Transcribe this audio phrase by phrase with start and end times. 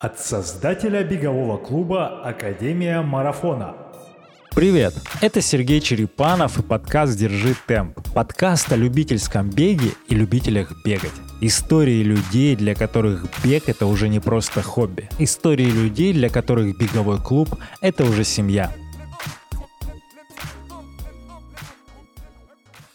[0.00, 3.74] От создателя бегового клуба «Академия марафона».
[4.50, 4.94] Привет!
[5.20, 8.00] Это Сергей Черепанов и подкаст «Держи темп».
[8.14, 11.12] Подкаст о любительском беге и любителях бегать.
[11.42, 15.10] Истории людей, для которых бег— это уже не просто хобби.
[15.18, 17.50] Истории людей, для которых беговой клуб—
[17.82, 18.72] это уже семья.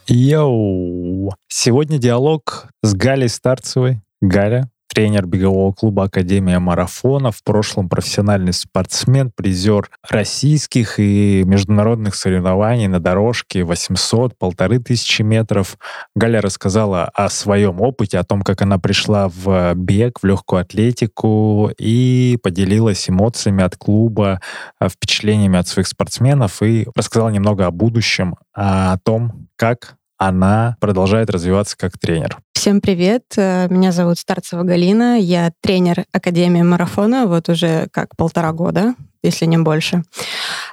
[0.08, 1.36] Йоу!
[1.48, 4.02] Сегодня диалог с Галей Старцевой.
[4.22, 12.88] Галя, тренер бегового клуба Академия марафона, в прошлом профессиональный спортсмен, призер российских и международных соревнований
[12.88, 15.78] на дорожке 800, полторы тысячи метров.
[16.16, 21.72] Галя рассказала о своем опыте, о том, как она пришла в бег, в легкую атлетику
[21.78, 24.40] и поделилась эмоциями от клуба,
[24.80, 31.30] э, впечатлениями от своих спортсменов и рассказала немного о будущем, о том, как она продолжает
[31.30, 32.38] развиваться как тренер.
[32.66, 38.54] Всем привет, э, меня зовут Старцева Галина, я тренер Академии марафона вот уже как полтора
[38.54, 40.02] года, если не больше.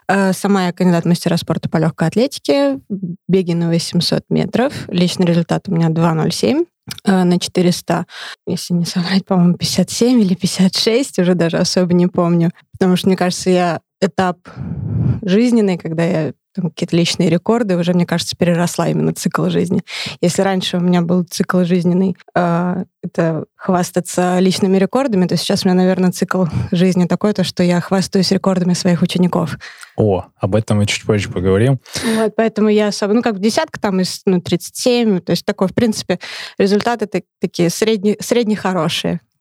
[0.09, 2.81] Э, сама я кандидат мастера спорта по легкой атлетике,
[3.29, 6.65] беги на 800 метров, личный результат у меня 2.07
[7.05, 8.07] э, на 400,
[8.47, 12.53] если не соврать, по-моему, 57 или 56, уже даже особо не помню.
[12.73, 14.39] Потому что, мне кажется, я этап
[15.21, 19.83] жизненный, когда я какие-то личные рекорды, уже, мне кажется, переросла именно цикл жизни.
[20.21, 25.69] Если раньше у меня был цикл жизненный, э, это хвастаться личными рекордами, то сейчас у
[25.69, 29.59] меня, наверное, цикл жизни такой, то, что я хвастаюсь рекордами своих учеников.
[29.97, 31.81] О, об этом мы чуть позже поговорим.
[32.17, 35.75] Вот, поэтому я особо, ну, как десятка там из ну, 37, то есть такой, в
[35.75, 36.19] принципе,
[36.59, 37.09] результаты
[37.41, 38.57] такие средне, средне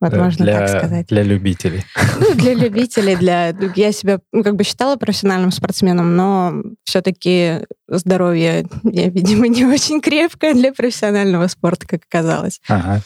[0.02, 1.08] Вот можно для, так сказать.
[1.08, 1.84] Для любителей.
[2.20, 3.56] Ну, для любителей, для...
[3.76, 10.02] Я себя ну, как бы считала профессиональным спортсменом, но все-таки здоровье, я, видимо, не очень
[10.02, 12.62] крепкое для профессионального спорта, как оказалось.
[12.68, 13.02] Ага.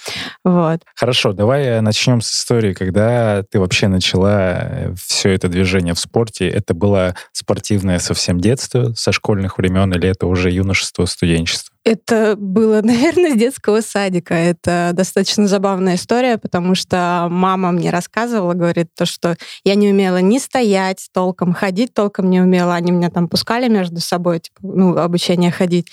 [0.46, 0.82] Вот.
[0.96, 6.48] Хорошо, давай начнем с истории, когда ты вообще начала э, все это движение в спорте.
[6.48, 11.75] Это было спортивное совсем детство, со школьных времен, или это уже юношество, студенчество?
[11.85, 14.34] Это было, наверное, с детского садика.
[14.34, 20.18] Это достаточно забавная история, потому что мама мне рассказывала, говорит, то, что я не умела
[20.18, 22.74] ни стоять толком, ходить толком не умела.
[22.74, 25.88] Они меня там пускали между собой, типа, ну, обучение ходить.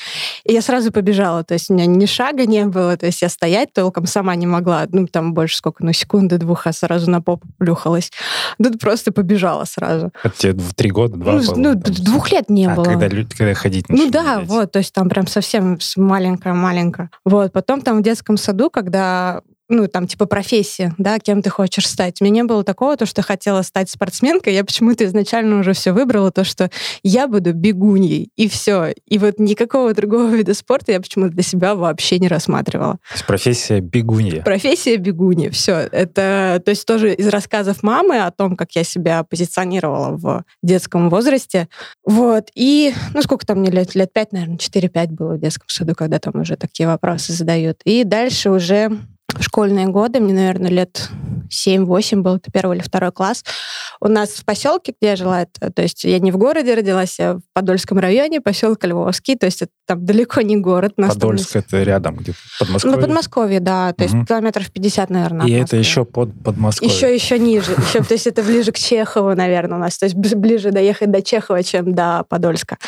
[0.44, 1.44] И я сразу побежала.
[1.44, 2.96] То есть у меня ни шага не было.
[2.96, 4.86] То есть я стоять толком сама не могла.
[4.90, 8.10] Ну, там больше сколько, ну, секунды, двух, а сразу на попу плюхалась.
[8.56, 10.10] Тут просто побежала сразу.
[10.24, 12.84] Это тебе в три года, два Ну, ну двух лет не а, было.
[12.84, 14.72] Когда, когда ходить Ну да, вот.
[14.72, 17.10] То есть там прям совсем маленькая-маленькая.
[17.24, 17.52] Вот.
[17.52, 22.20] Потом там в детском саду, когда ну, там, типа, профессия, да, кем ты хочешь стать.
[22.20, 25.92] У меня не было такого, то, что хотела стать спортсменкой, я почему-то изначально уже все
[25.92, 26.70] выбрала, то, что
[27.02, 28.92] я буду бегуньей, и все.
[29.06, 32.94] И вот никакого другого вида спорта я почему-то для себя вообще не рассматривала.
[33.08, 34.42] То есть профессия бегунья.
[34.42, 35.88] Профессия бегунья, все.
[35.90, 41.08] Это, то есть тоже из рассказов мамы о том, как я себя позиционировала в детском
[41.08, 41.68] возрасте.
[42.04, 42.50] Вот.
[42.54, 43.94] И, ну, сколько там мне лет?
[43.94, 47.80] Лет пять, наверное, 4-5 было в детском саду, когда там уже такие вопросы задают.
[47.84, 48.90] И дальше уже
[49.40, 51.10] школьные годы, мне, наверное, лет
[51.52, 53.44] 7-8 был, это первый или второй класс.
[54.00, 57.20] У нас в поселке, где я жила, это, то есть я не в городе родилась,
[57.20, 60.94] а в Подольском районе, поселок Львовский, то есть это там далеко не город.
[60.96, 61.62] Подольск там...
[61.66, 62.96] это рядом, где Подмосковье?
[62.96, 64.26] Ну, Подмосковье, да, то есть угу.
[64.26, 65.46] километров 50, наверное.
[65.46, 66.92] И это еще под Подмосковье?
[66.92, 70.16] Еще, еще ниже, еще, то есть это ближе к Чехову, наверное, у нас, то есть
[70.16, 72.78] ближе доехать до Чехова, чем до Подольска.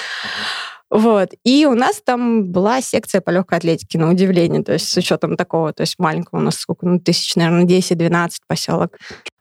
[0.94, 1.30] Вот.
[1.42, 5.36] И у нас там была секция по легкой атлетике, на удивление, то есть с учетом
[5.36, 8.96] такого, то есть маленького у нас сколько, ну, тысяч, наверное, 10-12 поселок.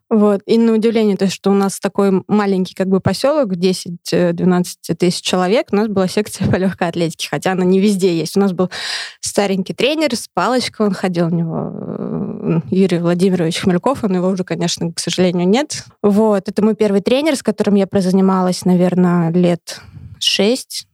[0.09, 0.41] Вот.
[0.47, 4.65] И на удивление, то есть, что у нас такой маленький как бы поселок, 10-12
[4.97, 8.35] тысяч человек, у нас была секция по легкой атлетике, хотя она не везде есть.
[8.35, 8.71] У нас был
[9.19, 14.43] старенький тренер с палочкой, он ходил, у него э, Юрий Владимирович Хмельков, он его уже,
[14.43, 15.85] конечно, к сожалению, нет.
[16.01, 16.49] Вот.
[16.49, 19.81] Это мой первый тренер, с которым я прозанималась, наверное, лет
[20.17, 20.87] шесть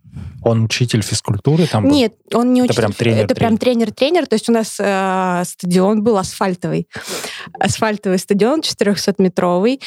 [0.43, 1.91] он учитель физкультуры там был?
[1.91, 2.73] Нет, он не учитель.
[2.73, 3.25] Это прям тренер.
[3.25, 4.27] Это прям тренер-тренер.
[4.27, 6.87] То есть у нас э, стадион был асфальтовый.
[7.59, 9.81] Асфальтовый стадион, 400-метровый.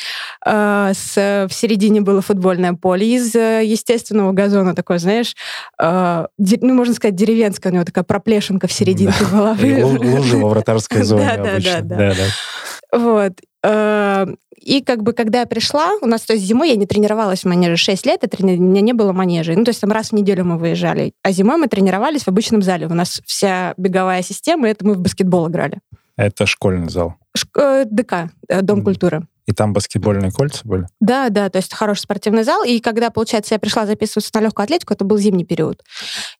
[0.46, 4.74] Э, с, в середине было футбольное поле из э, естественного газона.
[4.74, 5.34] Такое, знаешь,
[5.80, 9.56] э, де, ну, можно сказать, деревенская у него такая проплешинка в серединке была.
[9.58, 12.98] Лужа во вратарской зоне Да, да, да.
[12.98, 13.32] Вот.
[13.62, 14.26] Э,
[14.56, 17.48] и как бы, когда я пришла, у нас, то есть зимой я не тренировалась в
[17.48, 19.56] манеже 6 лет, это, у меня не было манежей.
[19.56, 21.14] Ну, то есть там раз в неделю мы выезжали.
[21.22, 22.86] А зимой мы тренировались в обычном зале.
[22.86, 25.80] У нас вся беговая система, это мы в баскетбол играли.
[26.16, 27.16] Это школьный зал?
[27.36, 29.26] Ш- э, ДК, э, Дом культуры.
[29.46, 30.86] И там баскетбольные кольца были?
[31.00, 32.64] Да, да, то есть хороший спортивный зал.
[32.64, 35.82] И когда, получается, я пришла записываться на легкую атлетику, это был зимний период.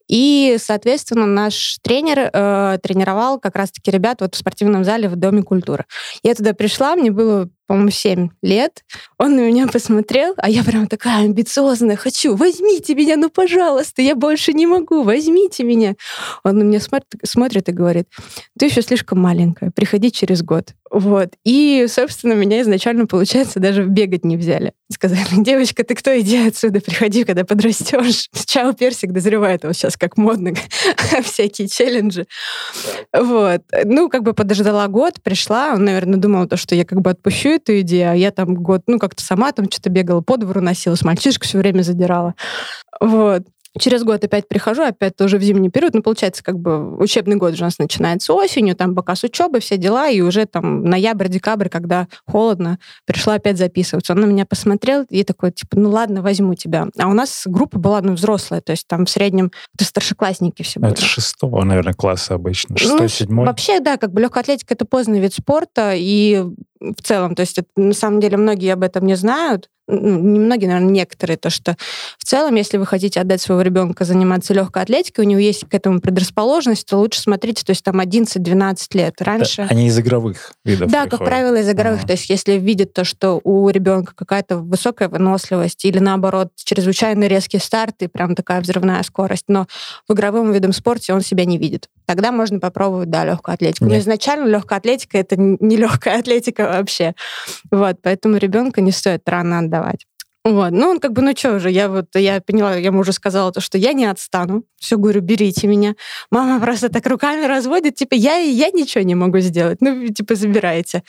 [0.08, 5.43] И, соответственно, наш тренер э, тренировал как раз-таки ребят вот в спортивном зале в Доме
[5.43, 5.87] культуры.
[6.22, 8.84] Я туда пришла, мне было по-моему, 7 лет.
[9.16, 14.14] Он на меня посмотрел, а я прям такая амбициозная, хочу, возьмите меня, ну, пожалуйста, я
[14.14, 15.94] больше не могу, возьмите меня.
[16.44, 18.08] Он на меня смотрит, смотрит и говорит,
[18.58, 20.75] ты еще слишком маленькая, приходи через год.
[20.93, 21.31] Вот.
[21.43, 24.75] И, собственно, меня изначально, получается, даже бегать не взяли.
[24.93, 28.29] Сказали, девочка, ты кто, иди отсюда, приходи, когда подрастешь.
[28.47, 30.53] Чао, персик дозревает, вот сейчас как модно,
[31.23, 32.27] всякие челленджи.
[33.11, 33.62] Вот.
[33.85, 37.49] Ну, как бы подождала год, пришла, он, наверное, думал, то, что я как бы отпущу
[37.49, 41.00] эту идею, а я там год, ну, как-то сама там что-то бегала, по двору носилась,
[41.03, 42.35] мальчишку все время задирала.
[43.00, 43.44] Вот.
[43.78, 45.94] Через год опять прихожу, опять тоже в зимний период.
[45.94, 49.60] Ну, получается, как бы учебный год уже у нас начинается осенью, там пока с учебы,
[49.60, 54.12] все дела, и уже там ноябрь, декабрь, когда холодно, пришла опять записываться.
[54.12, 56.88] Он на меня посмотрел и такой, типа, ну ладно, возьму тебя.
[56.98, 60.78] А у нас группа была, ну, взрослая, то есть там в среднем это старшеклассники все
[60.78, 60.92] были.
[60.92, 63.46] Это шестого, наверное, класса обычно, шестой, ну, седьмой.
[63.46, 66.44] Вообще, да, как бы легкая атлетика— это поздний вид спорта, и
[66.96, 70.38] в целом, то есть это, на самом деле многие об этом не знают, ну, не
[70.38, 71.76] многие, наверное, некоторые, то что
[72.19, 75.75] в целом, если вы хотите отдать своего ребенка заниматься легкой атлетикой, у него есть к
[75.75, 79.20] этому предрасположенность, то лучше смотрите, то есть там 11-12 лет.
[79.20, 79.67] Раньше...
[79.69, 81.11] Они из игровых видов Да, приходят.
[81.11, 82.00] как правило, из игровых.
[82.00, 82.06] Ага.
[82.08, 87.58] То есть если видит то, что у ребенка какая-то высокая выносливость или, наоборот, чрезвычайно резкий
[87.58, 89.67] старт и прям такая взрывная скорость, но
[90.08, 91.88] в игровом видом спорте он себя не видит.
[92.06, 93.84] Тогда можно попробовать, да, легкую атлетику.
[93.84, 93.93] Нет.
[93.93, 97.14] Но изначально легкая атлетика— это не легкая атлетика вообще.
[97.70, 100.06] Вот, поэтому ребенка не стоит рано отдавать.
[100.44, 100.72] Вот.
[100.72, 103.52] Ну, он как бы, ну что уже, я вот, я поняла, я ему уже сказала
[103.52, 104.64] то, что я не отстану.
[104.81, 105.94] Все, говорю, берите меня.
[106.32, 109.81] Мама просто так руками разводит, типа, я, я ничего не могу сделать.
[109.81, 111.05] Ну, типа, забирайте.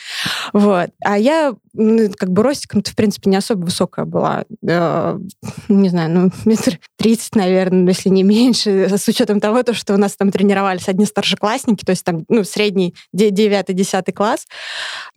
[0.53, 0.91] Вот.
[1.03, 4.45] А я, как бы, ростиком-то, в принципе, не особо высокая была.
[4.67, 5.19] Э,
[5.67, 9.97] не знаю, ну, метр тридцать, наверное, если не меньше, с учетом того, то, что у
[9.97, 14.47] нас там тренировались одни старшеклассники, то есть там, ну, средний, девятый, десятый класс.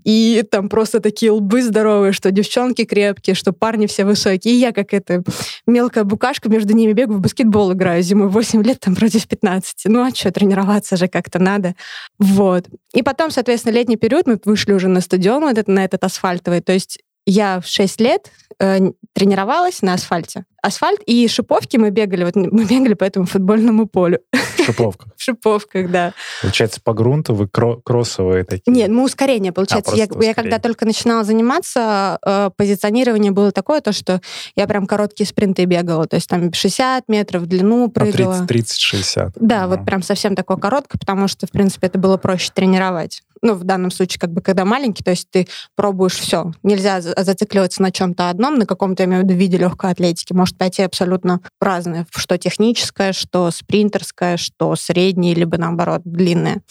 [0.05, 4.55] И там просто такие лбы здоровые, что девчонки крепкие, что парни все высокие.
[4.55, 5.23] И я, как эта
[5.67, 9.83] мелкая букашка, между ними бегаю, в баскетбол играю зимой 8 лет там против 15.
[9.87, 11.75] Ну а что, тренироваться же как-то надо.
[12.19, 12.67] Вот.
[12.95, 16.03] И потом, соответственно, летний период мы вышли уже на стадион, вот этот, на этот
[16.47, 16.61] асфальтовый.
[16.61, 18.79] То есть я в 6 лет э,
[19.13, 20.45] тренировалась на асфальте.
[20.67, 24.19] Асфальт и шиповки мы бегали, вот мы бегали по этому футбольному полю.
[24.33, 25.13] В шиповках?
[25.17, 26.13] В шиповках, да.
[26.43, 28.73] Получается, по грунту вы кро- кроссовые такие?
[28.75, 29.93] Нет, мы ускорение, получается.
[29.93, 30.31] А, я, ускорение.
[30.31, 34.21] я когда только начинала заниматься, э, позиционирование было такое, то, что
[34.57, 38.39] я прям короткие спринты бегала, то есть там 60 метров в длину прыгала.
[38.41, 39.35] А 30-60?
[39.37, 39.77] Да, ага.
[39.77, 43.65] вот прям совсем такое короткое, потому что, в принципе, это было проще тренировать ну, в
[43.65, 46.53] данном случае, как бы, когда маленький, то есть ты пробуешь все.
[46.63, 50.33] Нельзя зацикливаться на чем-то одном, на каком-то, я имею в виду, виде легкой атлетики.
[50.33, 56.63] Может пойти абсолютно разное, что техническое, что спринтерское, что среднее, либо, наоборот, длинное.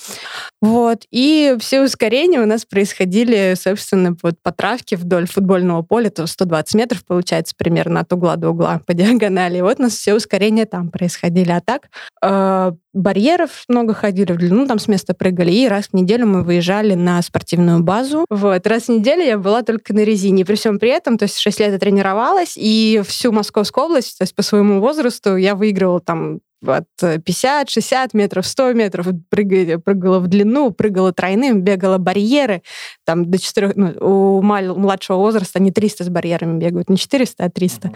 [0.61, 1.03] Вот.
[1.11, 6.75] И все ускорения у нас происходили, собственно, вот по травке вдоль футбольного поля, то 120
[6.75, 9.59] метров, получается, примерно от угла до угла по диагонали.
[9.59, 11.51] И вот у нас все ускорения там происходили.
[11.51, 11.89] А так,
[12.23, 16.43] э, барьеров много ходили в длину, там с места прыгали, и раз в неделю мы
[16.43, 18.25] выезжали на спортивную базу.
[18.29, 20.45] Вот, раз в неделю я была только на резине.
[20.45, 24.23] При всем при этом, то есть 6 лет я тренировалась, и всю Московскую область, то
[24.23, 30.19] есть по своему возрасту, я выигрывала там от 50, 60 метров, 100 метров, прыгала, прыгала
[30.19, 32.61] в длину, прыгала тройным, бегала барьеры,
[33.05, 37.49] там до 4, ну, у младшего возраста они 300 с барьерами бегают, не 400, а
[37.49, 37.91] 300.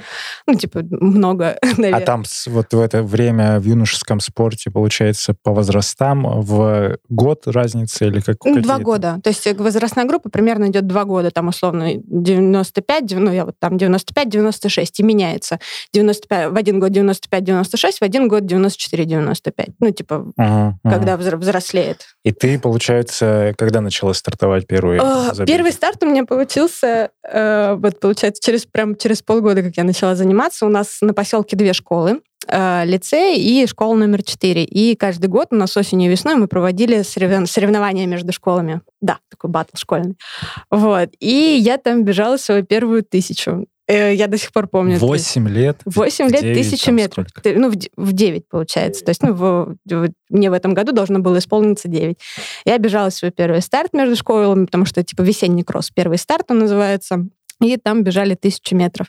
[0.48, 2.00] Ну, типа, много, наверное.
[2.00, 8.06] А там вот в это время в юношеском спорте, получается, по возрастам в год разница
[8.06, 8.38] или как?
[8.62, 9.20] Два года.
[9.24, 13.76] То есть возрастная группа примерно идет два года, там условно 95, ну, я вот там
[13.76, 15.60] 95-96, и меняется.
[15.94, 19.74] 95, в один год 95-96, в один год 94-95.
[19.80, 21.38] Ну, типа, ага, когда ага.
[21.38, 22.06] взрослеет.
[22.24, 25.56] И ты, получается, когда начала стартовать первый а, забеги?
[25.56, 30.16] Первый старт у меня получился, э, вот, получается, через, прям через полгода, как я начала
[30.16, 30.66] заниматься.
[30.66, 34.64] У нас на поселке две школы э, лицей и школа номер 4.
[34.64, 38.82] И каждый год у нас осенью и весной мы проводили соревнования между школами.
[39.02, 40.18] Да, такой батл школьный.
[40.70, 41.10] Вот.
[41.20, 43.68] И я там бежала свою первую тысячу.
[43.90, 45.00] Э, я до сих пор помню.
[45.00, 45.82] Восемь лет?
[45.84, 47.28] Восемь лет, тысяча метров.
[47.28, 47.60] Сколько?
[47.60, 49.04] Ну, в девять, получается.
[49.04, 52.20] То есть, ну, в, в, мне в этом году должно было исполниться девять.
[52.66, 55.90] Я бежала свой первый старт между школами, потому что, типа, весенний кросс.
[55.90, 57.26] Первый старт он называется.
[57.64, 59.08] и там бежали тысячу метров.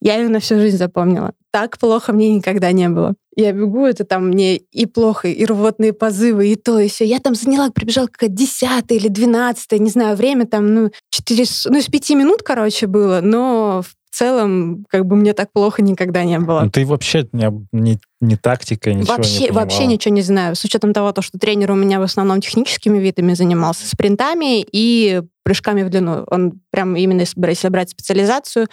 [0.00, 1.32] Я ее на всю жизнь запомнила.
[1.50, 3.14] Так плохо мне никогда не было.
[3.34, 7.06] Я бегу, это там мне и плохо, и рвотные позывы, и то, и все.
[7.06, 11.78] Я там заняла, прибежала как десятая или двенадцатая, не знаю, время там, ну, 4, ну,
[11.78, 16.38] из пяти минут, короче, было, но в целом, как бы мне так плохо никогда не
[16.38, 16.62] было.
[16.62, 20.54] Ну, ты вообще не, не, не тактика, ничего вообще, не Вообще ничего не знаю.
[20.54, 25.22] С учетом того, то, что тренер у меня в основном техническими видами занимался, спринтами и
[25.44, 26.24] прыжками в длину.
[26.30, 28.68] Он прям именно, если брать специализацию,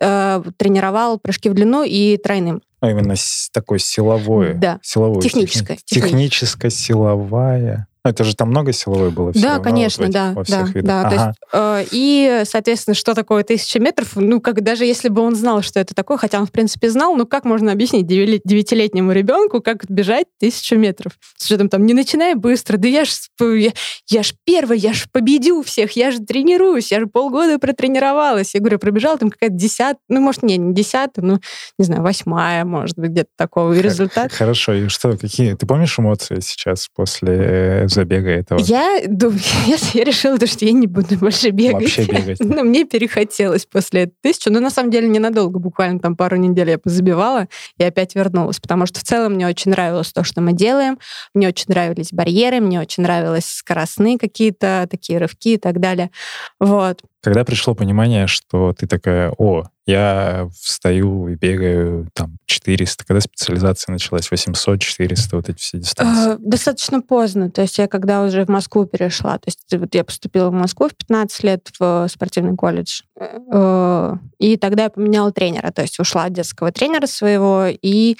[0.00, 2.62] э, тренировал прыжки в длину и тройным.
[2.80, 3.14] А именно
[3.52, 4.54] такой силовой.
[4.54, 4.78] Да.
[4.82, 5.22] Силовой.
[5.22, 5.78] Техническая.
[5.84, 7.86] Техническая, силовая.
[8.04, 10.32] Ну, это же там много силовой было Да, конечно, этих, да.
[10.32, 10.84] Во всех да, видах.
[10.84, 11.00] да.
[11.00, 11.08] Ага.
[11.08, 14.16] То есть, э, и, соответственно, что такое тысяча метров?
[14.16, 17.14] Ну, как даже если бы он знал, что это такое, хотя он, в принципе, знал,
[17.14, 21.12] ну, как можно объяснить девятилетнему ребенку, как бежать тысячу метров?
[21.36, 23.72] С учетом там, не начинай быстро, да я ж, я,
[24.08, 28.54] я ж первый, я ж победю всех, я же тренируюсь, я же полгода протренировалась.
[28.54, 31.38] Я говорю, пробежал там какая-то десятая, ну, может, не, не десятая, ну,
[31.78, 33.72] не знаю, восьмая, может быть, где-то такого.
[33.74, 34.32] И результат...
[34.32, 35.54] Хорошо, и что, какие?
[35.54, 38.58] Ты помнишь эмоции сейчас после забега этого?
[38.60, 41.82] Я, думаю, я, я решила, что я не буду больше бегать.
[41.82, 42.40] Вообще бегать.
[42.44, 44.48] Но мне перехотелось после тысячи.
[44.48, 48.60] Но на самом деле ненадолго, буквально там пару недель я позабивала и опять вернулась.
[48.60, 50.98] Потому что в целом мне очень нравилось то, что мы делаем.
[51.34, 56.10] Мне очень нравились барьеры, мне очень нравились скоростные какие-то такие рывки и так далее.
[56.58, 57.02] Вот.
[57.22, 63.92] Когда пришло понимание, что ты такая, о, я встаю и бегаю там 400, когда специализация
[63.92, 66.34] началась, 800, 400, вот эти все дистанции?
[66.34, 70.02] Э, достаточно поздно, то есть я когда уже в Москву перешла, то есть вот я
[70.02, 75.70] поступила в Москву в 15 лет в спортивный колледж, э, и тогда я поменяла тренера,
[75.70, 78.16] то есть ушла от детского тренера своего, и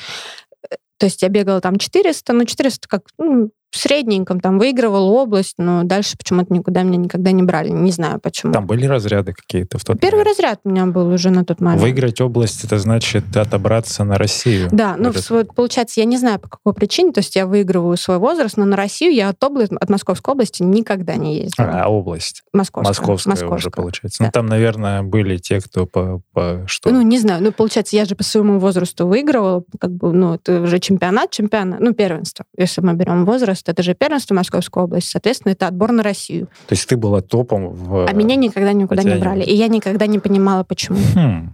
[0.71, 5.09] э, то есть я бегала там 400, но 400 как ну, в средненьком там выигрывал
[5.09, 7.71] область, но дальше почему-то никуда меня никогда не брали.
[7.71, 8.53] Не знаю почему.
[8.53, 10.37] Там были разряды какие-то в тот Первый момент?
[10.39, 11.81] разряд у меня был уже на тот момент.
[11.81, 14.69] Выиграть область, это значит отобраться на Россию.
[14.71, 17.97] Да, ну, Этот- вот, получается, я не знаю, по какой причине, то есть я выигрываю
[17.97, 21.71] свой возраст, но на Россию я от, области, от Московской области никогда не ездила.
[21.83, 22.43] А, область.
[22.53, 22.91] Московская.
[22.91, 24.23] Московская, уже получается.
[24.23, 24.33] Ну, Да.
[24.33, 26.91] там, наверное, были те, кто по, по что?
[26.91, 30.61] Ну, не знаю, ну, получается, я же по своему возрасту выигрывала, как бы, ну, это
[30.61, 32.45] уже чемпионат, чемпионат, ну, первенство.
[32.59, 36.49] Если мы берем возраст, это же первенство Московской области, соответственно, это отбор на Россию.
[36.67, 38.07] То есть ты была топом в...
[38.07, 39.45] А меня никогда никуда не брали.
[39.45, 40.99] И я никогда не понимала, почему.
[41.15, 41.53] Хм.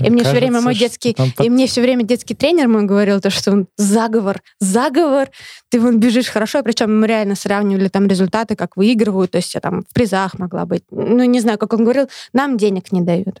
[0.00, 3.20] И мне все время мой детский, там и мне все время детский тренер мой говорил,
[3.20, 5.28] то, что он заговор, заговор,
[5.68, 9.60] ты вон бежишь хорошо, причем мы реально сравнивали там результаты, как выигрывают, то есть я
[9.60, 10.82] там в призах могла быть.
[10.90, 13.40] Ну, не знаю, как он говорил, нам денег не дают.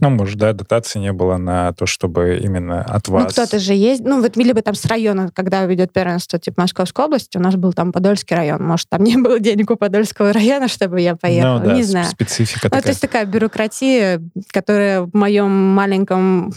[0.00, 3.24] Ну, может, да, дотации не было на то, чтобы именно от вас...
[3.24, 7.04] Ну, кто-то же есть, ну, вот либо там с района, когда ведет первенство, типа Московской
[7.04, 10.66] области, у нас был там Подольский район, может, там не было денег у Подольского района,
[10.66, 12.06] чтобы я поехала, Ну, да, не знаю.
[12.06, 12.82] специфика Ну, такая.
[12.82, 15.99] то есть такая бюрократия, которая в моем маленьком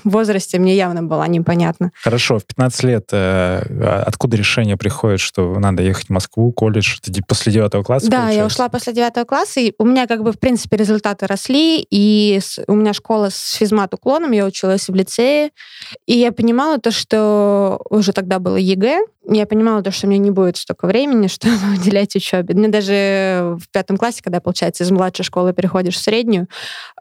[0.03, 1.91] возрасте мне явно была непонятна.
[2.01, 6.97] Хорошо, в 15 лет э, откуда решение приходит, что надо ехать в Москву, колледж?
[7.01, 8.45] Ты после 9 класса, Да, я получается?
[8.55, 12.63] ушла после девятого класса, и у меня как бы, в принципе, результаты росли, и с-
[12.67, 15.51] у меня школа с физмат-уклоном, я училась в лицее,
[16.05, 20.31] и я понимала то, что уже тогда было ЕГЭ, я понимала то, что мне не
[20.31, 22.53] будет столько времени, чтобы уделять учебе.
[22.53, 26.47] Мне даже в пятом классе, когда, получается, из младшей школы переходишь в среднюю,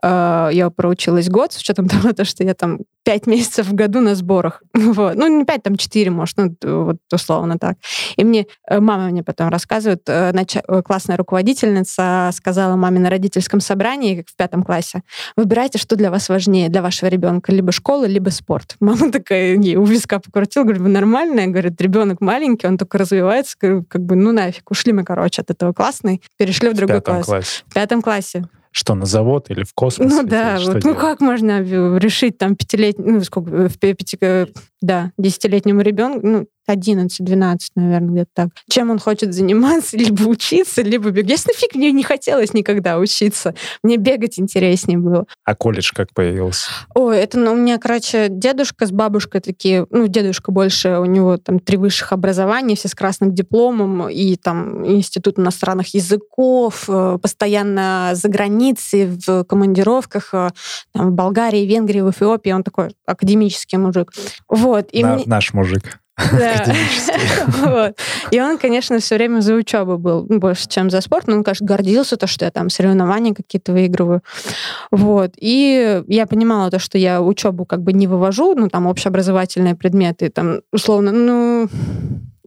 [0.01, 3.99] э, я проучилась год, с учетом того, то, что я там пять месяцев в году
[3.99, 4.61] на сборах.
[4.93, 5.15] Вот.
[5.15, 7.77] Ну, не пять, там четыре, может, ну, вот условно так.
[8.15, 13.59] И мне, э, мама мне потом рассказывает, э, э, классная руководительница сказала маме на родительском
[13.59, 15.01] собрании, как в пятом классе,
[15.35, 18.75] выбирайте, что для вас важнее, для вашего ребенка, либо школа, либо спорт.
[18.79, 21.47] Мама такая, ей у виска покрутила, говорит, вы нормальная?
[21.47, 25.73] Говорит, ребенок маленький, он только развивается, как бы, ну нафиг, ушли мы, короче, от этого
[25.73, 27.25] классный, перешли в в другой класс.
[27.25, 27.63] классе.
[27.67, 28.47] В пятом классе.
[28.75, 30.11] Что, на завод или в космос?
[30.11, 30.97] Ну да, вот, ну делать?
[30.97, 34.47] как можно э, решить там пятилетнему, ну сколько, э, в пя- пяти, э,
[34.81, 38.49] да, десятилетнему ребенку, ну 11-12, наверное, где-то так.
[38.69, 39.97] Чем он хочет заниматься?
[39.97, 41.31] Либо учиться, либо бегать.
[41.31, 43.53] Если нафиг мне не хотелось никогда учиться.
[43.83, 45.25] Мне бегать интереснее было.
[45.43, 46.69] А колледж как появился?
[46.95, 51.37] Ой, это ну, у меня, короче, дедушка с бабушкой такие, ну, дедушка больше, у него
[51.37, 58.11] там три высших образования, все с красным дипломом, и там институт иностранных языков, э, постоянно
[58.13, 60.49] за границей, в командировках, э,
[60.93, 64.11] там, в Болгарии, Венгрии, в Эфиопии, он такой академический мужик.
[64.47, 65.99] Вот, и На- мне- Наш мужик.
[66.31, 66.55] да.
[66.55, 67.13] Академический.
[67.63, 67.97] Вот.
[68.31, 71.27] И он, конечно, все время за учебу был больше, чем за спорт.
[71.27, 74.21] Но он, конечно, гордился, то, что я там соревнования какие-то выигрываю.
[74.91, 75.33] Вот.
[75.37, 80.29] И я понимала то, что я учебу как бы не вывожу, ну, там, общеобразовательные предметы,
[80.29, 81.67] там, условно, ну,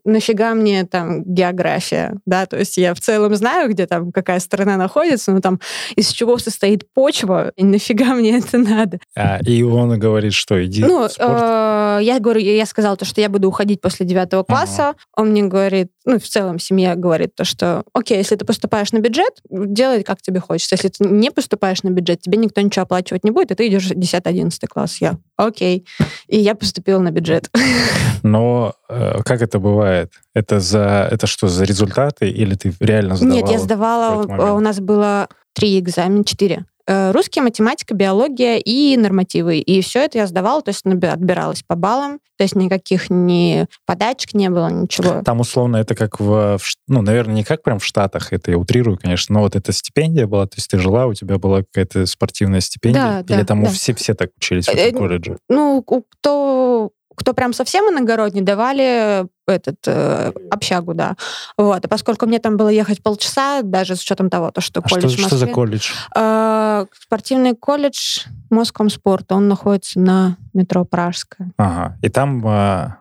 [0.06, 4.76] нафига мне там география, да, то есть я в целом знаю, где там какая страна
[4.76, 5.60] находится, но там
[5.96, 8.98] из чего состоит почва, и нафига мне это надо.
[9.14, 13.28] А, и он говорит, что иди Ну, э, я говорю, я сказала то, что я
[13.28, 14.94] буду уходить после девятого класса.
[15.16, 19.00] Он мне говорит, ну, в целом семья говорит то, что, окей, если ты поступаешь на
[19.00, 20.76] бюджет, делай как тебе хочется.
[20.76, 23.88] Если ты не поступаешь на бюджет, тебе никто ничего оплачивать не будет, и ты идешь
[23.88, 24.98] в 10-11 класс.
[25.00, 25.86] Я, окей.
[26.28, 27.50] И я поступила на бюджет.
[28.22, 29.95] Но э, как это бывает?
[30.34, 33.36] Это за это что за результаты или ты реально сдавала?
[33.36, 34.50] Нет, я сдавала, момент?
[34.50, 36.64] у нас было три экзамена, четыре.
[36.88, 39.58] Э, Русский, математика, биология и нормативы.
[39.58, 44.34] И все это я сдавала, то есть отбиралась по баллам, то есть никаких ни подачек
[44.34, 45.22] не было, ничего.
[45.24, 48.98] Там условно это как в, ну, наверное, не как прям в Штатах, это я утрирую,
[48.98, 52.60] конечно, но вот эта стипендия была, то есть ты жила, у тебя была какая-то спортивная
[52.60, 53.70] стипендия, Да, или да, там да.
[53.70, 55.38] все все так учились в Э, этом колледже?
[55.48, 61.16] Ну, кто, кто прям совсем иногородний, давали этот э, общагу, да.
[61.56, 61.84] Вот.
[61.84, 65.00] А поскольку мне там было ехать полчаса, даже с учетом того, то, что А что,
[65.00, 65.92] колледж в что за Москве- колледж?
[66.14, 71.52] Э, спортивный колледж Москомспорт, он находится на метро Пражская.
[71.56, 71.96] Ага.
[72.02, 72.98] И там а,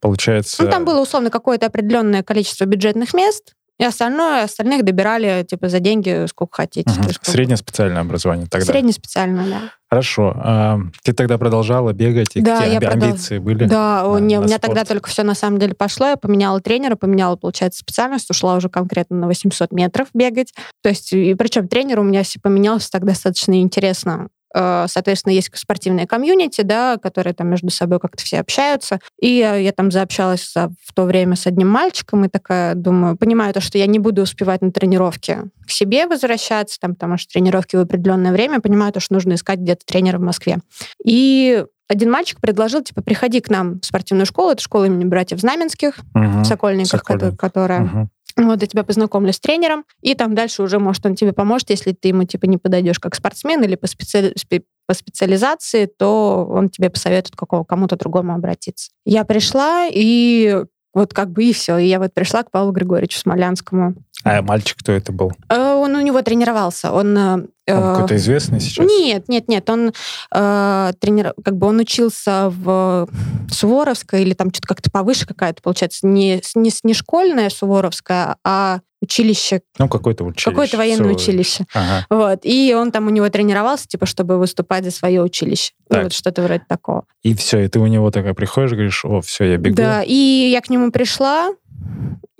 [0.00, 0.62] получается...
[0.62, 5.78] Ну, там было условно какое-то определенное количество бюджетных мест, и остальное, остальных добирали типа за
[5.80, 6.90] деньги, сколько хотите.
[6.90, 8.66] Есть, сколько- Среднее специальное образование тогда.
[8.72, 9.60] Среднеспециальное, да.
[9.90, 10.34] Хорошо.
[10.36, 13.64] А, ты тогда продолжала бегать, и Да, какие я амбиции были?
[13.64, 14.62] Да, на- не, у на меня спорт?
[14.74, 16.08] тогда только все на самом деле пошло.
[16.08, 20.52] Я поменяла тренера, поменяла, получается, специальность, ушла уже конкретно на 800 метров бегать.
[20.82, 24.28] То есть, и причем тренер у меня все поменялся так достаточно интересно.
[24.54, 28.98] Э, Соответственно, есть спортивная комьюнити, да, которые там между собой как-то все общаются.
[29.20, 33.16] И я, я там заобщалась за- в то время с одним мальчиком, и такая думаю,
[33.16, 37.32] понимаю то, что я не буду успевать на тренировке к себе возвращаться, там, потому что
[37.32, 40.58] тренировки в определенное время, понимаю то, что нужно искать где-то тренера в Москве.
[41.04, 45.40] И один мальчик предложил, типа, приходи к нам в спортивную школу, это школа имени братьев
[45.40, 46.42] Знаменских, Мгм.
[46.42, 47.22] в Сокольниках, Сокольник.
[47.32, 47.80] кото- которая...
[47.80, 48.10] Мгм.
[48.38, 51.92] Вот, я тебя познакомлю с тренером, и там дальше уже, может, он тебе поможет, если
[51.92, 56.70] ты ему, типа, не подойдешь как спортсмен или по, специали- спе- по специализации, то он
[56.70, 58.90] тебе посоветует какого, кому-то другому обратиться.
[59.04, 60.64] Я пришла, и
[60.98, 61.78] вот как бы и все.
[61.78, 63.94] И я вот пришла к Павлу Григорьевичу Смолянскому.
[64.24, 65.32] А мальчик кто это был?
[65.48, 66.92] Э, Он у него тренировался.
[66.92, 67.16] Он...
[67.16, 68.84] э, Он э, какой-то известный сейчас?
[68.86, 69.92] нет, нет, нет, он
[70.34, 73.08] э, тренер, как бы он учился в
[73.50, 79.60] Суворовской или там что-то как-то повыше какая-то, получается, не, не, не школьная Суворовская, а училище,
[79.78, 80.50] Ну, какое-то училище.
[80.50, 81.16] какое-то военное Всё.
[81.16, 81.64] училище.
[81.74, 82.06] Ага.
[82.10, 82.40] Вот.
[82.42, 85.72] И он там у него тренировался, типа, чтобы выступать за свое училище.
[85.88, 86.02] Ну, Так.
[86.04, 87.04] вот что-то вроде такого.
[87.22, 89.76] И все, и ты у него такая приходишь, говоришь, о, все, я бегу.
[89.76, 90.12] Да, и
[90.52, 91.50] я к нему пришла,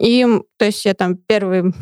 [0.01, 1.73] и, то есть я там первый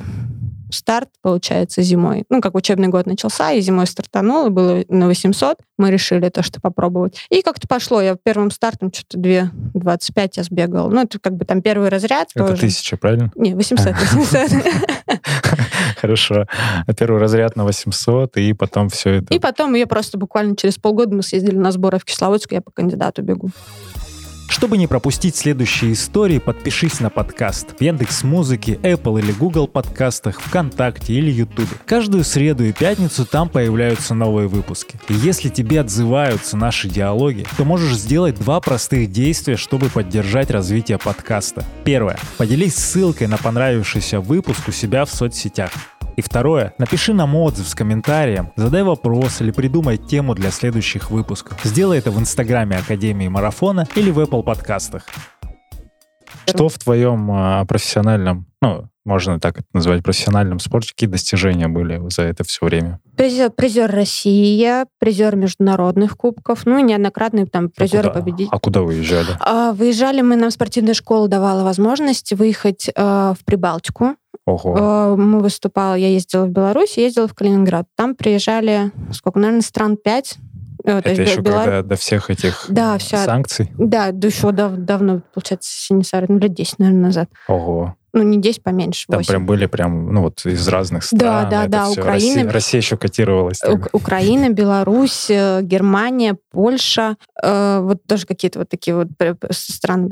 [0.70, 2.24] старт, получается, зимой.
[2.30, 5.58] Ну, как учебный год начался, и зимой стартанула, было на 800.
[5.78, 7.26] Мы решили то, что попробовать.
[7.30, 8.00] И как-то пошло.
[8.00, 10.88] Я первым стартом что-то 2.25 я сбегала.
[10.90, 12.60] Ну, это как бы там первый разряд Это тоже.
[12.62, 13.30] тысяча, правильно?
[13.36, 13.94] Не, 800.
[13.94, 14.50] 800.
[16.00, 16.46] Хорошо.
[16.86, 19.34] А Первый разряд на 800, и потом все это.
[19.34, 22.70] И потом ее просто буквально через полгода мы съездили на сборы в Кисловодск, я по
[22.70, 23.50] кандидату бегу.
[24.48, 30.40] Чтобы не пропустить следующие истории, подпишись на подкаст в Яндекс Музыке, Apple или Google подкастах,
[30.40, 31.68] ВКонтакте или Ютубе.
[31.84, 34.98] Каждую среду и пятницу там появляются новые выпуски.
[35.08, 40.98] И если тебе отзываются наши диалоги, то можешь сделать два простых действия, чтобы поддержать развитие
[40.98, 41.64] подкаста.
[41.84, 42.18] Первое.
[42.38, 45.70] Поделись ссылкой на понравившийся выпуск у себя в соцсетях.
[46.16, 51.60] И второе, напиши нам отзыв с комментарием, задай вопрос или придумай тему для следующих выпусков.
[51.62, 55.04] Сделай это в инстаграме Академии Марафона или в Apple подкастах.
[56.46, 62.02] Что в твоем а, профессиональном, ну, можно так это назвать, профессиональном спорте, какие достижения были
[62.10, 63.00] за это все время?
[63.16, 68.50] Призер, призер России, призер международных кубков, ну, неоднократный там призер а победитель.
[68.50, 69.28] А куда выезжали?
[69.40, 74.16] А, выезжали мы, нам спортивная школа давала возможность выехать а, в Прибалтику.
[74.44, 74.76] Ого.
[74.78, 77.86] А, мы выступала, я ездила в Беларусь, ездила в Калининград.
[77.96, 80.36] Там приезжали, сколько, наверное, стран пять.
[80.86, 81.64] Ну, вот, это э, еще Белар...
[81.64, 83.24] когда до всех этих да, вся...
[83.24, 83.72] санкций?
[83.76, 87.28] Да, да еще дав- давно, получается, Синисар, ну, лет 10, наверное, назад.
[87.48, 87.96] Ого.
[88.12, 89.24] Ну, не 10, поменьше, 8.
[89.24, 91.20] Там прям были прям, ну, вот из разных стран.
[91.20, 92.00] Да, да, да, все.
[92.00, 92.34] Украина.
[92.36, 93.58] Россия, Россия еще котировалась.
[93.58, 93.88] Тогда.
[93.92, 97.16] Украина, Беларусь, э, Германия, Польша.
[97.42, 99.08] Э, вот тоже какие-то вот такие вот
[99.50, 100.08] страны.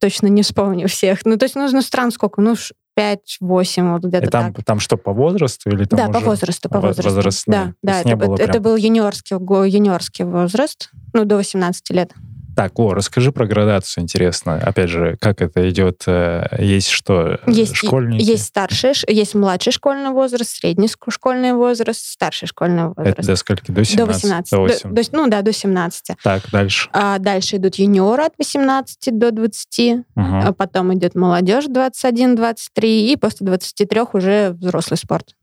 [0.00, 1.24] Точно не вспомню всех.
[1.24, 2.40] Ну, то есть нужно стран сколько?
[2.40, 2.54] Ну,
[2.98, 4.64] 5-8, вот где-то И там, так.
[4.64, 7.14] там что, по возрасту или там Да, по возрасту, по во- возрасту.
[7.14, 7.74] возрастные?
[7.82, 9.36] Да, да, это, это прям- был юниорский,
[9.70, 12.12] юниорский возраст, ну, до 18 лет.
[12.58, 14.56] Так, о, расскажи про градацию, интересно.
[14.56, 16.02] Опять же, как это идет?
[16.08, 17.38] Э, есть что?
[17.46, 18.20] Есть, школьники?
[18.20, 23.16] Есть старший, есть младший школьный возраст, средний школьный возраст, старший школьный возраст.
[23.20, 23.70] Это до скольки?
[23.70, 23.96] До 17?
[23.96, 24.50] До 18.
[24.50, 24.92] До 18.
[24.92, 26.16] До, до, ну да, до 17.
[26.20, 26.88] Так, дальше.
[26.92, 30.04] А дальше идут юниоры от 18 до 20, угу.
[30.16, 35.36] а потом идет молодежь 21-23, и после 23 уже взрослый спорт.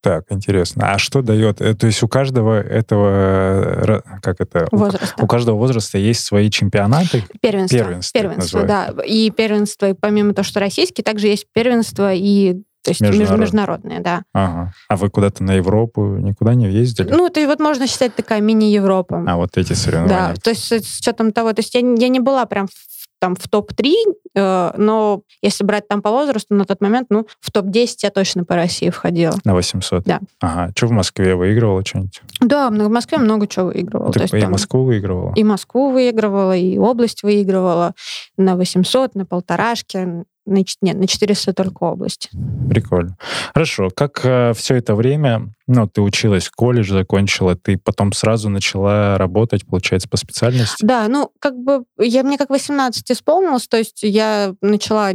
[0.00, 0.92] Так, интересно.
[0.92, 1.60] А что дает?
[1.60, 4.68] Э, то есть у каждого этого, как это?
[4.70, 5.14] Возраста.
[5.18, 7.24] У, у каждого возраста есть свои чемпионаты?
[7.40, 7.78] Первенство.
[7.78, 8.94] Первенство, первенство да.
[9.04, 13.40] И первенство, помимо того, что российский, также есть первенство и то есть Международ.
[13.40, 14.22] международные, да.
[14.32, 14.72] Ага.
[14.88, 17.10] А вы куда-то на Европу никуда не ездили?
[17.10, 19.24] Ну, это вот можно считать такая мини-Европа.
[19.26, 20.34] А вот эти соревнования.
[20.34, 23.34] Да, то есть с учетом того, то есть я, я не была прям в там
[23.36, 23.94] в топ-3,
[24.34, 28.44] э, но если брать там по возрасту, на тот момент, ну, в топ-10 я точно
[28.44, 29.34] по России входила.
[29.44, 30.04] На 800?
[30.04, 30.20] Да.
[30.40, 30.72] Ага.
[30.76, 32.20] Что в Москве выигрывала что-нибудь?
[32.40, 34.12] Да, в Москве много чего выигрывала.
[34.12, 35.32] Ты и там, Москву выигрывала?
[35.34, 37.94] И Москву выигрывала, и область выигрывала
[38.36, 42.30] на 800, на полторашке, на, нет, на 400 только область.
[42.68, 43.16] Прикольно.
[43.54, 43.90] Хорошо.
[43.94, 49.66] Как э, все это время, ну, ты училась, колледж закончила, ты потом сразу начала работать,
[49.66, 50.84] получается, по специальности?
[50.84, 55.12] Да, ну, как бы, я мне как 18 исполнилось, то есть я начала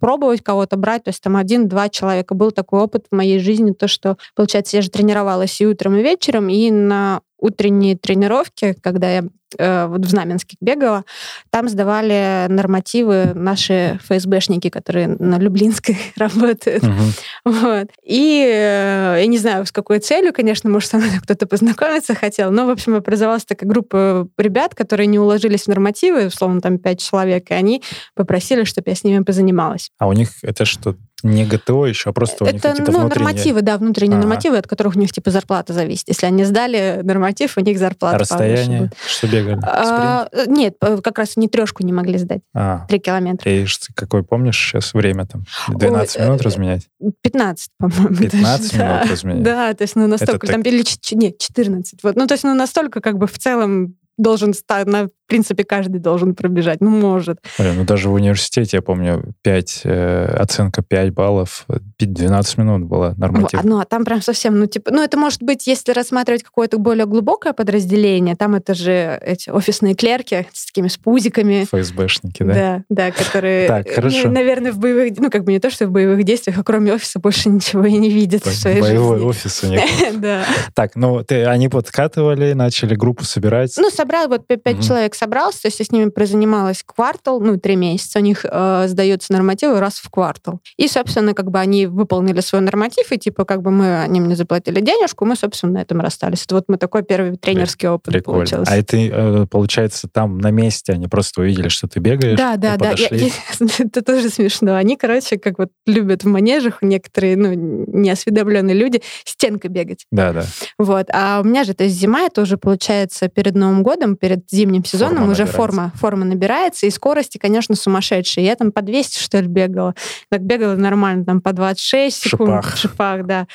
[0.00, 2.34] пробовать кого-то брать, то есть там один-два человека.
[2.34, 6.02] Был такой опыт в моей жизни, то, что, получается, я же тренировалась и утром, и
[6.02, 9.24] вечером, и на утренние тренировки, когда я
[9.58, 11.04] вот в Знаменске бегала,
[11.50, 16.82] там сдавали нормативы наши ФСБшники, которые на Люблинской работают.
[16.82, 17.02] Угу.
[17.44, 17.88] Вот.
[18.04, 22.50] И э, я не знаю, с какой целью, конечно, может, со мной кто-то познакомиться хотел,
[22.50, 27.00] но, в общем, образовалась такая группа ребят, которые не уложились в нормативы, условно, там пять
[27.00, 27.82] человек, и они
[28.14, 29.90] попросили, чтобы я с ними позанималась.
[29.98, 33.08] А у них это что, не ГТО еще, а просто у это, них ну, внутренние...
[33.08, 34.26] нормативы, да, внутренние ага.
[34.26, 36.08] нормативы, от которых у них типа зарплата зависит.
[36.08, 39.60] Если они сдали норматив, у них зарплата а расстояние, что бегали?
[39.64, 42.42] А, нет, как раз не трешку не могли сдать.
[42.54, 42.86] А.
[42.88, 43.50] Три километра.
[43.50, 45.44] И какой помнишь сейчас время там?
[45.68, 46.88] 12 Ой, минут э, разменять?
[47.22, 48.16] 15, по-моему.
[48.16, 48.84] 15 даже.
[48.84, 49.42] минут разменять?
[49.42, 50.72] Да, то есть ну настолько, Это там, так...
[50.72, 52.02] или нет, 14.
[52.02, 52.16] Вот.
[52.16, 56.34] Ну то есть ну настолько как бы в целом должен стать, на, принципе, каждый должен
[56.34, 56.82] пробежать.
[56.82, 57.38] Ну, может.
[57.58, 61.64] Блин, ну даже в университете, я помню, 5, э, оценка 5 баллов,
[61.98, 63.64] 12 минут была норматив.
[63.64, 67.06] Ну, а там прям совсем, ну, типа, ну, это может быть, если рассматривать какое-то более
[67.06, 71.64] глубокое подразделение, там это же эти офисные клерки с такими спузиками.
[71.64, 72.52] ФСБшники, да?
[72.52, 74.28] Да, да, которые, так, хорошо.
[74.28, 77.20] наверное, в боевых, ну, как бы не то, что в боевых действиях, а кроме офиса
[77.20, 79.28] больше ничего и не видят в своей Боевой жизни.
[79.28, 79.80] офис у них.
[80.12, 80.44] Да.
[80.74, 83.72] Так, ну, ты, они подкатывали, начали группу собирать?
[83.78, 87.76] Ну, собрал, вот пять человек собрался, то есть я с ними прозанималась квартал, ну, три
[87.76, 88.18] месяца.
[88.18, 90.60] У них э, сдаются нормативы раз в квартал.
[90.76, 94.34] И, собственно, как бы они выполнили свой норматив, и типа как бы мы, они мне
[94.34, 96.44] заплатили денежку, мы, собственно, на этом расстались.
[96.44, 98.40] Это вот мы такой первый тренерский опыт Прикольно.
[98.40, 98.72] получился.
[98.72, 102.36] А это, э, получается, там на месте они просто увидели, что ты бегаешь?
[102.36, 102.92] Да, да, да.
[102.96, 103.28] Я, я,
[103.78, 104.74] это тоже смешно.
[104.74, 110.06] Они, короче, как вот любят в манежах некоторые, ну, неосведомленные люди, стенкой бегать.
[110.10, 110.44] Да, да.
[110.78, 111.06] Вот.
[111.12, 114.84] А у меня же, то есть зима, это уже, получается, перед Новым годом, перед зимним
[114.84, 118.46] сезоном форма уже форма, форма набирается, и скорости, конечно, сумасшедшие.
[118.46, 119.94] Я там по 200, что ли, бегала.
[120.30, 122.64] Так бегала нормально, там по 26 секунд.
[122.64, 122.74] Шипах.
[122.74, 123.46] В шипах, да.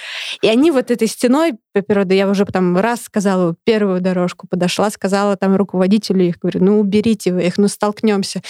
[0.42, 5.36] И они вот этой стеной природе, я уже там раз сказала первую дорожку, подошла, сказала
[5.36, 8.42] там руководителю их, говорю, ну уберите вы их, ну столкнемся.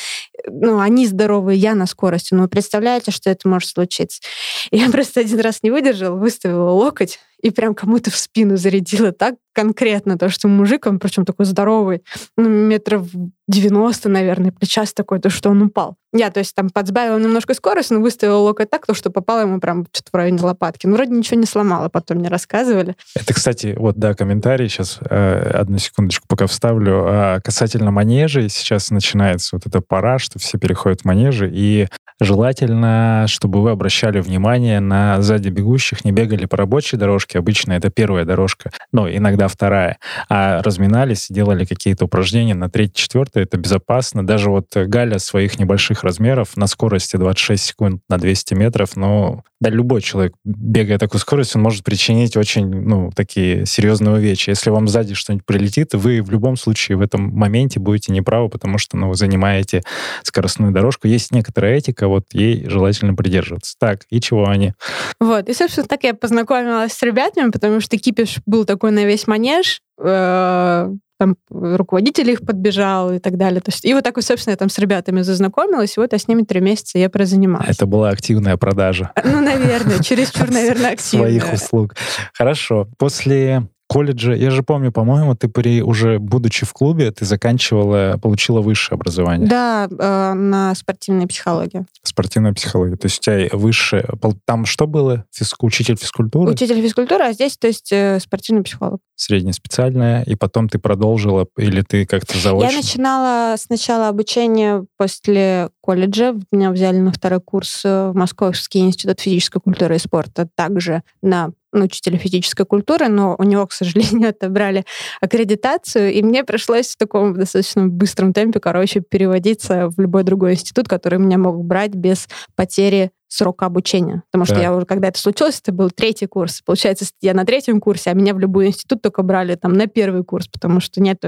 [0.49, 2.33] Ну, они здоровые, я на скорости.
[2.33, 4.21] Ну, представляете, что это может случиться?
[4.71, 9.35] Я просто один раз не выдержала, выставила локоть, и прям кому-то в спину зарядила так
[9.53, 12.03] конкретно, то, что мужик, он причем такой здоровый,
[12.35, 13.07] ну, метров
[13.47, 15.95] 90, наверное, плечас такой, то, что он упал.
[16.13, 19.59] Я, то есть, там подсбавила немножко скорость, но выставила локоть так, то, что попало ему
[19.59, 20.85] прям что-то в районе лопатки.
[20.85, 22.95] Ну, вроде ничего не сломала, потом мне рассказывали.
[23.15, 27.05] Это, кстати, вот, да, комментарий сейчас, э, одну секундочку пока вставлю.
[27.07, 31.87] А касательно манежей, сейчас начинается вот эта пора, что все переходят в манежи, и
[32.19, 37.89] желательно, чтобы вы обращали внимание на сзади бегущих, не бегали по рабочей дорожке, обычно это
[37.89, 39.97] первая дорожка, ну, иногда вторая,
[40.29, 44.25] а разминались, делали какие-то упражнения на третьей, четвертой, это безопасно.
[44.25, 49.71] Даже вот Галя своих небольших размеров на скорости 26 секунд на 200 метров, но да,
[49.71, 54.51] любой человек, бегая такую скорость, он может причинить очень, ну, такие серьезные увечья.
[54.51, 58.77] Если вам сзади что-нибудь прилетит, вы в любом случае в этом моменте будете неправы, потому
[58.77, 59.81] что, ну, вы занимаете
[60.21, 61.07] скоростную дорожку.
[61.07, 63.75] Есть некоторая этика, вот ей желательно придерживаться.
[63.79, 64.73] Так, и чего они?
[65.19, 69.25] Вот, и, собственно, так я познакомилась с ребятами, потому что кипиш был такой на весь
[69.25, 73.61] манеж, э, там руководитель их подбежал и так далее.
[73.61, 76.19] То есть, и вот так вот, собственно, я там с ребятами зазнакомилась, и вот я
[76.19, 77.69] с ними три месяца я прозанималась.
[77.69, 79.11] Это была активная продажа.
[79.23, 81.29] Ну, наверное, чересчур, наверное, активная.
[81.29, 81.95] Своих услуг.
[82.33, 82.87] Хорошо.
[82.97, 88.61] После колледже, я же помню, по-моему, ты при уже будучи в клубе, ты заканчивала, получила
[88.61, 89.47] высшее образование.
[89.47, 91.85] Да, э, на спортивной психологии.
[92.03, 92.97] Спортивная психология.
[92.97, 94.05] То есть у тебя высшее...
[94.45, 95.25] Там что было?
[95.31, 96.51] Физку, учитель физкультуры?
[96.51, 98.99] Учитель физкультуры, а здесь, то есть, э, спортивный психолог.
[99.15, 102.69] Среднеспециальная, и потом ты продолжила, или ты как-то заочно?
[102.69, 106.35] Я начинала сначала обучение после колледжа.
[106.51, 112.17] Меня взяли на второй курс в Московский институт физической культуры и спорта, также на учителя
[112.17, 114.85] физической культуры, но у него, к сожалению, отобрали
[115.21, 120.87] аккредитацию, и мне пришлось в таком достаточно быстром темпе, короче, переводиться в любой другой институт,
[120.87, 124.23] который меня мог брать без потери срока обучения.
[124.31, 124.61] Потому что да.
[124.61, 126.61] я уже, когда это случилось, это был третий курс.
[126.65, 130.23] Получается, я на третьем курсе, а меня в любой институт только брали там на первый
[130.23, 131.23] курс, потому что нет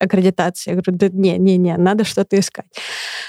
[0.00, 0.70] аккредитации.
[0.70, 2.66] Я говорю, да не, не, не, надо что-то искать.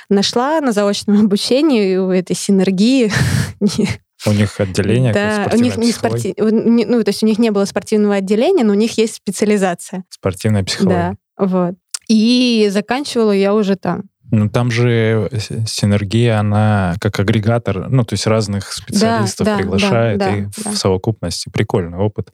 [0.09, 3.11] Нашла на заочном обучении у этой синергии
[4.25, 6.33] У них отделение да, у них не спорти...
[6.37, 10.05] ну, то есть у них не было спортивного отделения, но у них есть специализация.
[10.09, 11.17] Спортивная психология.
[11.37, 11.75] Да, вот.
[12.07, 14.03] И заканчивала я уже там.
[14.31, 15.29] Ну, там же
[15.67, 20.71] синергия, она как агрегатор, ну, то есть разных специалистов да, приглашает, да, да, и да.
[20.71, 22.33] в совокупности прикольный опыт.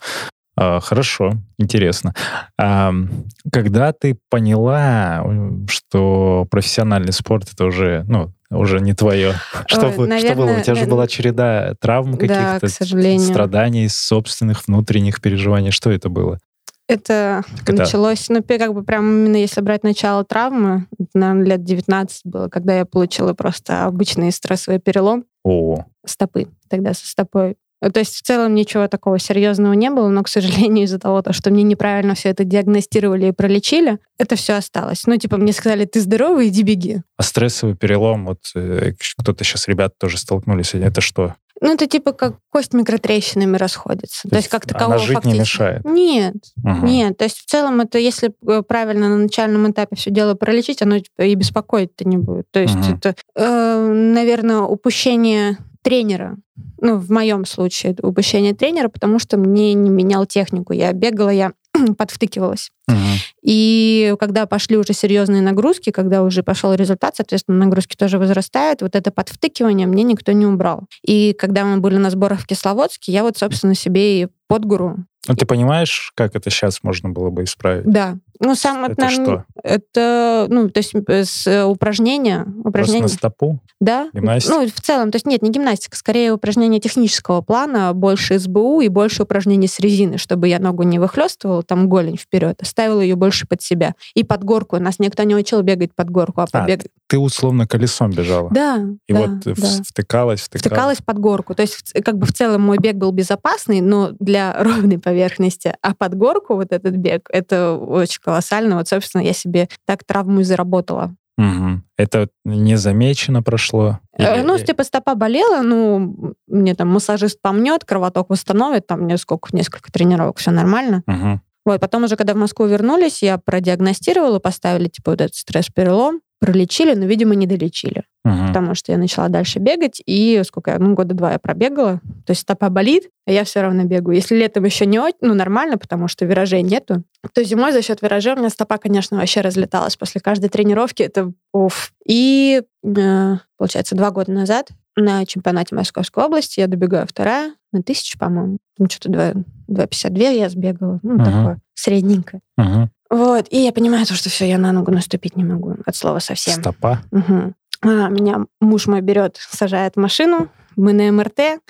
[0.55, 2.13] А, хорошо, интересно.
[2.57, 5.25] Когда ты поняла,
[5.67, 9.33] что профессиональный спорт это уже, ну, уже не твое.
[9.65, 10.51] Что, наверное, что было?
[10.51, 15.71] У тебя же была череда травм каких-то, да, страданий, собственных внутренних переживаний.
[15.71, 16.39] Что это было?
[16.87, 22.21] Это так началось, ну, как бы прям именно если брать начало травмы, наверное, лет 19
[22.25, 25.23] было, когда я получила просто обычный стрессовый перелом.
[25.43, 25.85] О.
[26.05, 26.47] Стопы.
[26.69, 27.55] Тогда со стопой
[27.91, 31.51] то есть в целом ничего такого серьезного не было, но, к сожалению, из-за того, что
[31.51, 35.03] мне неправильно все это диагностировали и пролечили, это все осталось.
[35.05, 37.01] Ну, типа, мне сказали, ты здоровый, иди беги.
[37.17, 41.35] А стрессовый перелом, вот э, кто-то сейчас, ребят, тоже столкнулись, это что?
[41.61, 44.23] Ну, это типа как кость микротрещинами расходится.
[44.23, 45.33] То, то есть как такового она жить фактически...
[45.33, 45.85] не мешает?
[45.85, 46.85] Нет, угу.
[46.85, 47.17] нет.
[47.17, 50.99] То есть в целом это, если э, правильно на начальном этапе все дело пролечить, оно
[50.99, 52.47] типа, и беспокоить-то не будет.
[52.51, 52.97] То есть угу.
[52.97, 56.37] это, э, наверное, упущение тренера.
[56.81, 60.73] Ну, в моем случае это упущение тренера, потому что мне не менял технику.
[60.73, 61.53] Я бегала, я
[61.97, 62.71] подвтыкивалась.
[62.87, 62.97] Угу.
[63.43, 68.95] И когда пошли уже серьезные нагрузки, когда уже пошел результат, соответственно, нагрузки тоже возрастают, вот
[68.95, 70.87] это подвтыкивание мне никто не убрал.
[71.05, 75.05] И когда мы были на сборах в Кисловодске, я вот, собственно, себе и под гору
[75.27, 77.85] ну, ты понимаешь, как это сейчас можно было бы исправить?
[77.85, 78.17] Да.
[78.39, 79.45] Ну, сам это, наверное, что?
[79.63, 82.45] Это, ну, то есть с упражнения.
[82.63, 83.01] упражнения.
[83.01, 83.59] Просто на стопу?
[83.79, 84.09] Да.
[84.13, 84.53] Гимнастика?
[84.53, 88.87] Ну, в целом, то есть нет, не гимнастика, скорее упражнения технического плана, больше СБУ и
[88.87, 93.15] больше упражнений с резины, чтобы я ногу не выхлестывала, там голень вперед, а ставила ее
[93.15, 93.93] больше под себя.
[94.15, 94.77] И под горку.
[94.77, 96.81] Нас никто не учил бегать под горку, а, а побег...
[97.13, 98.49] ты условно колесом бежала?
[98.49, 98.83] Да.
[99.05, 99.53] И да, вот да.
[99.53, 100.41] втыкалась, втыкалась?
[100.41, 101.53] Втыкалась под горку.
[101.53, 105.75] То есть как бы в целом мой бег был безопасный, но для ровной поверхности.
[105.83, 108.77] А под горку вот этот бег, это очень колоссально.
[108.77, 111.13] Вот, собственно, я себе так травму и заработала.
[111.37, 111.83] Угу.
[111.97, 113.99] Это незамечено прошло?
[114.17, 114.43] Э, Или...
[114.43, 119.91] Ну, типа стопа болела, ну, мне там массажист помнет, кровоток восстановит, там мне сколько, несколько
[119.91, 121.03] тренировок, все нормально.
[121.05, 121.41] Угу.
[121.65, 126.93] Вот, потом уже, когда в Москву вернулись, я продиагностировала, поставили, типа, вот этот стресс-перелом, пролечили,
[126.93, 128.03] но, видимо, не долечили.
[128.25, 128.47] Угу.
[128.47, 132.01] Потому что я начала дальше бегать, и сколько я, ну, года два я пробегала.
[132.25, 134.17] То есть стопа болит, а я все равно бегаю.
[134.17, 137.03] Если летом еще не ну, нормально, потому что виражей нету,
[137.33, 139.95] то зимой за счет виражей у меня стопа, конечно, вообще разлеталась.
[139.95, 141.93] После каждой тренировки это уф.
[142.05, 148.19] И, э, получается, два года назад на чемпионате Московской области я добегаю вторая на тысячу,
[148.19, 148.57] по-моему.
[148.77, 150.99] Ну, что-то 2,52 я сбегала.
[151.03, 152.41] Ну, uh такое средненькое.
[152.59, 155.75] uh Вот, и я понимаю, что все, я на ногу наступить не могу.
[155.85, 156.55] От слова совсем.
[156.55, 157.03] Стопа?
[157.11, 157.53] Угу.
[157.83, 161.61] А, меня муж мой берет, сажает в машину, мы на МРТ.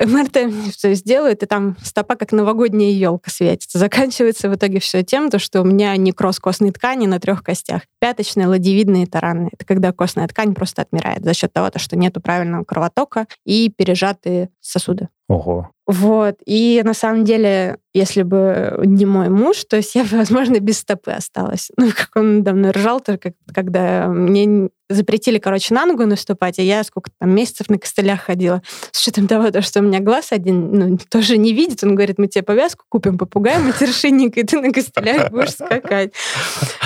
[0.00, 3.78] МРТ все сделают, и там стопа как новогодняя елка светится.
[3.78, 7.82] Заканчивается в итоге все тем, то, что у меня некроз костной ткани на трех костях.
[7.98, 9.50] Пяточная, ладевидная и таранная.
[9.52, 14.50] Это когда костная ткань просто отмирает за счет того, что нету правильного кровотока и пережатые
[14.60, 15.08] сосуды.
[15.26, 15.70] Ого.
[15.86, 16.36] Вот.
[16.46, 20.78] И на самом деле, если бы не мой муж, то есть я бы, возможно, без
[20.78, 21.70] стопы осталась.
[21.76, 26.84] Ну, как он давно ржал, только когда мне запретили, короче, на ногу наступать, а я
[26.84, 28.62] сколько там месяцев на костылях ходила.
[28.92, 32.28] С учетом того, что у меня глаз один ну, тоже не видит, он говорит, мы
[32.28, 36.12] тебе повязку купим, попугай матершинник, и ты на костылях будешь скакать.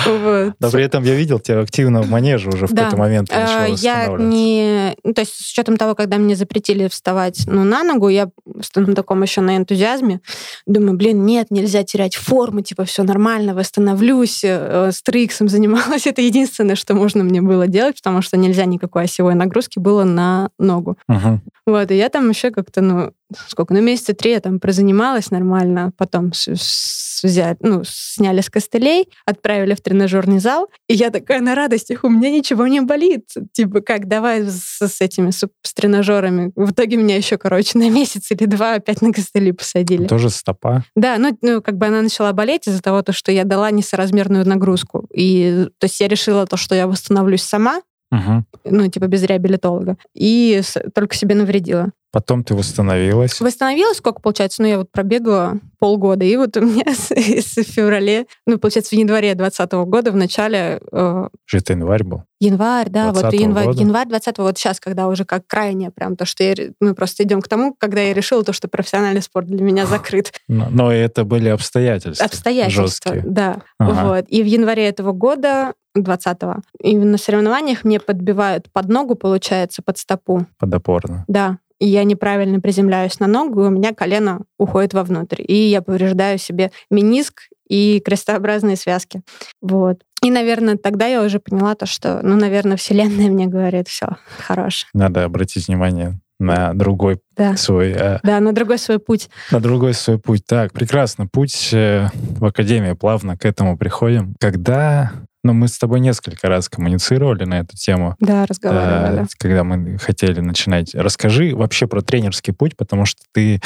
[0.05, 0.53] Вот.
[0.59, 3.29] Но при этом я видел тебя активно в манеже уже в какой-то момент.
[3.31, 4.95] А, я не...
[5.03, 8.29] Ну, то есть с учетом того, когда мне запретили вставать ну, на ногу, я
[8.75, 10.21] на таком еще на энтузиазме
[10.65, 16.05] думаю, блин, нет, нельзя терять форму, типа все нормально, восстановлюсь, э, с триксом занималась.
[16.07, 20.49] Это единственное, что можно мне было делать, потому что нельзя никакой осевой нагрузки было на
[20.57, 20.97] ногу.
[21.07, 21.41] Угу.
[21.67, 23.11] Вот, и я там еще как-то, ну,
[23.47, 28.49] сколько, ну, месяца три я там прозанималась нормально, потом с, с взяли, ну, сняли с
[28.49, 33.29] костылей, отправили в тренажерный зал, и я такая на радостях, у меня ничего не болит.
[33.51, 36.51] Типа, как, давай с, с этими, с, с тренажерами.
[36.55, 40.07] В итоге меня еще, короче, на месяц или два опять на костыли посадили.
[40.07, 40.83] Тоже стопа?
[40.95, 44.47] Да, ну, ну как бы она начала болеть из-за того, то, что я дала несоразмерную
[44.47, 45.07] нагрузку.
[45.13, 47.81] И то есть я решила то, что я восстановлюсь сама,
[48.11, 48.43] Угу.
[48.65, 50.61] ну, типа без реабилитолога, и
[50.93, 51.91] только себе навредила.
[52.11, 53.39] Потом ты восстановилась.
[53.39, 54.63] Восстановилась сколько, получается?
[54.63, 58.99] Ну, я вот пробегала полгода, и вот у меня с, с феврале, ну, получается, в
[58.99, 62.23] январе 2020 года, в начале, э, это январь был.
[62.39, 63.79] январь, да, вот 20-го январь, года?
[63.79, 67.41] январь 20 вот сейчас, когда уже как крайне прям то, что я, мы просто идем
[67.41, 70.33] к тому, когда я решила то, что профессиональный спорт для меня закрыт.
[70.47, 72.25] Но, но это были обстоятельства.
[72.25, 73.23] Обстоятельства, Жесткие.
[73.23, 73.61] да.
[73.77, 74.07] Ага.
[74.07, 74.25] Вот.
[74.29, 79.97] И в январе этого года, 20-го, и на соревнованиях мне подбивают под ногу, получается, под
[79.97, 80.45] стопу.
[80.57, 81.25] Подопорно.
[81.27, 81.59] Да.
[81.79, 85.41] И я неправильно приземляюсь на ногу, у меня колено уходит вовнутрь.
[85.47, 89.21] И я повреждаю себе мениск и крестообразные связки.
[89.61, 90.01] Вот.
[90.21, 94.87] И, наверное, тогда я уже поняла то, что, ну, наверное, Вселенная мне говорит, все, хорош.
[94.93, 97.55] Надо обратить внимание на другой Да.
[97.57, 99.29] свой, э, Да, на другой свой путь.
[99.51, 100.43] на другой свой путь.
[100.45, 101.27] Так, прекрасно.
[101.27, 104.35] Путь э, в академии плавно к этому приходим.
[104.39, 105.11] Когда,
[105.43, 109.27] ну, мы с тобой несколько раз коммуницировали на эту тему, Да, э, разговаривали.
[109.37, 110.93] когда мы хотели начинать.
[110.93, 113.61] Расскажи вообще про тренерский путь, потому что ты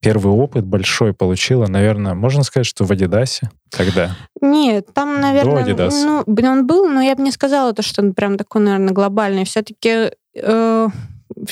[0.00, 3.50] первый опыт большой получила, наверное, можно сказать, что в Адидасе.
[3.70, 4.16] Когда?
[4.40, 6.06] Нет, там, наверное, Адидаса.
[6.06, 9.44] ну, он был, но я бы не сказала, то, что он прям такой, наверное, глобальный.
[9.44, 10.10] Все-таки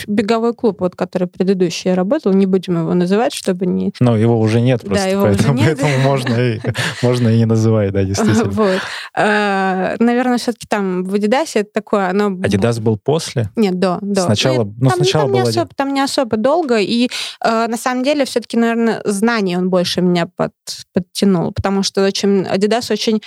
[0.06, 3.92] беговой клуб, вот, который предыдущий я работал, не будем его называть, чтобы не...
[4.00, 5.78] Но его уже нет Да, просто, его уже поэтому, нет.
[5.80, 6.60] поэтому можно, и,
[7.02, 8.50] можно и не называть, да, действительно.
[8.50, 8.80] Вот.
[9.14, 12.26] А, Наверное, все-таки там в Адидасе это такое, оно...
[12.26, 13.50] Адидас был после?
[13.56, 14.22] Нет, до, до.
[14.22, 17.08] Сначала- Ну, ну, там, сначала там, не особо, там не особо долго, и
[17.44, 20.52] э, на самом деле все-таки, наверное, знаний он больше меня под,
[20.92, 23.20] подтянул, потому что очень Adidas очень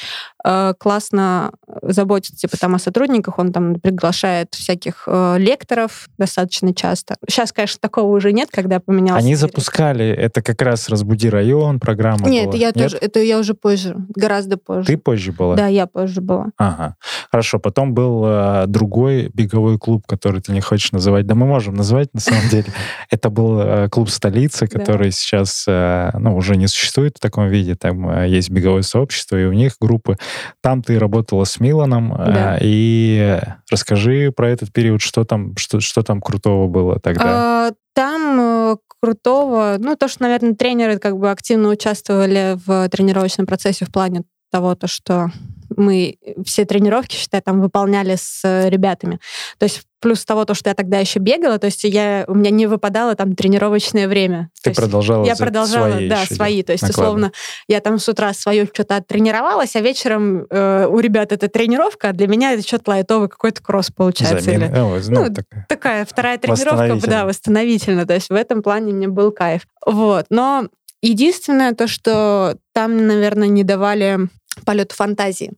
[0.43, 7.15] э, классно заботится типа там о сотрудниках, он там приглашает всяких э, лекторов достаточно часто.
[7.27, 9.19] Сейчас, конечно, такого уже нет, когда поменялся.
[9.19, 9.49] Они директор.
[9.49, 12.55] запускали, это как раз «Разбуди район» программа Нет, была.
[12.57, 14.87] я тоже, это я уже позже, гораздо позже.
[14.87, 15.55] Ты позже была?
[15.55, 16.47] Да, я позже была.
[16.57, 16.95] Ага.
[17.31, 17.59] Хорошо.
[17.59, 21.25] Потом был э, другой беговой клуб, который ты не хочешь называть.
[21.25, 22.65] Да мы можем назвать, на самом деле.
[23.09, 24.79] Это был э, клуб «Столица», Да.
[24.79, 27.75] который сейчас э, ну, уже не существует в таком виде.
[27.75, 30.17] Там э, есть беговое сообщество, и у них группы.
[30.61, 32.13] Там ты работала с Миланом.
[32.13, 32.57] э, Да.
[32.61, 37.67] И расскажи про этот период, что там, что, что там крутого было тогда.
[37.67, 43.45] А, Там э, крутого, ну, то, что, наверное, тренеры как бы активно участвовали в тренировочном
[43.45, 45.29] процессе в плане того, то, что
[45.75, 49.19] мы все тренировки, считай, там выполняли с э, ребятами.
[49.57, 52.51] То есть плюс того, то, что я тогда еще бегала, то есть я, у меня
[52.51, 54.51] не выпадало там тренировочное время.
[54.61, 56.61] Ты То продолжала я продолжала, свои да, еще свои.
[56.63, 57.07] То есть, накладывать.
[57.07, 57.31] условно,
[57.67, 62.13] я там с утра свое что-то оттренировалась, а вечером э, у ребят это тренировка, а
[62.13, 64.51] для меня это что-то лайтовый какой-то кросс получается.
[64.51, 65.65] Или- О, ну, ну, такая.
[65.67, 68.05] такая вторая тренировка, да, восстановительно.
[68.05, 69.63] То есть в этом плане мне был кайф.
[69.87, 70.27] Вот.
[70.29, 70.67] Но
[71.01, 74.19] единственное то, что там, наверное, не давали
[74.63, 75.53] полет фантазии.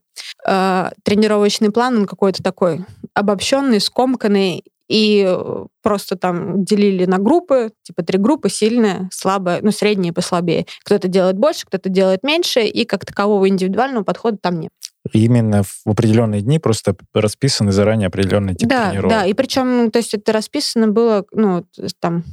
[0.46, 2.84] Э, тренировочный план, он какой-то такой
[3.14, 9.70] обобщенный, скомканный, и э, просто там делили на группы, типа три группы, сильная, слабая, ну,
[9.70, 10.66] средняя и послабее.
[10.84, 14.70] Кто-то делает больше, кто-то делает меньше, и как такового индивидуального подхода там нет.
[15.12, 19.10] Именно в определенные дни просто расписаны заранее определенный тип да, тренировок.
[19.10, 21.64] да, и причем, то есть это расписано было, ну,
[22.00, 22.24] там,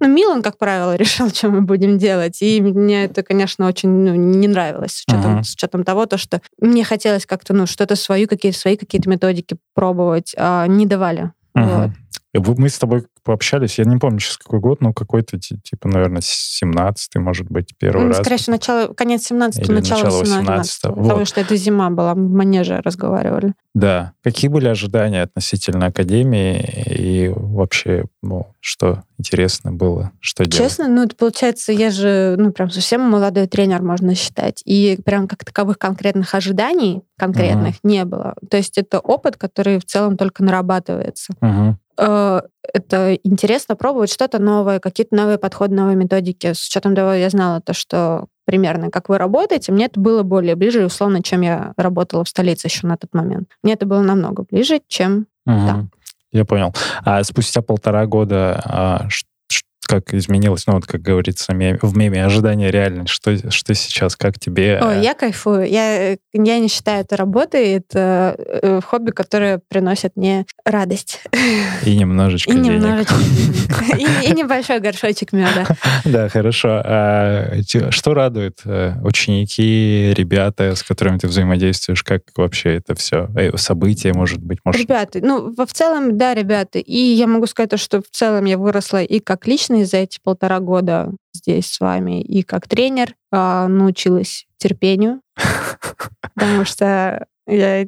[0.00, 4.14] ну, Милан, как правило, решил, что мы будем делать, и мне это, конечно, очень ну,
[4.14, 5.44] не нравилось, с учетом, Ага.
[5.44, 9.56] с учетом того, то, что мне хотелось как-то, ну, что-то свою, какие-то свои какие-то методики
[9.74, 11.32] пробовать, а не давали.
[11.54, 11.68] Мгм.
[11.68, 11.90] Вот.
[12.38, 15.88] Вы- Мы с тобой пообщались, я не помню сейчас какой год, но какой-то, ти- типа,
[15.88, 18.18] наверное, 17-й, может быть, первый Ну, раз.
[18.18, 21.28] скорее всего, начало, конец 17 Или начало начало 18 18-го, Потому вот.
[21.28, 23.52] что это зима была, мы в манеже разговаривали.
[23.74, 24.12] Да.
[24.22, 30.56] Какие были ожидания относительно Академии и вообще, ну, что интересно было, что делать?
[30.56, 34.62] Честно, ну, это получается, я же, ну, прям совсем молодой тренер, можно считать.
[34.64, 38.34] И прям как таковых конкретных ожиданий конкретных не было.
[38.50, 41.34] То есть это опыт, который в целом только нарабатывается.
[41.40, 41.78] Мгм.
[41.98, 42.40] Э,
[42.74, 46.52] Это интересно пробовать что-то новое, какие-то новые подходы, новые методики.
[46.52, 50.54] С учетом того, я знала то, что примерно как вы работаете, мне это было более
[50.54, 53.48] ближе, условно, чем я работала в столице еще на тот момент.
[53.62, 55.66] Мне это было намного ближе, чем Мгм.
[55.66, 55.84] Да.
[56.32, 56.74] Я понял.
[57.04, 59.08] А спустя полтора года а,
[59.86, 64.80] как изменилось, ну вот как говорится в меме, ожидание реальность, что, что сейчас, как тебе?
[64.82, 65.68] Ой, я кайфую.
[65.68, 71.22] Я, я не считаю это работой, это э, хобби, которое приносит мне радость.
[71.84, 73.14] И немножечко И немножечко
[73.96, 75.66] И небольшой горшочек меда.
[76.04, 76.82] Да, хорошо.
[76.84, 77.52] А
[77.90, 82.02] что радует э, ученики, ребята, с которыми ты взаимодействуешь?
[82.02, 83.28] Как вообще это все?
[83.36, 84.58] Э, события, может быть?
[84.64, 86.78] Ребята, ну, в целом, да, ребята.
[86.78, 90.60] И я могу сказать, что в целом я выросла и как личность за эти полтора
[90.60, 95.20] года здесь с вами, и как тренер а, научилась терпению,
[96.34, 97.86] потому что я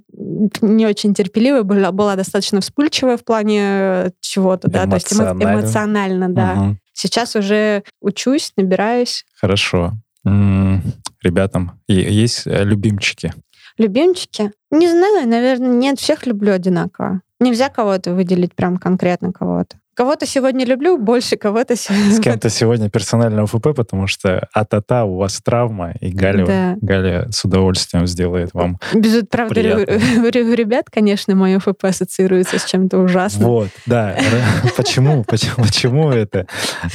[0.60, 6.52] не очень терпеливая была, была достаточно вспыльчивая в плане чего-то, да, то есть эмоционально, да.
[6.52, 6.76] Угу.
[6.92, 9.24] Сейчас уже учусь, набираюсь.
[9.40, 9.92] Хорошо.
[10.24, 10.82] М-м,
[11.22, 13.32] ребятам есть э, любимчики?
[13.78, 14.52] Любимчики?
[14.70, 17.22] Не знаю, наверное, нет, всех люблю одинаково.
[17.40, 19.78] Нельзя кого-то выделить прям конкретно кого-то.
[19.98, 22.12] Кого-то сегодня люблю больше, кого-то сегодня...
[22.12, 26.76] С кем-то сегодня персонально ФП, потому что а-та-та, у вас травма, и Галя, да.
[26.80, 33.48] Галя с удовольствием сделает вам Без, Правда, ребят, конечно, мое ФП ассоциируется с чем-то ужасным.
[33.48, 34.16] Вот, да.
[34.76, 35.24] Почему?
[35.24, 36.46] Почему это?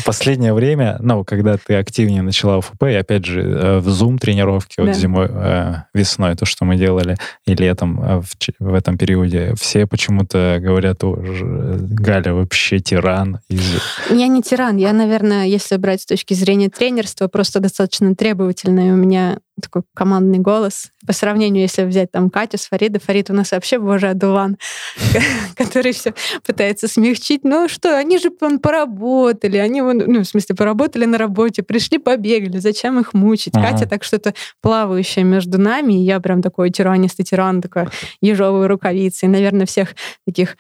[0.06, 4.80] Последнее время, ну, когда ты активнее начала ФП, и опять же, э, в Zoom тренировки
[4.80, 8.22] вот зимой, э, весной, то, что мы делали, и летом э,
[8.60, 13.40] в этом периоде, все почему-то говорят, Галя вообще тиран.
[13.50, 13.62] Из...
[14.10, 14.78] Я не тиран.
[14.78, 18.94] Я, наверное, если брать с точки зрения тренерства, просто достаточно требовательная.
[18.94, 20.92] У меня такой командный голос.
[21.06, 24.58] По сравнению, если взять там Катю с Фарида, Фарид у нас вообще боже одуван,
[25.56, 26.14] который все
[26.46, 27.44] пытается смягчить.
[27.44, 33.00] Ну что, они же поработали, они, ну, в смысле, поработали на работе, пришли, побегали, зачем
[33.00, 33.54] их мучить?
[33.54, 37.88] Катя так что-то плавающее между нами, и я прям такой тиранистый тиран, такой
[38.22, 39.26] ежовые рукавицы.
[39.26, 39.96] И, наверное, всех
[40.26, 40.56] таких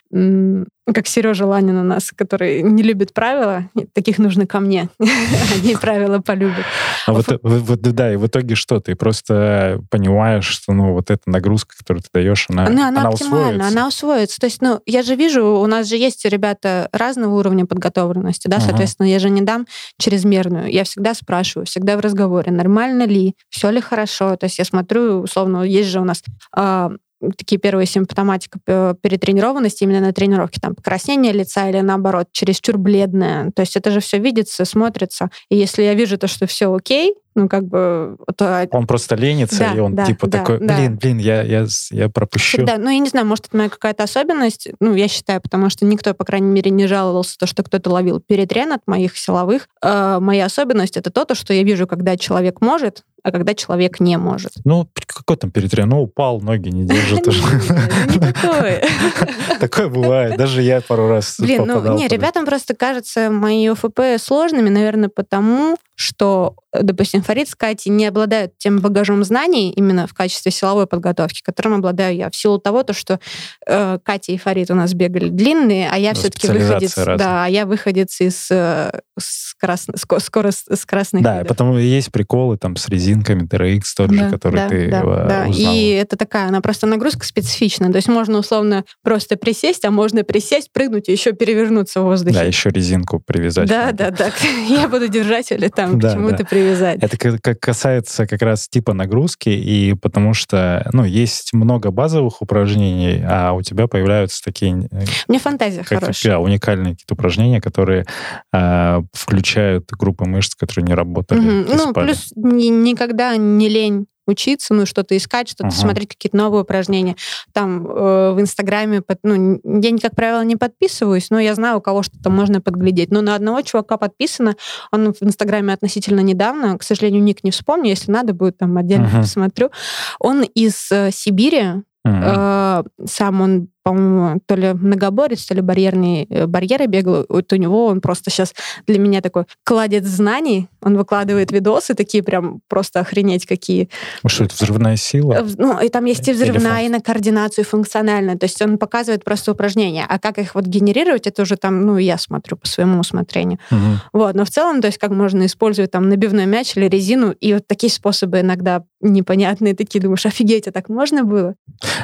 [0.91, 4.89] как Сережа Ланин у нас, который не любит правила, таких нужно ко мне.
[4.99, 6.65] Они правила полюбят.
[7.07, 8.81] А вот, вот, да, и в итоге что?
[8.83, 13.09] Ты просто понимаешь, что, ну, вот эта нагрузка, которую ты даешь, она, она, она, она
[13.09, 13.67] усвоится.
[13.67, 14.39] Она усвоится.
[14.39, 18.59] То есть, ну, я же вижу, у нас же есть ребята разного уровня подготовленности, да,
[18.59, 19.11] соответственно, uh-huh.
[19.11, 19.65] я же не дам
[19.97, 20.71] чрезмерную.
[20.71, 24.35] Я всегда спрашиваю, всегда в разговоре, нормально ли, все ли хорошо.
[24.35, 26.23] То есть я смотрю, условно, есть же у нас
[26.55, 26.91] а,
[27.37, 28.59] такие первые симптоматика
[29.01, 33.51] перетренированности именно на тренировке, там покраснение лица или наоборот, чересчур бледное.
[33.51, 35.29] То есть это же все видится, смотрится.
[35.49, 38.17] И если я вижу то, что все окей, ну, как бы...
[38.35, 38.67] То...
[38.71, 40.97] Он просто ленится, да, и он да, типа да, такой, блин, да.
[40.99, 42.63] блин, я, я, я пропущу.
[42.65, 45.85] Да, ну, я не знаю, может, это моя какая-то особенность, ну, я считаю, потому что
[45.85, 49.67] никто, по крайней мере, не жаловался, то, что кто-то ловил перетрен от моих силовых.
[49.81, 54.01] Э, моя особенность— это то, то, что я вижу, когда человек может, а когда человек
[54.01, 54.51] не может.
[54.65, 55.87] Ну, какой там перетрен?
[55.87, 57.23] Ну, упал, ноги не держит.
[58.19, 58.83] такое.
[59.59, 60.37] Такое бывает.
[60.37, 65.77] Даже я пару раз Блин, ну, не, ребятам просто кажется мои ОФП сложными, наверное, потому,
[65.95, 71.41] что, допустим, Фарид с Катей не обладают тем багажом знаний именно в качестве силовой подготовки,
[71.43, 72.29] которым обладаю я.
[72.29, 73.19] В силу того, то, что
[73.67, 77.65] э, Катя и Фарид у нас бегали длинные, а я все-таки выходец, да, а я
[77.65, 81.49] выходец из э, с, красно, скоро с красных Да, видов.
[81.49, 85.27] потому есть приколы там с резинками TRX тот да, же, который да, ты да, э,
[85.27, 85.45] да.
[85.49, 85.75] Узнала.
[85.75, 87.91] И это такая, она просто нагрузка специфичная.
[87.91, 92.35] То есть можно условно просто присесть, а можно присесть, прыгнуть и еще перевернуться в воздухе.
[92.35, 93.69] Да, еще резинку привязать.
[93.69, 94.31] Да, да, да.
[94.67, 96.45] Я буду держать или там к чему-то да.
[96.63, 96.99] Привязать.
[97.01, 103.23] Это как касается как раз типа нагрузки, и потому что, ну, есть много базовых упражнений,
[103.25, 104.87] а у тебя появляются такие...
[104.91, 106.33] Э, меня фантазия как, хорошая.
[106.33, 108.05] Да, уникальные какие-то упражнения, которые
[108.53, 111.39] э, включают группы мышц, которые не работали.
[111.39, 111.75] Угу.
[111.75, 115.79] Ну, плюс ни, никогда не лень учиться, ну, что-то искать, что-то uh-huh.
[115.79, 117.15] смотреть, какие-то новые упражнения.
[117.51, 121.81] Там э, в Инстаграме, под, ну, я, как правило, не подписываюсь, но я знаю, у
[121.81, 123.11] кого что-то можно подглядеть.
[123.11, 124.55] Но на одного чувака подписано,
[124.91, 129.07] он в Инстаграме относительно недавно, к сожалению, ник не вспомню, если надо будет, там отдельно
[129.07, 129.21] uh-huh.
[129.21, 129.71] посмотрю.
[130.19, 132.85] Он из э, Сибири, Uh-huh.
[133.05, 137.25] Сам он по-моему, то ли многоборец, то ли барьерные э, барьеры бегал.
[137.27, 138.53] Вот у него он просто сейчас
[138.87, 140.69] для меня такой кладет знаний.
[140.81, 143.89] Он выкладывает видосы такие прям просто охренеть какие.
[144.23, 145.33] Ну что, это взрывная сила?
[145.33, 148.37] Э, ну, и там есть и взрывная, и на координацию, функциональная.
[148.37, 150.05] То есть он показывает просто упражнения.
[150.07, 153.59] А как их вот генерировать, это уже там, ну, я смотрю по своему усмотрению.
[153.69, 153.79] Угу.
[154.13, 157.53] Вот, но в целом, то есть как можно использовать там набивной мяч или резину, и
[157.53, 161.55] вот такие способы иногда непонятные такие, думаешь, офигеть, а так можно было?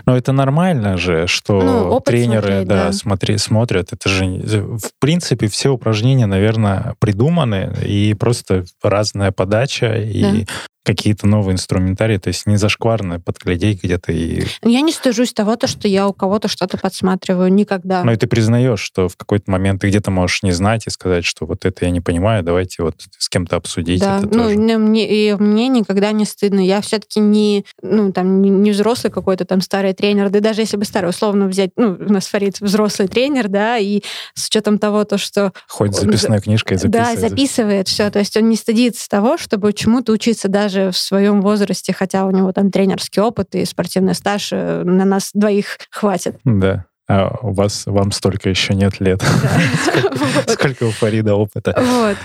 [0.05, 2.91] Но это нормально же, что ну, тренеры смотреть, да, да.
[2.91, 3.93] Смотри, смотрят.
[3.93, 10.45] Это же, в принципе, все упражнения, наверное, придуманы, и просто разная подача, и
[10.89, 14.43] какие-то новые инструментарии, то есть не зашкварно подглядеть где-то и...
[14.63, 18.03] Я не стыжусь того, то, что я у кого-то что-то подсматриваю, никогда.
[18.03, 21.25] Ну и ты признаешь, что в какой-то момент ты где-то можешь не знать и сказать,
[21.25, 24.55] что вот это я не понимаю, давайте вот с кем-то обсудить да, это ну, тоже.
[24.55, 26.59] не- мне, и мне никогда не стыдно.
[26.59, 30.85] Я все-таки не, ну, там, не, взрослый какой-то там старый тренер, да даже если бы
[30.85, 34.01] старый, условно взять, ну, у нас Фарид взрослый тренер, да, и
[34.33, 37.29] с учетом того, то, что Хоть он записной книжкой да, записывать.
[37.29, 38.09] записывает все.
[38.09, 42.31] То есть он не стыдится того, чтобы чему-то учиться даже в своем возрасте, хотя у
[42.31, 46.37] него там тренерский опыт и спортивный стаж э, на нас двоих хватит.
[46.43, 46.85] Да.
[47.07, 49.21] А у вас, вам столько еще нет лет.
[50.47, 51.75] Сколько у Фарида опыта.
[51.77, 52.17] Вот.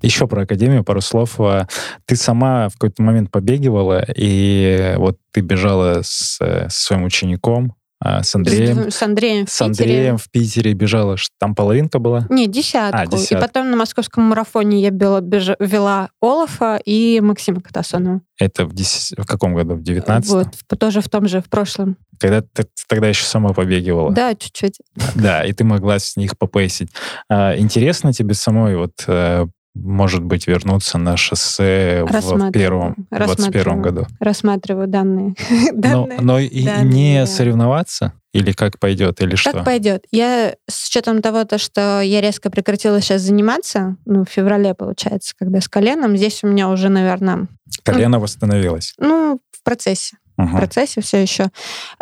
[0.00, 1.40] Еще про Академию пару слов.
[1.40, 1.66] А,
[2.06, 7.74] Ты сама в какой-то момент побегивала, и вот ты бежала с, э, со своим учеником,
[8.00, 8.90] а, с Андреем.
[8.90, 9.90] С, с Андреем в С Питере.
[9.90, 11.16] Андреем в Питере бежала.
[11.38, 12.26] Там половинка была?
[12.30, 12.96] Не, десятку.
[12.98, 13.34] А, десятку.
[13.36, 18.20] И потом на московском марафоне я бела- бежа- вела Олафа и Максима Катасонова.
[18.38, 19.74] Это в, дес- в каком году?
[19.74, 21.96] В 19 Вот, в- тоже в том же, в прошлом.
[22.20, 24.12] Когда ты ты тогда еще сама побегивала.
[24.12, 24.78] Да, чуть-чуть.
[25.14, 26.90] Да, и ты могла с них попейсить.
[27.28, 29.46] А, Интересно тебе самой вот э,
[29.82, 33.80] может быть, вернуться на шоссе в первом, в 21 Рассматриваю.
[33.80, 34.06] году.
[34.20, 35.34] Рассматриваю данные.
[35.72, 36.18] Но, данные.
[36.20, 38.12] но и данные, не соревноваться?
[38.32, 39.52] Или как пойдет, или что?
[39.52, 40.04] Как пойдет?
[40.10, 45.34] Я с учетом того, то, что я резко прекратила сейчас заниматься, ну, в феврале, получается,
[45.38, 47.48] когда с коленом, здесь у меня уже, наверное,
[47.84, 48.94] Колено восстановилось.
[48.98, 50.16] ну, в процессе.
[50.38, 50.56] В Мгм.
[50.56, 51.48] процессе все еще.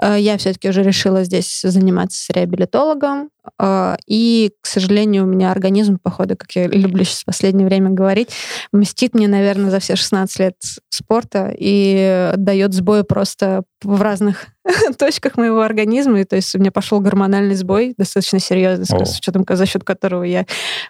[0.00, 3.30] Э, Я все-таки уже решила здесь заниматься с реабилитологом.
[3.58, 7.90] э, И, к сожалению, у меня организм, походу, как я люблю сейчас в последнее время
[7.90, 8.28] говорить,
[8.72, 10.54] мстит мне, наверное, за все 16 лет
[10.90, 14.46] спорта и дает сбой просто в разных
[14.98, 16.20] точках моего организма.
[16.20, 19.04] И, то есть у меня пошел гормональный сбой достаточно серьезный, О.
[19.06, 20.44] с учетом, за счет которого я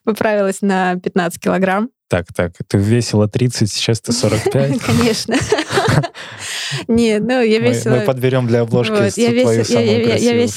[0.05, 1.91] поправилась на 15 килограмм.
[2.09, 4.81] Так, так, ты весила 30, сейчас ты 45.
[4.87, 5.35] Конечно.
[6.89, 7.97] Нет, ну я весила...
[7.97, 8.93] мы подберем для обложки
[9.43, 10.49] твою самую красивую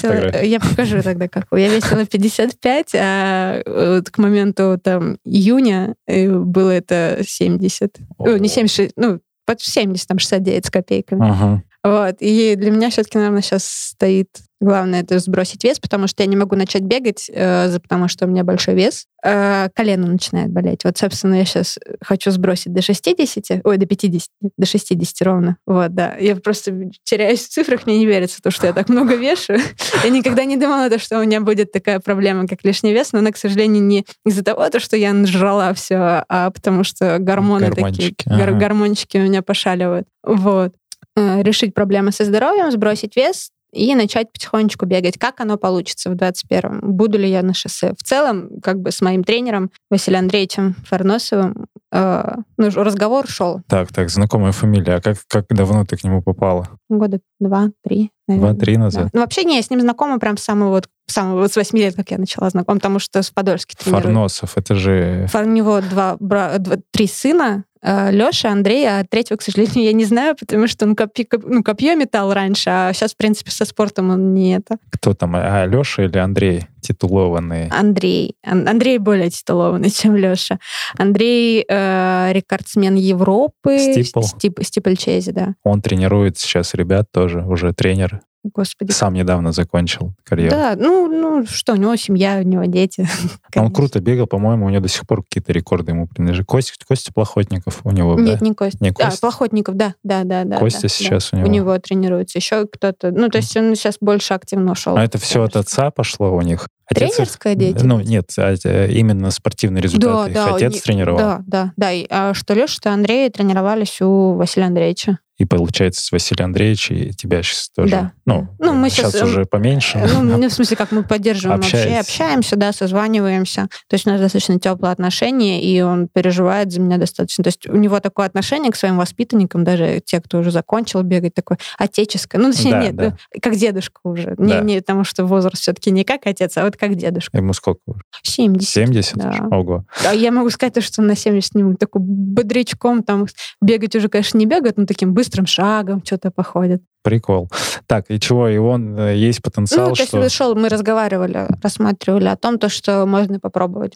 [0.43, 1.61] я покажу тогда какую.
[1.61, 7.97] Я весила 55, а к моменту там июня э, было это 70.
[8.17, 8.49] О, не О.
[8.49, 11.63] 76, ну, под 70, там 69 с копейками.
[11.83, 12.17] Вот.
[12.19, 14.29] И для меня все-таки, наверное, сейчас стоит
[14.61, 18.29] главное это сбросить вес, потому что я не могу начать бегать, э, потому что у
[18.29, 19.05] меня большой вес.
[19.23, 20.83] Э, колено начинает болеть.
[20.83, 25.57] Вот, собственно, я сейчас хочу сбросить до 60, ой, до 50, нет, до 60 ровно.
[25.65, 26.17] Вот, да.
[26.17, 29.53] Я просто теряюсь в цифрах, мне не верится, то, что я так много вешу.
[30.03, 33.19] Я никогда не думала, то, что у меня будет такая проблема, как лишний вес, но
[33.19, 37.71] она, к сожалению, не из-за того, то, что я нажрала все, а потому что гормоны
[37.71, 40.07] такие, Гормончики, у меня пошаливают.
[40.23, 45.19] Вот э, решить проблемы со здоровьем, сбросить вес и начать потихонечку бегать.
[45.19, 46.79] Как оно получится в 21-м?
[46.95, 47.93] Буду ли я на шоссе?
[47.97, 53.91] В целом, как бы с моим тренером Василием Андреевичем Фарносовым э, ну, разговор шел Так,
[53.93, 54.95] так, знакомая фамилия.
[54.95, 56.67] А как, как давно ты к нему попала?
[56.89, 58.53] года два-три, наверное.
[58.53, 59.03] Два-три назад?
[59.03, 59.09] Да.
[59.13, 61.55] Ну, вообще, не, я с ним знакома прям с самого вот, с самого вот с
[61.55, 64.05] 8 лет, как я начала знаком, потому что с Подольски тренирует.
[64.05, 65.27] Фарносов, это же...
[65.31, 69.93] Фар- У него два, бра- два- три сына, Леша, Андрей, а третьего, к сожалению, я
[69.93, 73.51] не знаю, потому что он копье, коп- ну, копье метал раньше, а сейчас, в принципе,
[73.51, 74.77] со спортом он не это.
[74.91, 76.65] Кто там, а, Леша или Андрей?
[76.81, 77.69] Титулованные.
[77.71, 78.35] Андрей.
[78.45, 80.59] Ан- Андрей более титулованный, чем Леша.
[80.97, 83.77] Андрей э, рекордсмен Европы.
[83.79, 84.21] Стипл.
[84.21, 85.55] Стип, стипльчези, да.
[85.63, 88.21] Он тренирует сейчас ребят тоже, уже тренер.
[88.43, 88.91] Господи.
[88.91, 90.51] Сам недавно закончил карьеру.
[90.55, 93.07] Да, ну, ну что, у него семья, у него дети.
[93.55, 96.45] А Он круто бегал, по-моему, у него до сих пор какие-то рекорды ему принадлежат.
[96.45, 98.45] Костя, Костя Плохотников у него, Нет, да?
[98.45, 98.77] не Костя.
[98.81, 99.19] Не А, Костя?
[99.21, 100.57] Плохотников, да, да, да, да.
[100.59, 101.39] Костя да, сейчас да.
[101.39, 101.53] у У него.
[101.55, 102.37] него тренируется.
[102.37, 103.11] Еще кто-то.
[103.11, 104.95] Ну, то есть он сейчас больше активно ушел.
[104.95, 106.67] А это все от отца пошло у них?
[106.85, 107.85] Отец их- Тренерская деятельность?
[107.85, 110.31] Ну, нет, а, э, именно спортивные результаты.
[110.31, 111.19] их отец они- тренировал.
[111.19, 111.91] Да, да, да.
[111.91, 115.19] И, а что Леша, что Андрей тренировались у Василия Андреевича.
[115.39, 117.91] И получается, с Василием Андреевичем и тебя сейчас тоже.
[117.91, 118.11] Да.
[118.25, 119.97] Ну, Ну, мы сейчас, щас, уже поменьше.
[120.13, 122.09] Ну, ну, в смысле, как мы поддерживаем вообще, Общаетесь.
[122.09, 123.69] общаемся, да, созваниваемся.
[123.87, 127.43] То есть у нас достаточно теплые отношения, и он переживает за меня достаточно.
[127.43, 131.33] То есть у него такое отношение к своим воспитанникам, даже те, кто уже закончил бегать,
[131.33, 132.41] такое отеческое.
[132.41, 133.03] Ну, точнее, Да, нет, да.
[133.33, 134.35] ну, как дедушка уже.
[134.37, 134.59] Да.
[134.59, 137.37] Не, не потому что возраст все-таки не как отец, а вот как дедушка.
[137.37, 137.79] Ему сколько?
[137.85, 138.01] уже?
[138.23, 138.67] 70.
[138.67, 139.15] 70?
[139.15, 139.47] Да.
[139.51, 139.85] Ого.
[140.05, 143.27] А я могу сказать, то, что на 70 ним такой бодрячком, там
[143.61, 146.81] бегать уже, конечно, не бегают, но таким быстрым шагом что-то походит.
[147.03, 147.49] Прикол.
[147.87, 148.49] Так, и чего?
[148.49, 150.29] И он э, есть потенциал, ну, то есть что...
[150.29, 153.95] шел, мы разговаривали, рассматривали о том, то, что можно попробовать.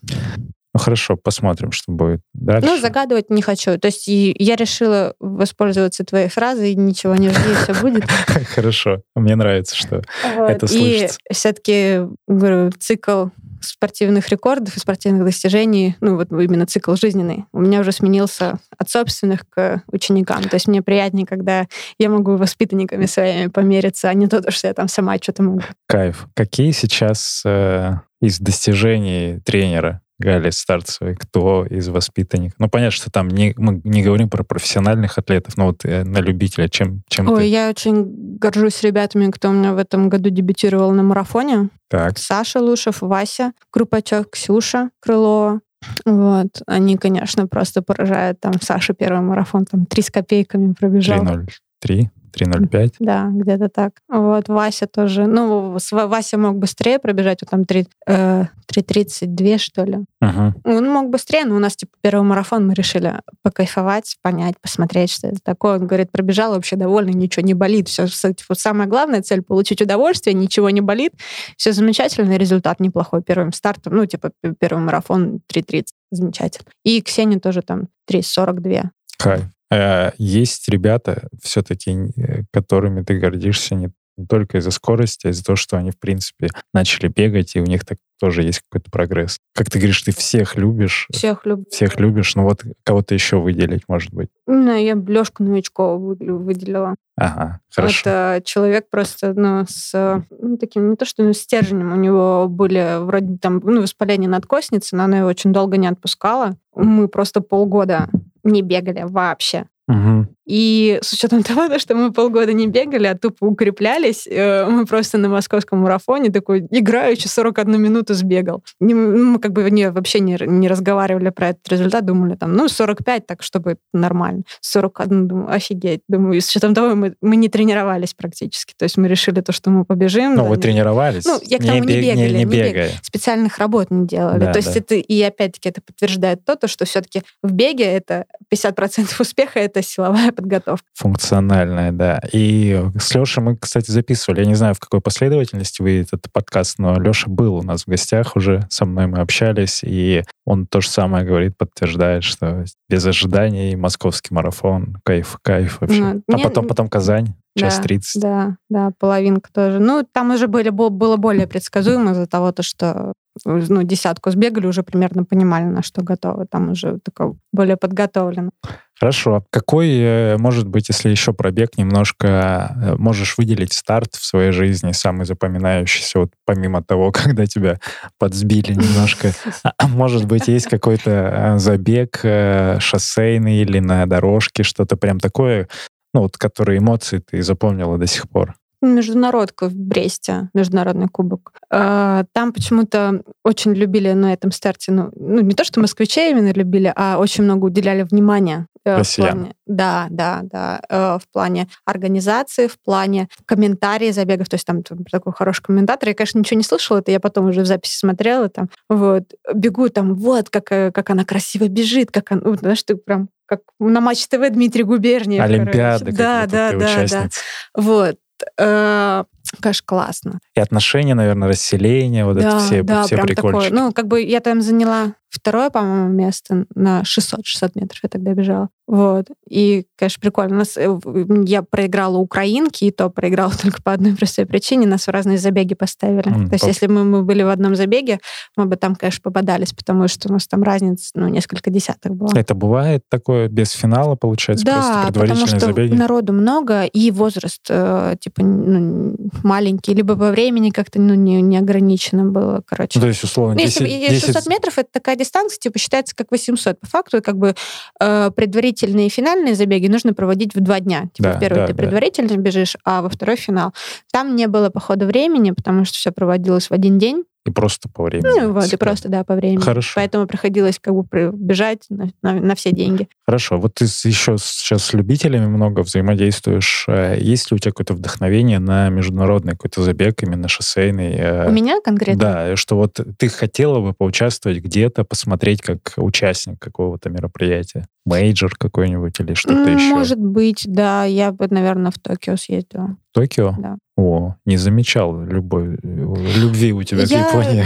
[0.73, 2.67] Ну, хорошо, посмотрим, что будет дальше.
[2.67, 3.77] Ну, загадывать не хочу.
[3.77, 8.05] То есть и я решила воспользоваться твоей фразой, ничего не жди, все будет.
[8.55, 9.01] Хорошо.
[9.15, 10.01] Мне нравится, что.
[10.23, 11.19] Это И слышится.
[11.31, 13.27] все-таки, говорю, цикл
[13.64, 18.89] спортивных рекордов и спортивных достижений, ну вот именно цикл жизненный, у меня уже сменился от
[18.89, 20.43] собственных к ученикам.
[20.43, 21.66] То есть мне приятнее, когда
[21.97, 25.61] я могу воспитанниками своими помериться, а не то, что я там сама что-то могу.
[25.88, 26.28] Кайф.
[26.36, 32.55] Какие сейчас э, из достижений тренера Гали Старцевой, кто из воспитанников?
[32.57, 36.19] Ну, понятно, что там не, мы не говорим про профессиональных атлетов, но вот э, на
[36.19, 37.47] любителя, чем, чем Ой, ты?
[37.47, 41.69] я очень горжусь ребятами, кто у меня в этом году дебютировал на марафоне.
[41.89, 42.17] Так.
[42.17, 45.59] Саша Лушев, Вася Крупачев, Ксюша Крылова.
[46.05, 46.61] Вот.
[46.65, 48.39] Они, конечно, просто поражают.
[48.39, 51.24] Там Саша первый марафон, там три с копейками пробежал.
[51.24, 52.07] 3.03?
[52.36, 52.95] 3.05?
[52.99, 53.93] Да, где-то так.
[54.09, 55.27] Вот Вася тоже.
[55.27, 59.97] Ну, Вася мог быстрее пробежать, вот там 3, э, 3.32, что ли.
[60.21, 60.53] Угу.
[60.65, 65.27] Он мог быстрее, но у нас, типа, первый марафон мы решили покайфовать, понять, посмотреть, что
[65.27, 65.79] это такое.
[65.79, 67.88] Он говорит, пробежал вообще довольный, ничего не болит.
[67.88, 71.13] Все, типа, самая главная цель— получить удовольствие, ничего не болит.
[71.57, 73.95] Все замечательно, результат неплохой первым стартом.
[73.95, 75.86] Ну, типа, первый марафон 3.30.
[76.11, 76.71] Замечательно.
[76.84, 78.89] И Ксения тоже там 3.42.
[79.17, 79.43] Кайф.
[79.74, 85.43] Э, есть ребята все-таки, э, которыми ты гордишься не, не только из-за скорости, а из-за
[85.43, 89.39] того, что они, в принципе, начали бегать, и у них так тоже есть какой-то прогресс.
[89.53, 91.07] Как ты говоришь, ты всех любишь.
[91.11, 91.65] Всех люблю.
[91.69, 94.30] Всех любишь, но вот кого-то еще выделить, может быть.
[94.45, 96.95] Ну, я Лешку Новичкова выделила.
[97.17, 97.99] Ага, хорошо.
[98.01, 103.03] Это человек просто, ну, с ну, таким, не то что ну, стержнем, у него были
[103.03, 106.55] вроде там, ну, воспаление надкосницы, но она его очень долго не отпускала.
[106.76, 108.09] Мы просто полгода
[108.44, 109.66] не бегали вообще.
[109.88, 110.28] Угу.
[110.46, 115.18] И с учетом того, что мы полгода не бегали, а тупо укреплялись, э, мы просто
[115.18, 118.64] на московском марафоне такой играючи 41 минуту сбегал.
[118.80, 123.26] Мы как бы не, вообще не, не разговаривали про этот результат, думали там, ну, 45,
[123.26, 124.44] так чтобы нормально.
[124.62, 126.02] 41, думаю, офигеть.
[126.08, 128.74] Думаю, и с учетом того, мы, мы не тренировались практически.
[128.78, 130.36] То есть мы решили то, что мы побежим.
[130.36, 130.62] Ну, да, вы не...
[130.62, 131.26] тренировались?
[131.26, 132.28] Ну, я к тому не, не бегали.
[132.28, 132.91] Не, не, не бегали.
[133.02, 134.39] Специальных работ не делали.
[134.39, 134.80] Да, то есть да.
[134.80, 139.82] это, и опять-таки это подтверждает то, то что все-таки в беге это 50% успеха, это
[139.82, 140.86] силовая подготовка.
[140.95, 142.21] Функциональная, да.
[142.31, 144.41] И с Лешей мы, кстати, записывали.
[144.41, 147.88] Я не знаю, в какой последовательности вы этот подкаст, но Леша был у нас в
[147.88, 153.05] гостях уже, со мной мы общались, и он то же самое говорит, подтверждает, что без
[153.05, 156.01] ожиданий московский марафон, кайф, кайф вообще.
[156.01, 158.22] Ну, а не- потом, потом Казань, час Да, 30.
[158.22, 159.80] Да, да, половинка тоже.
[159.80, 163.14] Ну, там уже были, было более предсказуемо из-за того, то, что
[163.45, 166.45] ну, десятку сбегали, уже примерно понимали, на что готовы.
[166.45, 168.51] Там уже такое более подготовлено.
[168.99, 169.43] Хорошо.
[169.49, 172.28] Какой, э, может быть, если еще пробег немножко,
[172.76, 177.80] э, можешь выделить старт в своей жизни, самый запоминающийся, вот помимо того, когда тебя
[178.18, 179.32] подсбили немножко?
[179.78, 185.68] А, Может быть, есть какой-то э, забег э, шоссейный или на дорожке, что-то прям такое,
[186.14, 188.55] ну вот, которые эмоции ты запомнила до сих пор?
[188.88, 191.53] Международка в Бресте, международный кубок.
[191.71, 196.51] Э, Там почему-то очень любили на этом старте, ну, ну, не то, что москвичей именно
[196.53, 198.67] любили, а очень много уделяли внимания.
[198.86, 199.31] э, в Россиян.
[199.38, 200.81] плане- да, да, да.
[200.89, 204.49] э, В плане организации, в плане комментариев забегов.
[204.49, 206.09] То есть там т- такой хороший комментатор.
[206.09, 208.49] Я, конечно, ничего не слышала, это я потом уже в записи смотрела.
[208.49, 209.23] Там, вот,
[209.53, 213.29] бегу там, вот, как, э, как она красиво бежит, как она, вот, знаешь, ты прям
[213.45, 215.41] как на Матч ТВ Дмитрий Губерниев.
[215.41, 215.61] короче.
[215.61, 217.29] Олимпиады, как Да, да, да, да.
[217.75, 218.15] Вот.
[218.57, 219.23] Э,
[219.60, 220.39] Конечно, классно.
[220.56, 223.51] И отношения, наверное, расселение, вот да, это все, да, все прям такое.
[223.51, 223.74] прикольчики.
[223.74, 228.34] Ну, как бы я там заняла второе, по-моему, место на 600, 600 метров я тогда
[228.34, 228.70] бежала.
[228.86, 229.28] Вот.
[229.49, 230.56] И, конечно, прикольно.
[230.56, 230.99] У Нас, э,
[231.45, 234.86] я проиграла украинки, и то проиграла только по одной простой причине.
[234.86, 236.28] Нас в разные забеги поставили.
[236.28, 238.20] М, То есть, если бы мы были в одном забеге,
[238.56, 242.30] мы бы там, конечно, попадались, потому что у нас там разница, ну, несколько десяток было.
[242.36, 245.93] Это бывает такое без финала, получается, просто Да, потому предварительные что забеги?
[245.95, 251.58] народу много, и возраст, э, типа, ну, маленький, либо по времени как-то, ну, не, не
[251.58, 253.00] ограничено было, короче.
[253.00, 256.16] Ну, то есть, условно, Ну, если 10, если 600 метров это такая дистанция, типа считается
[256.16, 256.80] как 800.
[256.80, 257.56] По факту, как бы
[258.00, 261.10] э, предварительные и финальные забеги нужно проводить в два дня.
[261.14, 261.84] Типа Да, в первый да, ты да.
[261.84, 263.74] предварительно бежишь, а во второй финал.
[264.12, 267.24] Там не было по ходу времени, потому что все проводилось в один день.
[267.46, 268.39] И просто по времени.
[268.39, 269.60] Ну, вот, и просто, да, по времени.
[269.62, 269.91] Хорошо.
[269.96, 273.10] Поэтому приходилось как бы бежать на, на- на все деньги.
[273.28, 273.60] Хорошо.
[273.60, 276.86] Вот ты еще сейчас с любителями много взаимодействуешь.
[276.88, 281.16] Э, Есть ли у тебя какое-то вдохновение на международный какой-то забег, именно шоссейный?
[281.18, 282.20] э, У меня конкретно?
[282.22, 287.88] Да, что вот ты хотела бы поучаствовать где-то, посмотреть как участник какого-то мероприятия.
[288.06, 289.93] Мейджор какой-нибудь или что-то еще?
[289.93, 291.06] Может быть, да.
[291.06, 292.97] Я бы, наверное, в Токио съездила.
[293.14, 293.56] Токио?
[293.58, 293.78] Да.
[293.95, 297.64] О, не замечал любой, любви у тебя я, к Японии.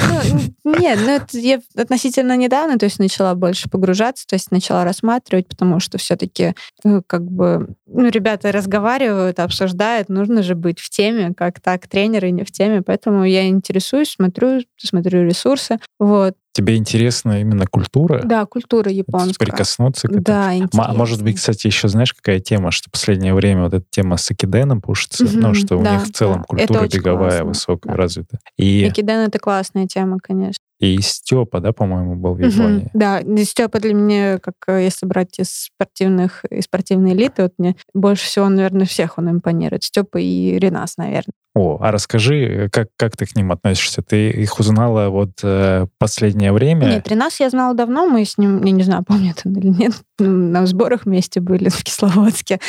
[0.66, 4.84] Ну, нет, ну это я относительно недавно, то есть начала больше погружаться, то есть начала
[4.84, 10.90] рассматривать, потому что все-таки ну, как бы ну, ребята разговаривают, обсуждают, нужно же быть в
[10.90, 16.36] теме, как так тренеры не в теме, поэтому я интересуюсь, смотрю, смотрю ресурсы, вот.
[16.58, 18.24] Тебе интересна именно культура?
[18.26, 19.46] Да, культура японская.
[19.46, 20.24] Прикоснуться к этому?
[20.24, 20.92] Да, интересно.
[20.96, 24.32] Может быть, кстати, еще знаешь, какая тема, что в последнее время вот эта тема с
[24.32, 26.44] Акиденом пушится, угу, ну, что да, у них в целом да.
[26.46, 27.98] культура беговая классно, высокая, да.
[27.98, 28.40] развита.
[28.58, 28.84] И...
[28.90, 30.64] Акиден— это классная тема, конечно.
[30.80, 32.82] И Степа, да, по-моему, был в Японии.
[32.82, 37.54] Угу, да, Степа для меня, как э, если брать из спортивных, из спортивной элиты, вот
[37.58, 39.84] мне больше всего, наверное, всех он импонирует.
[39.84, 41.34] Степа и Ренас, наверное.
[41.58, 44.04] О, а расскажи, как, как ты к ним относишься?
[44.04, 46.86] Ты их узнала вот э, последнее время?
[46.86, 49.94] Нет, Ренас я знала давно, мы с ним, я не знаю, помнит он или нет,
[50.20, 52.60] на сборах вместе были в Кисловодске.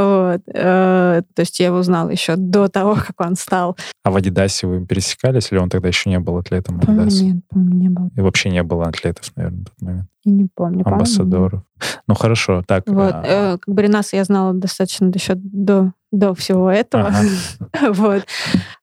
[0.00, 0.40] Вот.
[0.46, 3.76] Э, то есть я его узнала еще до того, как он стал.
[4.02, 7.22] А в Адидасе вы пересекались, или он тогда еще не был атлетом Адидаса?
[7.22, 8.10] Нет, по-моему, не был.
[8.16, 10.06] И вообще не было атлетов, наверное, в тот момент.
[10.24, 10.86] Я не помню.
[10.86, 11.62] Амбассадоров.
[12.06, 12.84] Ну хорошо, так.
[12.86, 13.22] Вот, а...
[13.24, 17.08] э, как бы Ренаса я знала достаточно еще до, до всего этого.
[17.08, 17.92] Ага.
[17.92, 18.24] вот.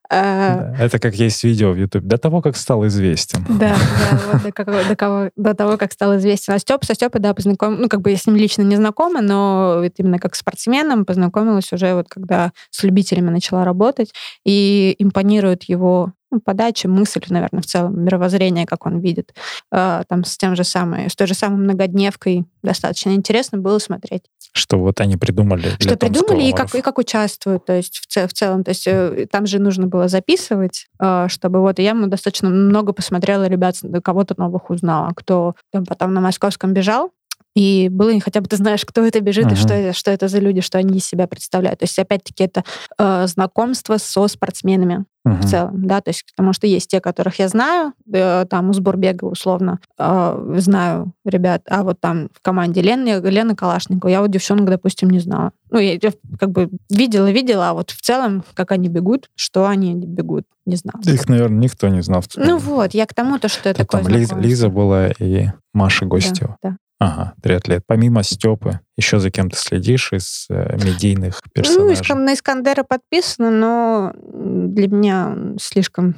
[0.10, 2.04] Да, это как есть видео в YouTube.
[2.04, 3.46] До того, как стал известен.
[3.50, 6.54] Да, да, вот до, какого, до, кого, до того, как стал известен.
[6.54, 7.82] А Степ, со Степой, да, познаком...
[7.82, 11.72] Ну, как бы я с ним лично не знакома, но вот именно как спортсменом познакомилась
[11.74, 14.14] уже вот когда с любителями начала работать.
[14.46, 19.34] И импонирует его ну, подача, мысль, наверное, в целом, мировоззрение, как он видит.
[19.72, 24.24] Э, там с тем же самой, с той же самой многодневкой достаточно интересно было смотреть.
[24.54, 25.70] Что вот они придумали.
[25.80, 28.64] Что придумали и как, и как участвуют, то есть в, цел, в целом.
[28.64, 32.94] То есть э, там же нужно было записывать, э, чтобы вот, и я достаточно много
[32.94, 37.12] посмотрела ребят, кого-то новых узнала, кто там потом на московском бежал,
[37.58, 39.54] и было хотя бы ты знаешь, кто это бежит uh-huh.
[39.54, 41.80] и что это, что это за люди, что они из себя представляют.
[41.80, 42.64] То есть, опять-таки, это
[43.00, 45.42] э, знакомство со спортсменами uh-huh.
[45.42, 48.74] в целом, да, то есть, потому что есть те, которых я знаю, э, там, у
[48.74, 54.30] сборбега условно, э, знаю ребят, а вот там в команде Лены, Лены Калашникова, я вот
[54.30, 55.50] девчонок, допустим, не знаю.
[55.72, 59.96] Ну, я, я как бы видела-видела, а вот в целом, как они бегут, что они
[59.96, 61.00] бегут, не знаю.
[61.06, 62.24] Их, наверное, никто не знал.
[62.36, 66.06] Ну вот, я к тому, то, что это такое Там Лиза, Лиза была и Маша
[66.06, 66.58] Гостева.
[66.62, 66.78] Да, да.
[67.00, 67.84] Ага, триатлет.
[67.86, 72.04] Помимо Степы, еще за кем то следишь из э, медийных персонажей?
[72.10, 76.16] Ну, на Искандера подписано, но для меня слишком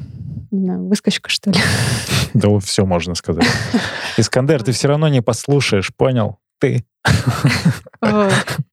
[0.52, 1.60] не знаю, выскочка, что ли.
[2.34, 3.46] Да все можно сказать.
[4.18, 6.38] Искандер, ты все равно не послушаешь, понял?
[6.60, 6.86] Ты.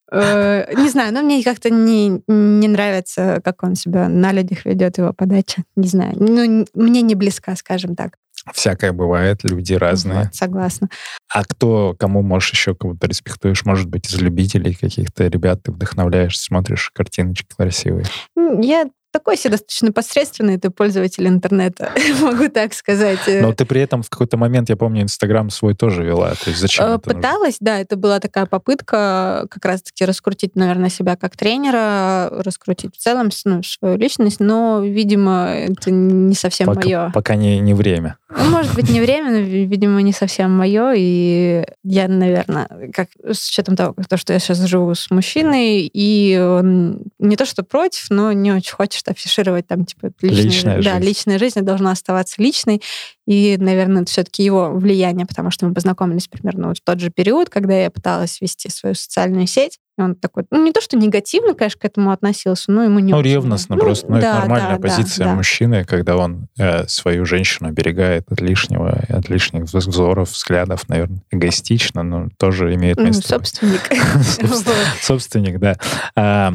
[0.09, 4.99] Э, не знаю, но мне как-то не, не нравится, как он себя на людях ведет,
[4.99, 5.65] его подача.
[5.75, 6.15] Не знаю.
[6.17, 8.17] Ну, мне не близка, скажем так.
[8.53, 10.25] Всякое бывает, люди разные.
[10.25, 10.89] Вот, согласна.
[11.33, 13.65] А кто, кому можешь еще кого-то респектуешь?
[13.65, 18.07] Может быть, из любителей каких-то ребят ты вдохновляешься, смотришь картиночки красивые?
[18.37, 21.91] Я такой себе достаточно посредственный ты пользователь интернета,
[22.21, 23.21] могу так сказать.
[23.27, 26.31] Но ты при этом в какой-то момент, я помню, Инстаграм свой тоже вела.
[26.35, 31.17] То есть зачем э, Пыталась, да, это была такая попытка как раз-таки раскрутить, наверное, себя
[31.17, 37.11] как тренера, раскрутить в целом ну, свою личность, но, видимо, это не совсем пока, мое.
[37.15, 38.19] Пока не, не время.
[38.29, 43.49] Ну, может быть, не время, но, видимо, не совсем мое, и я, наверное, как с
[43.49, 48.33] учетом того, что я сейчас живу с мужчиной, и он не то что против, но
[48.33, 51.07] не очень хочет хочет афишировать там, типа, личная, личная да, жизнь.
[51.07, 52.83] личная жизнь должна оставаться личной.
[53.27, 57.11] И, наверное, это все-таки его влияние, потому что мы познакомились примерно вот в тот же
[57.11, 59.79] период, когда я пыталась вести свою социальную сеть.
[59.99, 63.13] И он такой, ну, не то, что негативно, конечно, к этому относился, но ему не
[63.13, 63.31] Ну, очень.
[63.31, 64.07] ревностно ну, просто.
[64.13, 68.41] Ну, да, это нормальная да, позиция да, мужчины, когда он э, свою женщину оберегает от
[68.41, 71.23] лишнего, от лишних взоров, взглядов, наверное.
[71.31, 73.27] Эгоистично, но тоже имеет ну, место.
[73.27, 73.81] Собственник.
[75.01, 76.53] Собственник, да.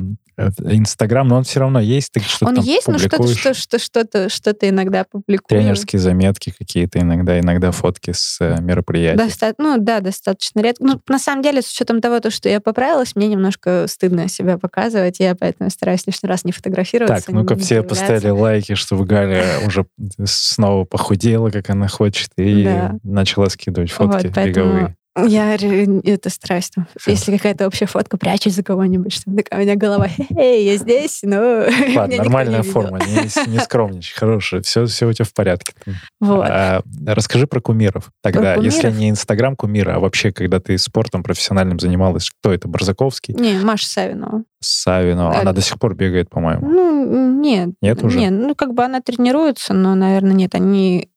[0.59, 4.29] Инстаграм, но он все равно есть, ты что-то Он есть, но что-то, что, что, что-то,
[4.29, 5.59] что-то иногда публикую.
[5.59, 9.17] Тренерские заметки какие-то иногда, иногда фотки с э, мероприятий.
[9.17, 10.83] Доста- ну да, достаточно редко.
[10.83, 14.57] Ну, на самом деле, с учетом того, то, что я поправилась, мне немножко стыдно себя
[14.57, 17.25] показывать, я поэтому стараюсь лишний раз не фотографироваться.
[17.25, 19.85] Так, ну-ка все поставили лайки, чтобы Галя уже
[20.25, 22.95] снова похудела, как она хочет, и да.
[23.03, 24.95] начала скидывать фотки вот, беговые.
[25.17, 26.73] Я это страсть.
[26.75, 30.07] Там, если какая-то общая фотка, прячусь за кого-нибудь, что у меня голова,
[30.37, 31.65] эй, я здесь, но...
[31.95, 35.73] Ладно, нормальная форма, не, не скромничай, хорошая, все, все у тебя в порядке.
[36.21, 36.45] Вот.
[36.49, 41.23] А, расскажи про кумиров тогда, про если не Инстаграм кумира, а вообще, когда ты спортом
[41.23, 43.33] профессиональным занималась, кто это, Барзаковский?
[43.33, 44.43] Не, Маша Савинова.
[44.61, 46.69] Савинова, она до сих пор бегает, по-моему.
[46.69, 47.71] Ну, нет.
[47.81, 48.17] Нет уже?
[48.17, 51.09] Нет, ну, как бы она тренируется, но, наверное, нет, они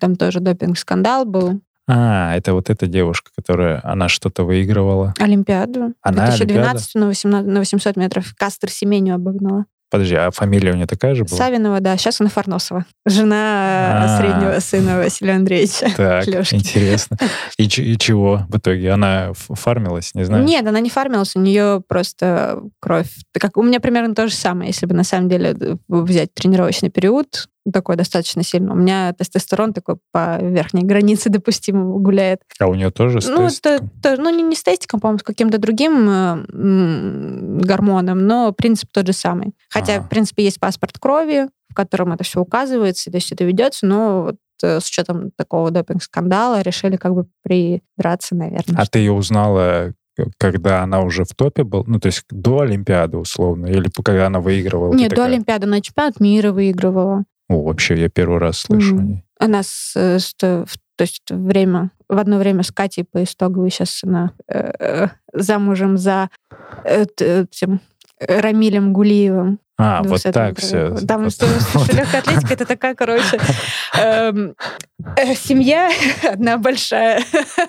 [0.00, 1.60] там тоже допинг-скандал был.
[1.88, 5.14] А, это вот эта девушка, которая, она что-то выигрывала.
[5.18, 5.94] Олимпиаду.
[6.02, 8.34] Она 2012 на, 18, на 800 метров.
[8.36, 9.66] Кастер Семеню обогнала.
[9.88, 11.38] Подожди, а фамилия у нее такая же была?
[11.38, 11.96] Савинова, да.
[11.96, 12.84] Сейчас она Фарносова.
[13.06, 14.18] Жена А.
[14.18, 15.90] среднего сына Василия Андреевича.
[15.96, 17.16] Так, интересно.
[17.56, 18.90] И, и чего в итоге?
[18.90, 20.42] Она фармилась, не знаю?
[20.44, 23.06] Нет, она не фармилась, у нее просто кровь.
[23.32, 26.90] Как у меня примерно то же самое, если бы на самом деле д- взять тренировочный
[26.90, 28.72] период, такой достаточно сильный.
[28.72, 32.40] У меня тестостерон такой по верхней границе допустимого гуляет.
[32.60, 35.22] А у нее тоже с Ну, это, то- ну, не, не с тестиком, по-моему, с
[35.22, 36.44] каким-то другим э,
[37.64, 39.54] гормоном, но принцип тот же самый.
[39.68, 40.04] Хотя, Ага.
[40.04, 44.22] в принципе, есть паспорт крови, в котором это все указывается, то есть это ведется, но
[44.22, 48.80] вот э, с учетом такого допинг-скандала решили как бы придраться, наверное.
[48.80, 49.88] А ты ее узнала,
[50.18, 51.84] э, когда она уже в топе была?
[51.86, 53.66] Ну, то есть до Олимпиады, условно?
[53.66, 54.94] Или когда она выигрывала?
[54.94, 57.24] Нет, до такая, Олимпиады на чемпионат мира выигрывала.
[57.48, 58.96] О, вообще, я первый раз слышу.
[58.96, 59.24] ней.
[59.38, 60.66] Она с, с то,
[60.98, 66.30] есть время, в одно время с Катей Поистоговой сейчас она э, э, замужем за
[66.84, 67.80] э, т- этим
[68.18, 69.60] э, Рамилем Гулиевым.
[69.78, 70.90] А, вот 200 так все.
[71.06, 73.38] Там что, что легкая атлетика, это такая, короче,
[74.00, 74.54] эм,
[75.16, 75.90] э, семья
[76.24, 77.22] одна большая.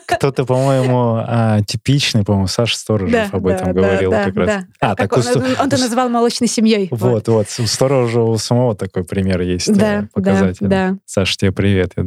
[0.05, 4.41] Кто-то, по-моему, а, типичный, по-моему, Саша Сторожев Да, об этом да, говорил да, как да,
[4.41, 4.47] раз.
[4.47, 4.63] да.
[4.79, 6.87] А, так Как у он, Сто- он-то назвал молочной семьей.
[6.91, 9.67] Вот, вот, у Сторожева у самого такой пример есть.
[9.67, 10.69] э, Да, да, показательный.
[10.69, 10.95] да.
[11.05, 11.91] Саша, тебе привет.
[11.97, 12.05] Я-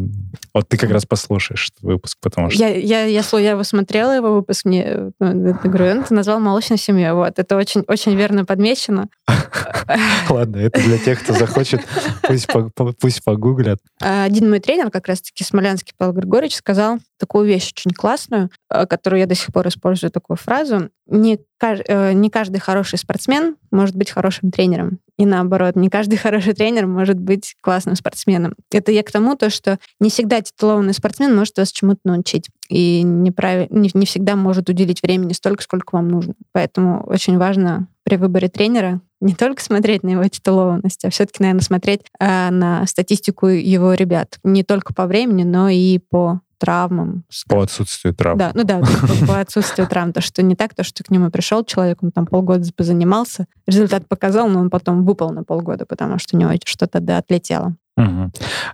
[0.54, 2.58] Вот ты как раз послушаешь выпуск, потому что...
[2.58, 5.28] Я, я, я, сло- я его смотрела, его выпуск, мне э, я
[5.62, 7.12] говорю, ты назвал молочной семьей.
[7.12, 9.08] Вот, это очень, очень верно подмечено.
[10.30, 11.80] Ладно, это для тех, кто захочет,
[12.22, 13.78] пусть, по- по- пусть погуглят.
[14.02, 18.86] А Один мой тренер, как раз-таки смолянский Павел Григорьевич, сказал такую вещь очень классную, э,
[18.86, 20.90] которую я до сих пор использую, такую фразу.
[21.10, 24.98] Э, не каждый хороший спортсмен может быть хорошим тренером.
[25.18, 28.54] И наоборот, не каждый хороший тренер может быть классным спортсменом.
[28.72, 32.48] Это я к тому, то, что не всегда титулованный спортсмен может вас чему-то научить.
[32.70, 36.32] И неправи- не, не всегда может уделить времени столько, сколько вам нужно.
[36.52, 41.62] Поэтому очень важно при выборе тренера не только смотреть на его титулованность, а все-таки, наверное,
[41.62, 44.38] смотреть э, на статистику его ребят.
[44.42, 47.24] Не только по времени, но и по травмам.
[47.48, 48.38] По отсутствию травм.
[48.38, 50.12] Да, ну да, по, по отсутствию травм.
[50.12, 54.08] То, что не так, то, что к нему пришел человек, он там полгода позанимался, результат
[54.08, 57.76] показал, но он потом выпал на полгода, потому что у него что-то да, отлетело.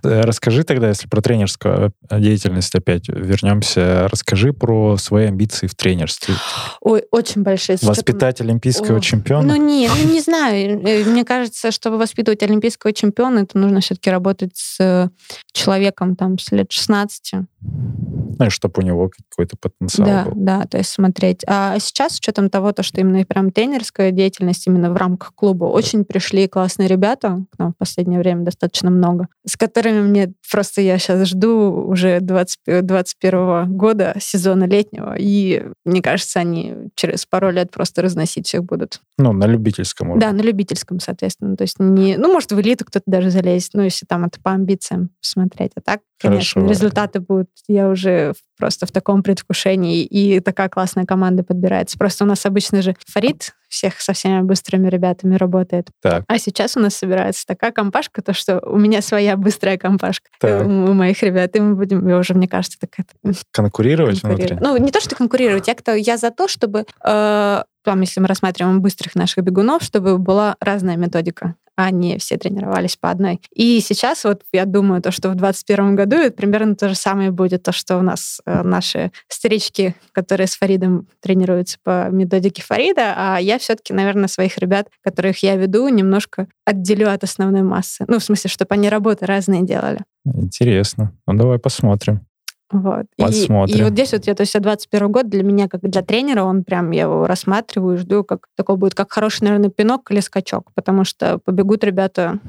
[0.03, 5.75] Э, Расскажи тогда, если про тренерскую э, деятельность опять вернемся, расскажи про свои амбиции в
[5.75, 6.35] тренерстве.
[6.81, 7.75] Ой, очень большие.
[7.75, 9.47] учетом- Воспитать олимпийского О, чемпиона?
[9.47, 10.81] Ну, не, ну, не знаю.
[10.85, 15.09] Э, Мне кажется, чтобы воспитывать олимпийского чемпиона, это нужно все-таки работать с
[15.51, 17.33] человеком там с лет 16.
[17.61, 20.31] Ну, чтобы у него какой-то потенциал Да, был.
[20.35, 21.43] да, то есть смотреть.
[21.47, 25.65] А сейчас, с учетом того, то, что именно прям тренерская деятельность именно в рамках клуба,
[25.65, 30.81] очень пришли классные ребята, к нам в последнее время достаточно много, с которыми мне просто
[30.81, 37.49] я сейчас жду уже 20, 21 года, сезона летнего, и мне кажется, они через пару
[37.49, 39.01] лет просто разносить всех будут.
[39.17, 40.25] Ну, на любительском уровне.
[40.25, 41.57] Да, на любительском, соответственно.
[41.57, 44.51] То есть не, ну, может, в элиту кто-то даже залезет, ну, если там это по
[44.51, 45.71] амбициям посмотреть.
[45.75, 46.69] А так, конечно, Хорошо.
[46.69, 47.49] результаты будут.
[47.67, 51.97] Я уже просто в таком предвкушении, и такая классная команда подбирается.
[51.97, 55.87] Просто у нас обычно же Фарид всех со всеми быстрыми ребятами работает.
[56.01, 56.23] Так.
[56.27, 60.65] А сейчас у нас собирается такая компашка, то что у меня своя быстрая компашка Так.
[60.65, 64.47] у моих ребят, и мы будем, я уже, мне кажется, так это Конкурировать внутри?
[64.47, 64.79] конкурировать.
[64.79, 68.27] Ну, не то, что конкурировать, я, кто, я за то, чтобы, э, там, если мы
[68.27, 73.39] рассматриваем быстрых наших бегунов, чтобы была разная методика а не все тренировались по одной.
[73.53, 77.29] И сейчас вот я думаю, то, что в 2021 году это примерно то же самое
[77.29, 83.13] будет, то, что у нас э, наши старички, которые с Фаридом тренируются по методике Фарида,
[83.15, 88.05] а я все-таки, наверное, своих ребят, которых я веду, немножко отделю от основной массы.
[88.07, 89.99] Ну, в смысле, чтобы они работы разные делали.
[90.25, 91.13] Интересно.
[91.25, 92.21] Ну, давай посмотрим.
[92.69, 93.05] Вот.
[93.17, 93.77] И, Посмотрим.
[93.77, 96.65] и вот здесь вот я, то есть 21 год для меня, как для тренера, он
[96.65, 100.73] прям, я его рассматриваю и жду, как такой будет, как хороший, наверное, пинок или скачок,
[100.75, 102.39] потому что побегут ребята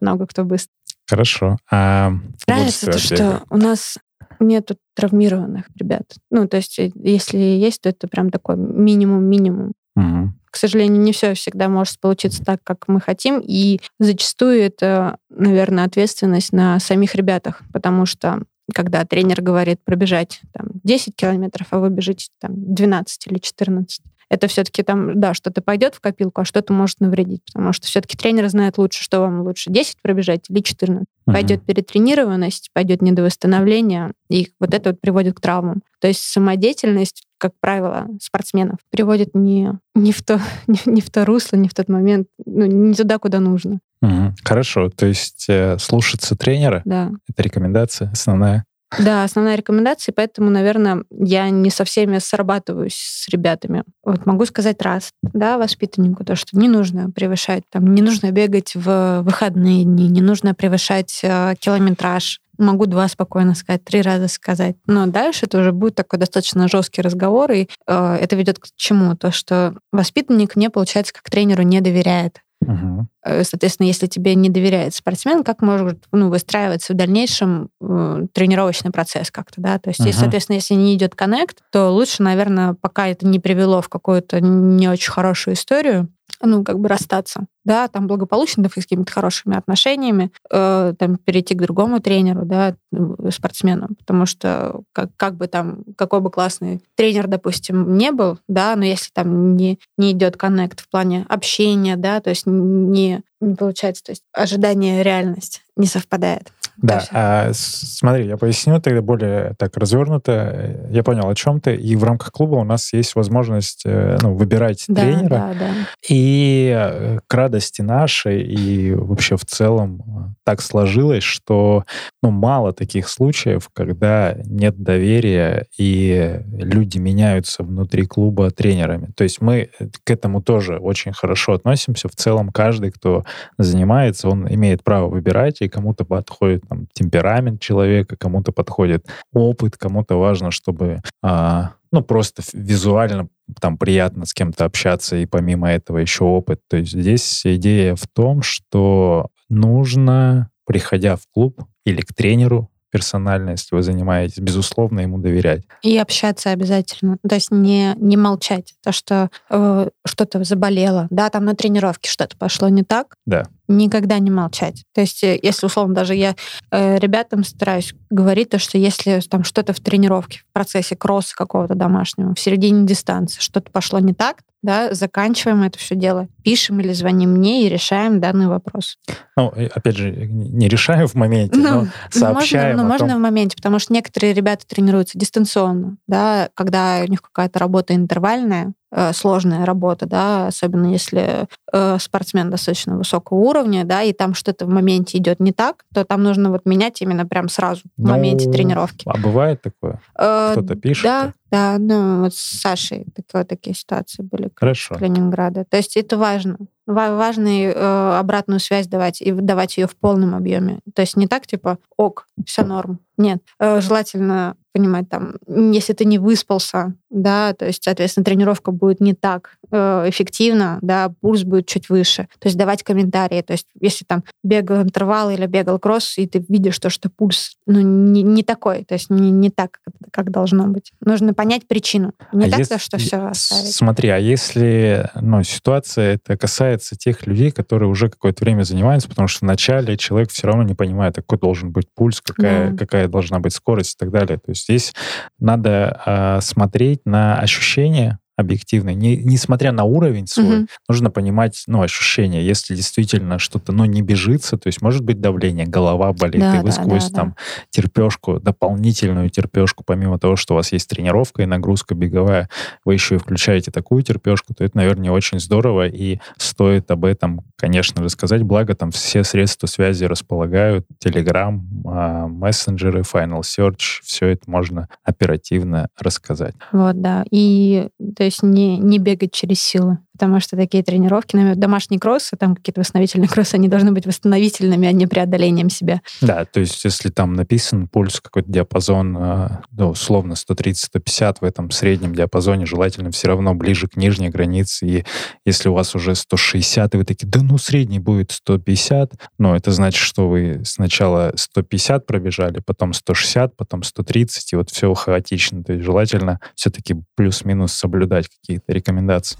[0.00, 0.72] много кто быстро.
[1.08, 1.58] Хорошо.
[1.70, 2.12] А
[2.46, 3.98] Нравится то, что у нас
[4.40, 6.14] нету травмированных ребят.
[6.30, 9.72] Ну, то есть э, если есть, то это прям такой минимум-минимум.
[9.96, 10.38] Мгм.
[10.50, 15.84] К сожалению, не все всегда может получиться так, как мы хотим, и зачастую это, наверное,
[15.84, 18.42] ответственность на самих ребятах, потому что
[18.74, 24.46] когда тренер говорит пробежать там, 10 километров, а вы бежите там, 12 или 14, это
[24.48, 28.48] все-таки там, да, что-то пойдет в копилку, а что-то может навредить, потому что все-таки тренер
[28.48, 31.06] знает лучше, что вам лучше, 10 пробежать или 14.
[31.26, 31.34] Мгм.
[31.34, 35.82] Пойдет перетренированность, пойдет недовосстановление, и вот это вот приводит к травмам.
[36.00, 41.24] То есть самодеятельность, как правило, спортсменов приводит не, не, в, то, не, не в то
[41.24, 43.80] русло, не в тот момент, ну, не туда, куда нужно.
[44.00, 44.36] Мгм.
[44.44, 44.90] Хорошо.
[44.90, 48.64] То есть э, слушаться тренера Да.— это рекомендация основная.
[48.98, 53.84] Да, основная рекомендация, поэтому, наверное, я не со всеми срабатываюсь с ребятами.
[54.02, 58.74] Вот могу сказать раз, да, воспитаннику, то, что не нужно превышать, там, не нужно бегать
[58.74, 64.76] в выходные дни, не нужно превышать э, километраж, могу два спокойно сказать, три раза сказать.
[64.86, 69.16] Но дальше это уже будет такой достаточно жесткий разговор, и э, это ведет к чему?
[69.16, 72.40] То, что воспитанник мне, получается, как тренеру не доверяет.
[72.60, 73.06] Угу.
[73.42, 79.30] Соответственно, если тебе не доверяет спортсмен, как может ну, выстраиваться в дальнейшем э, тренировочный процесс
[79.30, 79.78] как-то, да?
[79.78, 80.08] То есть, угу.
[80.08, 84.40] если, соответственно, если не идет коннект, то лучше, наверное, пока это не привело в какую-то
[84.40, 86.08] не очень хорошую историю,
[86.42, 91.54] ну, как бы расстаться, да, там благополучно, да, с какими-то хорошими отношениями, э, там, перейти
[91.54, 96.82] к другому тренеру, да, э, спортсмену, потому что как, как бы там, какой бы классный
[96.94, 101.96] тренер, допустим, не был, да, но если там не, не идет коннект в плане общения,
[101.96, 106.52] да, то есть не, не получается, то есть ожидание реальность не совпадает.
[106.80, 110.88] Да, а, смотри, я поясню тогда более так развернуто.
[110.90, 111.74] Я понял, о чем ты.
[111.74, 115.28] И в рамках клуба у нас есть возможность э, ну, выбирать да, тренера.
[115.28, 115.70] Да, да.
[116.08, 121.84] И э, к радости нашей и вообще в целом э, так сложилось, что
[122.22, 129.10] ну, мало таких случаев, когда нет доверия и люди меняются внутри клуба тренерами.
[129.16, 129.70] То есть мы
[130.04, 132.08] к этому тоже очень хорошо относимся.
[132.08, 133.24] В целом каждый, кто
[133.58, 140.16] занимается, он имеет право выбирать, и кому-то подходит там, темперамент человека, кому-то подходит опыт, кому-то
[140.16, 143.28] важно, чтобы а, ну, просто визуально
[143.60, 146.60] там приятно с кем-то общаться, и помимо этого еще опыт.
[146.68, 153.50] То есть здесь идея в том, что нужно, приходя в клуб или к тренеру, персонально,
[153.50, 155.64] если вы занимаетесь, безусловно, ему доверять.
[155.82, 157.18] И общаться обязательно.
[157.28, 158.74] То есть не, не молчать.
[158.82, 163.14] То, что э, что-то заболело, да, там на тренировке что-то пошло не так.
[163.26, 163.46] Да.
[163.68, 164.84] Никогда не молчать.
[164.94, 166.34] То есть, э, если, условно, даже я
[166.70, 171.74] э, ребятам стараюсь говорить, то, что если там что-то в тренировке, в процессе кросса какого-то
[171.74, 176.92] домашнего, в середине дистанции, что-то пошло не так, да, заканчиваем это все дело, пишем или
[176.92, 178.96] звоним мне и решаем данный вопрос.
[179.36, 182.76] Ну, опять же, не решаем в моменте, ну, но сообщаем.
[182.76, 183.18] Можно, ну, можно том...
[183.18, 188.72] в моменте, потому что некоторые ребята тренируются дистанционно, да, когда у них какая-то работа интервальная,
[188.72, 188.77] Э,
[189.12, 194.68] сложная работа, да, особенно если э, спортсмен достаточно высокого уровня, да, и там что-то в
[194.70, 198.50] моменте идет не так, то там нужно вот менять именно прям сразу в ну, моменте
[198.50, 199.04] тренировки.
[199.06, 200.00] А бывает такое?
[200.18, 201.04] Э, Кто-то пишет?
[201.04, 204.50] Да, да, ну вот с Сашей такие, такие ситуации были.
[204.54, 204.94] Хорошо.
[204.94, 205.64] Калининграда.
[205.64, 206.58] То есть это важно.
[206.88, 210.80] Важно э, обратную связь давать и давать ее в полном объеме.
[210.94, 213.00] То есть не так типа ок, все норм.
[213.18, 219.00] Нет, э, желательно понимать там, если ты не выспался, да, то есть, соответственно, тренировка будет
[219.00, 222.28] не так э, эффективна, да, пульс будет чуть выше.
[222.38, 223.42] То есть давать комментарии.
[223.42, 227.56] То есть если там бегал интервал или бегал кросс, и ты видишь то, что пульс
[227.66, 230.92] ну, не, не такой, то есть не, не так, как, как должно быть.
[231.00, 232.12] Нужно понять причину.
[232.32, 233.74] Не а так, если, что все оставить.
[233.74, 239.28] Смотри, а если ну, ситуация это касается тех людей, которые уже какое-то время занимаются, потому
[239.28, 242.76] что вначале человек все равно не понимает, какой должен быть пульс, какая, да.
[242.76, 244.38] какая должна быть скорость и так далее.
[244.38, 244.94] То есть здесь
[245.38, 248.94] надо э, смотреть на ощущения, объективной.
[248.94, 250.66] Не, несмотря на уровень свой, угу.
[250.88, 252.40] нужно понимать, ну, ощущения.
[252.40, 256.58] Если действительно что-то, ну, не бежится, то есть может быть давление, голова болит, да, и
[256.60, 257.62] вы да, сквозь да, там да.
[257.70, 262.48] терпешку, дополнительную терпешку, помимо того, что у вас есть тренировка и нагрузка беговая,
[262.84, 267.04] вы еще и включаете такую терпешку, то это, наверное, не очень здорово, и стоит об
[267.04, 268.42] этом, конечно же, сказать.
[268.42, 275.88] Благо, там все средства связи располагают, Telegram, а, мессенджеры, Final Search, все это можно оперативно
[275.98, 276.54] рассказать.
[276.72, 277.24] Вот, да.
[277.30, 282.36] И то есть не, не бегать через силы потому что такие тренировки, например, домашние кроссы,
[282.36, 286.02] там какие-то восстановительные кроссы, они должны быть восстановительными, а не преодолением себя.
[286.20, 291.70] Да, то есть если там написан пульс, какой-то диапазон, а, ну, условно 130-150 в этом
[291.70, 295.04] среднем диапазоне, желательно все равно ближе к нижней границе, и
[295.44, 299.70] если у вас уже 160, и вы такие, да ну средний будет 150, но это
[299.70, 305.74] значит, что вы сначала 150 пробежали, потом 160, потом 130, и вот все хаотично, то
[305.74, 309.38] есть желательно все-таки плюс-минус соблюдать какие-то рекомендации.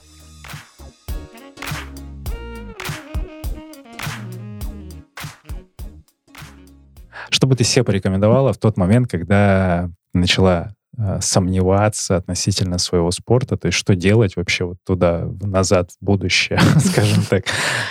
[7.39, 13.57] Что бы ты себе порекомендовала в тот момент, когда начала э, сомневаться относительно своего спорта,
[13.57, 17.45] то есть что делать вообще вот туда, назад, в будущее, скажем так,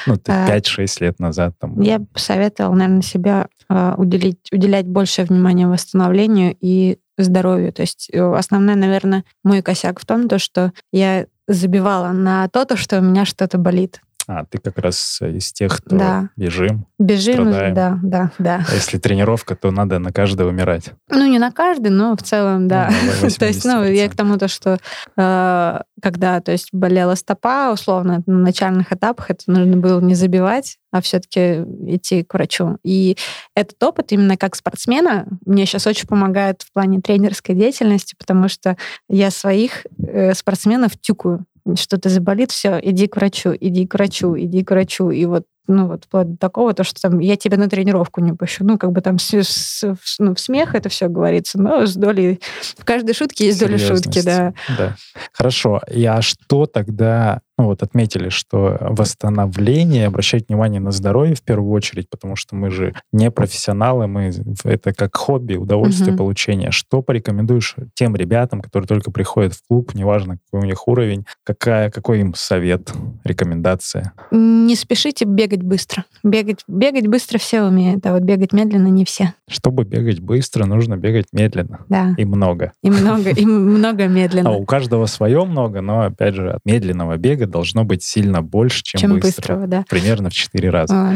[0.06, 1.54] ну, 5-6 а, лет назад.
[1.62, 1.80] Там.
[1.80, 7.72] Я посоветовала, наверное, себя э, уделить, уделять больше внимания восстановлению и здоровью.
[7.72, 12.66] То есть э, основной, наверное, мой косяк в том, то, что я забивала на то,
[12.66, 14.02] то, что у меня что-то болит.
[14.30, 16.30] А, ты как раз из тех, кто Да.
[16.36, 16.86] бежим.
[16.99, 17.73] Бежим, Страдаем.
[17.73, 18.65] да, да, да.
[18.69, 20.91] А если тренировка, то надо на каждого умирать.
[21.09, 22.89] Ну, не на каждый, но в целом, да.
[23.21, 24.09] Ну, То есть, ну, я 80%.
[24.09, 24.80] к тому, то, что
[25.15, 30.78] э, когда, то есть, болела стопа, условно, на начальных этапах это нужно было не забивать,
[30.91, 32.78] а все-таки идти к врачу.
[32.84, 33.17] И
[33.55, 38.75] этот опыт именно как спортсмена мне сейчас очень помогает в плане тренерской деятельности, потому что
[39.07, 41.45] я своих э, спортсменов тюкаю.
[41.76, 45.09] Что-то заболит, все, иди к врачу, иди к врачу, иди к врачу.
[45.09, 48.34] И вот ну вот вплоть до такого, то, что там я тебя на тренировку не
[48.34, 48.63] пущу.
[48.63, 52.39] Ну, как бы там с, с- ну, в смех это все говорится, но с долей...
[52.78, 54.53] В каждой шутке есть доля шутки, да.
[54.78, 54.95] Да.
[55.34, 55.82] Хорошо.
[55.93, 62.10] И а что тогда, вот отметили, что восстановление, обращать внимание на здоровье в первую очередь,
[62.10, 64.32] потому что мы же не профессионалы, мы
[64.64, 66.18] это как хобби, удовольствие Мгм.
[66.18, 66.72] получения.
[66.72, 71.89] Что порекомендуешь тем ребятам, которые только приходят в клуб, неважно какой у них уровень, какая,
[71.89, 72.93] какой им совет,
[73.24, 74.14] рекомендация?
[74.32, 76.05] Не спешите бегать быстро.
[76.24, 79.34] Бегать, бегать быстро все умеют, а вот бегать медленно не все.
[79.49, 82.14] Чтобы бегать быстро, нужно бегать медленно Да.
[82.18, 82.72] и много.
[82.84, 84.51] И много, и много А медленно.
[84.51, 89.00] у каждого свое много, но, опять же, от медленного бега должно быть сильно больше, чем,
[89.00, 89.62] Чем быстрого.
[89.62, 89.86] быстрого, да.
[89.89, 90.93] Примерно в 4 раза.
[90.93, 91.14] А,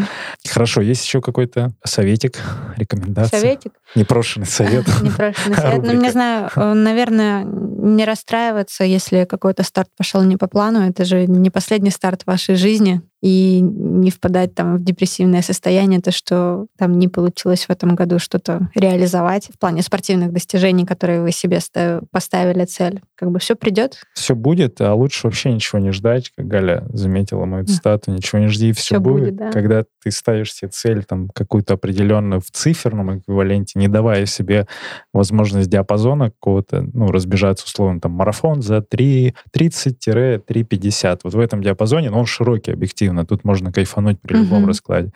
[0.47, 2.39] Хорошо, есть еще какой-то советик,
[2.77, 3.39] рекомендация?
[3.39, 3.73] Советик?
[3.95, 4.85] Непрошенный совет.
[5.01, 5.83] Непрошенный совет.
[5.83, 10.87] Ну, не знаю, э, наверное, не расстраиваться, если какой-то старт пошел не по плану.
[10.87, 13.01] Это же не последний старт вашей жизни.
[13.21, 18.17] И не впадать там в депрессивное состояние, то, что там не получилось в этом году
[18.17, 23.01] что-то реализовать в плане спортивных достижений, которые вы себе ста- поставили цель.
[23.15, 27.45] Как бы все придет, Все будет, а лучше вообще ничего не ждать, как Галя заметила
[27.45, 29.23] мою цитату, ничего не жди, все Всё будет.
[29.25, 29.51] будет, да.
[29.51, 34.65] Когда ты ставишь себе цель там какую-то определенную в циферном эквиваленте, не давая себе
[35.13, 41.19] возможность диапазона какого-то, ну, разбежаться условно, там, марафон за 3, 30-3,50.
[41.23, 44.67] Вот в этом диапазоне, но он широкий, объективно, тут можно кайфануть при любом Мгм.
[44.67, 45.11] раскладе.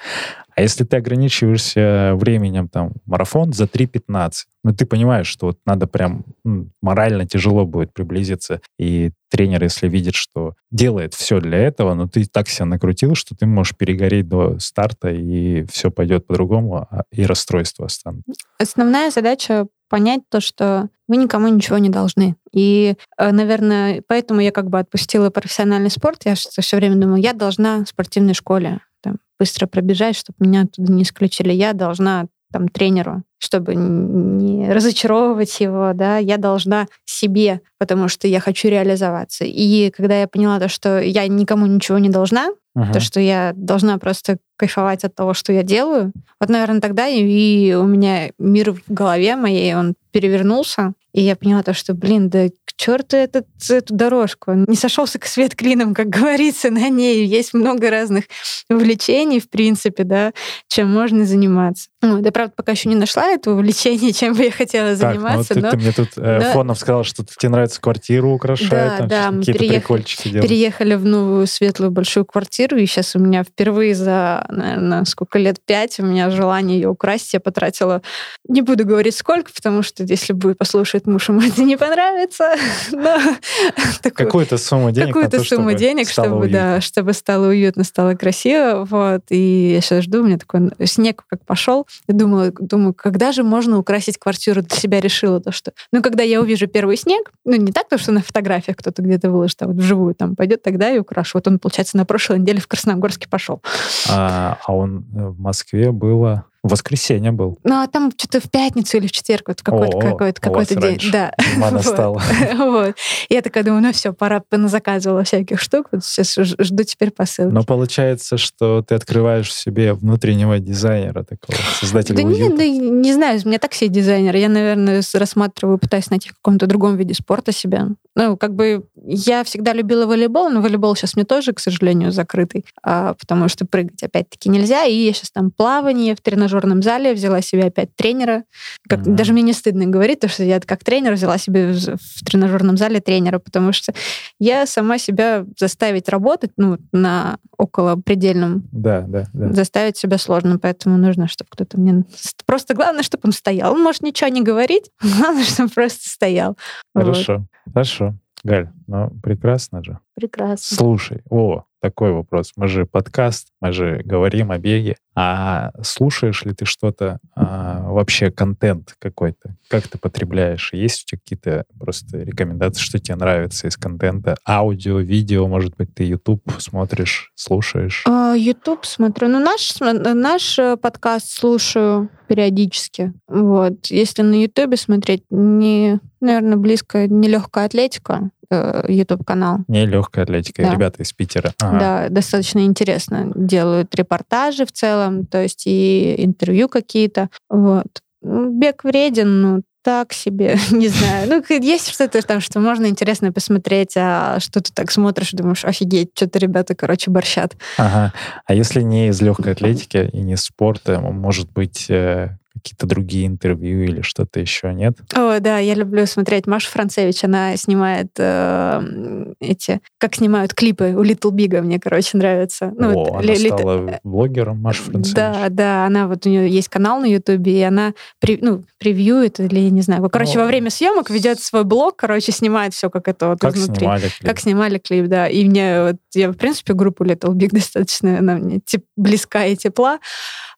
[0.56, 5.86] А если ты ограничиваешься временем, там, марафон за 3.15, ну, ты понимаешь, что вот надо
[5.86, 8.62] прям м, морально тяжело будет приблизиться.
[8.80, 13.36] И тренер, если видит, что делает все для этого, но ты так себя накрутил, что
[13.36, 18.32] ты можешь перегореть до старта, и все пойдет по-другому, а- и расстройства останутся.
[18.60, 22.36] Основная задача понять то, что вы никому ничего не должны.
[22.52, 26.22] И, э, наверное, поэтому я как бы отпустила профессиональный спорт.
[26.26, 30.92] Я все время думала, я должна в спортивной школе там, быстро пробежать, чтобы меня оттуда
[30.92, 31.52] не исключили.
[31.52, 38.40] Я должна там тренеру, чтобы не разочаровывать его, да, я должна себе, потому что я
[38.40, 39.44] хочу реализоваться.
[39.46, 42.50] И когда я поняла то, что я никому ничего не должна,
[42.94, 46.12] то, что я должна просто кайфовать от того, что я делаю.
[46.40, 51.36] Вот, наверное, тогда и, и у меня мир в голове моей, он перевернулся, и я
[51.36, 54.54] поняла то, что, блин, да к черту этот, эту дорожку.
[54.54, 58.26] Не сошелся к свет клином, как говорится, на ней есть много разных
[58.70, 60.32] увлечений, в принципе, да,
[60.68, 61.90] чем можно заниматься.
[62.02, 65.22] Ну, я, правда, пока еще не нашла это увлечение, чем бы я хотела Так, ну,
[65.22, 66.52] заниматься, ты, но ты мне тут э, Да.
[66.52, 71.48] Фонов сказал, что тебе нравится квартиру украшать, Да, там да, мы переехали- переехали в новую
[71.48, 76.30] светлую большую квартиру, и сейчас у меня впервые за, наверное, сколько лет, пять, у меня
[76.30, 77.34] желание ее украсть.
[77.34, 78.02] Я потратила,
[78.48, 82.56] не буду говорить сколько, потому что если будет послушать муж, ему это не понравится.
[84.02, 86.60] Такую- Какую-то сумму денег какую-то то, сумму чтобы денег, стало чтобы, уютно.
[86.60, 89.22] да, чтобы стало уютно, стало красиво, вот.
[89.30, 93.44] И я сейчас жду, у меня такой снег как пошел, и думала, думаю, когда же
[93.44, 94.62] можно украсить квартиру?
[94.62, 97.98] Для себя решила то, что, ну, когда я увижу первый снег, ну, не так, то,
[97.98, 101.38] что на фотографиях кто-то где-то выложит, а вот вживую там пойдет, тогда и украшу.
[101.38, 103.62] Вот он, получается, на прошлой неделе в Красногорске пошел.
[104.10, 106.46] А, а он э, в Москве было...
[106.66, 107.60] В воскресенье был.
[107.64, 110.82] Ну, а там что-то в пятницу или в четверг, вот какой-то, вас какой-то день.
[110.82, 111.12] раньше.
[111.12, 111.32] Да.
[111.58, 112.26] Вот.
[112.58, 112.96] Вот.
[113.30, 115.90] Я такая думаю, ну все, пора заказывала всяких штук.
[115.92, 117.54] Вот сейчас жду теперь посылки.
[117.54, 122.58] Но получается, что ты открываешь в себе внутреннего дизайнера такого, создателя Да не, уюта.
[122.58, 124.40] да не знаю, у меня так все дизайнеры.
[124.40, 127.90] Я, наверное, рассматриваю, пытаюсь найти в каком-то другом виде спорта себя.
[128.16, 132.66] Ну, как бы я всегда любила волейбол, но волейбол сейчас мне тоже, к сожалению, закрытый,
[132.82, 134.86] а, потому что прыгать опять-таки нельзя.
[134.86, 136.22] И я сейчас там плавание в
[136.56, 138.44] тренажерном зале, взяла себе опять тренера.
[138.88, 139.16] Как, Мгм.
[139.16, 142.78] Даже мне не стыдно говорить, то, что я как тренер взяла себе в, в тренажерном
[142.78, 143.94] зале тренера, потому что
[144.40, 149.52] я сама себя заставить работать ну, на около предельном Да, да, да.
[149.54, 152.04] заставить себя сложно, поэтому нужно, чтобы кто-то мне...
[152.46, 153.74] Просто главное, чтобы он стоял.
[153.74, 156.58] Он может ничего не говорить, главное, чтобы просто стоял.
[156.94, 157.04] Вот.
[157.04, 158.16] Хорошо, хорошо.
[158.44, 160.00] Галь, ну прекрасно же.
[160.14, 160.78] Прекрасно.
[160.78, 162.52] Слушай, о, такой вопрос.
[162.56, 164.96] Мы же подкаст, мы же говорим о беге.
[165.14, 169.56] А слушаешь ли ты что-то, а, вообще контент какой-то?
[169.70, 170.74] Как ты потребляешь?
[170.74, 174.36] Есть у тебя какие-то просто рекомендации, что тебе нравится из контента?
[174.48, 178.04] Аудио, видео, может быть, ты YouTube смотришь, слушаешь?
[178.08, 179.28] А, YouTube смотрю.
[179.28, 183.14] Ну, наш, наш э, подкаст слушаю периодически.
[183.28, 183.86] Вот.
[183.86, 188.45] Если на YouTube смотреть, не, наверное, близко нелегкая атлетика, э,
[188.88, 189.60] YouTube-канал.
[189.68, 190.72] Не легкая атлетика, да.
[190.72, 191.54] ребята из Питера.
[191.62, 191.80] Ага.
[191.80, 193.32] Да, достаточно интересно.
[193.36, 197.30] Делают репортажи в целом, то есть и интервью какие-то.
[197.50, 197.88] Вот.
[198.22, 201.30] Ну, бег вреден, ну, так себе, не знаю.
[201.30, 206.10] Ну, есть что-то там, что можно интересно посмотреть, а что ты так смотришь, думаешь, офигеть,
[206.16, 207.56] что-то ребята, короче, борщат.
[207.78, 208.12] Ага.
[208.48, 213.84] А если не из легкой атлетики и не спорта, может быть, э, какие-то другие интервью
[213.84, 214.98] или что-то еще, нет?
[215.14, 217.24] О, да, я люблю смотреть Машу Францевич.
[217.24, 219.82] Она снимает э, эти...
[219.98, 222.74] Как снимают клипы у Little Big, мне, короче, нравится.
[222.78, 225.16] Ну, О, вот, она ли, стала ли, блогером, Маша Францевич.
[225.16, 229.40] Да, да, она вот, у нее есть канал на Ютубе, и она при, ну, превьюет
[229.40, 230.42] или, не знаю, короче, О.
[230.42, 233.80] во время съемок ведет свой блог, короче, снимает все, как это вот как изнутри.
[233.80, 234.30] Снимали клип.
[234.30, 235.28] Как снимали клип, да.
[235.28, 239.56] И мне, вот, я, в принципе, группу Little Big достаточно, она мне теп, близка и
[239.56, 240.00] тепла.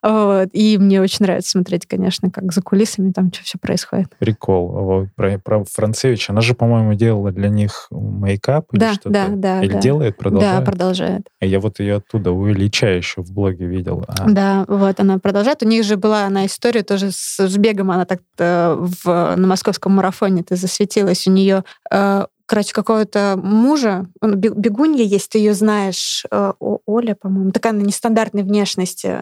[0.03, 0.49] Вот.
[0.53, 4.15] И мне очень нравится смотреть, конечно, как за кулисами там что все происходит.
[4.19, 4.67] Прикол.
[4.69, 6.29] Вот, про, про Францевич.
[6.29, 9.09] Она же, по-моему, делала для них мейкап да, или что-то.
[9.09, 9.79] Да, да, Или да.
[9.79, 10.59] делает, продолжает?
[10.59, 11.27] Да, продолжает.
[11.39, 14.05] А я вот ее оттуда, у Ильича еще в блоге видел.
[14.07, 14.29] А.
[14.29, 15.63] Да, вот она продолжает.
[15.63, 17.91] У них же была она история тоже с, с бегом.
[17.91, 21.27] Она так в, на московском марафоне ты засветилась.
[21.27, 27.73] У нее э, короче, какого-то мужа, бегунья есть, ты ее знаешь, э, Оля, по-моему, такая
[27.73, 29.15] она нестандартной внешности.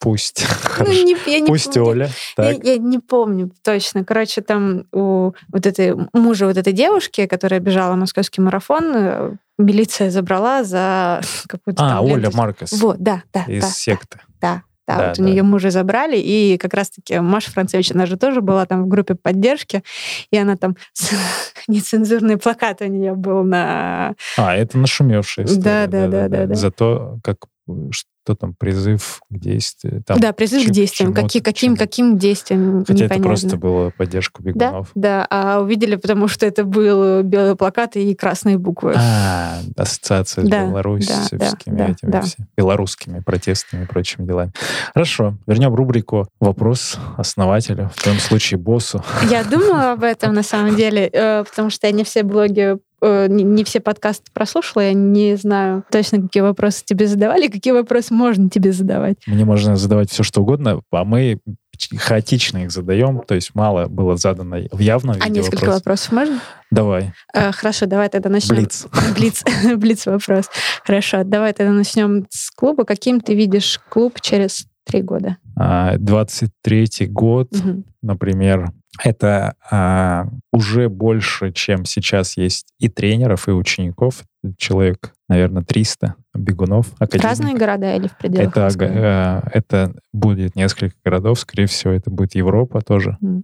[0.00, 0.44] Пусть.
[0.80, 1.88] Ну, не, я не Пусть помню.
[1.88, 2.10] Оля.
[2.36, 4.04] Я, я не помню точно.
[4.04, 10.10] Короче, там у вот этой мужа вот этой девушки, которая бежала московский марафон, э, милиция
[10.10, 12.72] забрала за какую-то А, Оля Маркес.
[12.72, 13.44] Вот, да, да.
[13.44, 14.18] Из да, секты.
[14.40, 15.22] Да, да, да, вот да.
[15.22, 18.88] у нее мужа забрали, и как раз-таки Маша Францевич, она же тоже была там в
[18.88, 19.82] группе поддержки,
[20.30, 20.76] и она там
[21.68, 24.14] нецензурный плакат у нее был на...
[24.36, 25.86] А, это нашумевшая история.
[25.86, 26.46] Да, да, да, да.
[26.46, 27.38] да, За то, как
[28.24, 30.02] что там призыв к действию.
[30.02, 31.14] Там, да, призыв чем, к действиям.
[31.14, 33.14] Какие, каким, каким действиям, Хотя непонятно.
[33.14, 34.90] это просто было поддержку бегунов.
[34.94, 38.94] Да, да, а увидели, потому что это был белый плакат и красные буквы.
[38.96, 42.22] А, ассоциация с да, белорусскими да, да, этими да.
[42.22, 44.52] Все, белорусскими протестами и прочими делами.
[44.94, 49.04] Хорошо, вернем рубрику «Вопрос основателю», в том случае боссу.
[49.30, 53.26] Я думала об этом на самом деле, э, потому что я не все блоги Э,
[53.28, 58.48] не все подкасты прослушала, я не знаю точно, какие вопросы тебе задавали, какие вопросы можно
[58.48, 59.16] тебе задавать.
[59.26, 61.38] Мне можно задавать все, что угодно, а мы
[61.98, 65.74] хаотично их задаем, то есть мало было задано в явном А несколько вопрос.
[65.74, 66.40] вопросов можно?
[66.70, 67.12] Давай.
[67.34, 68.56] А, хорошо, давай тогда начнем.
[68.56, 68.86] Блиц.
[69.14, 69.44] Блиц.
[69.76, 70.48] Блиц вопрос.
[70.82, 72.86] Хорошо, давай тогда начнем с клуба.
[72.86, 75.36] Каким ты видишь клуб через три года?
[75.58, 77.84] 23-й а, год, угу.
[78.00, 78.72] например,
[79.02, 84.22] это а, уже больше, чем сейчас есть и тренеров, и учеников.
[84.58, 86.88] Человек, наверное, 300 бегунов.
[86.98, 91.40] Разные города или в пределах это, э, это будет несколько городов.
[91.40, 93.16] Скорее всего, это будет Европа тоже.
[93.22, 93.42] Mm.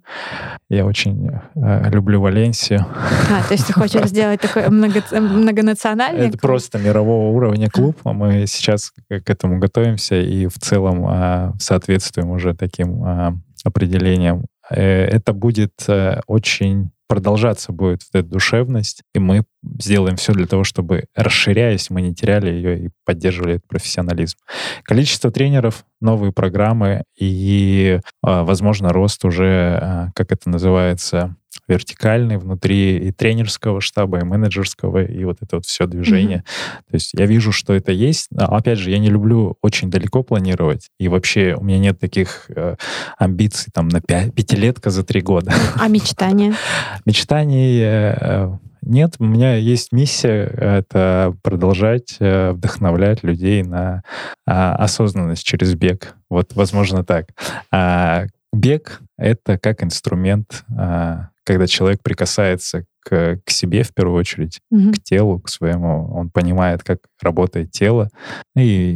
[0.68, 2.84] Я очень э, люблю Валенсию.
[3.30, 7.96] А, то есть ты хочешь сделать такой много, многонациональный Это просто мирового уровня клуб.
[8.04, 13.32] А мы сейчас к этому готовимся и в целом э, соответствуем уже таким э,
[13.64, 19.42] определениям Э, это будет э, очень продолжаться будет эта душевность, и мы
[19.80, 24.38] сделаем все для того, чтобы, расширяясь, мы не теряли ее и поддерживали этот профессионализм.
[24.84, 31.34] Количество тренеров, новые программы и, а, возможно, рост уже, как это называется,
[31.70, 36.38] вертикальный внутри и тренерского штаба, и менеджерского, и вот это вот все движение.
[36.38, 36.90] Mm-hmm.
[36.90, 38.28] То есть я вижу, что это есть.
[38.30, 42.50] Но, опять же, я не люблю очень далеко планировать, и вообще у меня нет таких
[42.54, 42.76] э,
[43.18, 45.52] амбиций там на пять, пятилетка за три года.
[45.76, 46.54] А мечтания?
[47.06, 48.50] Мечтаний э,
[48.82, 54.02] нет, у меня есть миссия— это продолжать э, вдохновлять людей на
[54.46, 56.16] а, осознанность через бег.
[56.30, 57.26] Вот, возможно, так.
[57.70, 64.60] А, бег— это как инструмент, а, когда человек прикасается к, к себе в первую очередь,
[64.70, 64.92] угу.
[64.92, 66.10] к телу, к своему.
[66.12, 68.10] Он понимает, как работает тело
[68.56, 68.92] и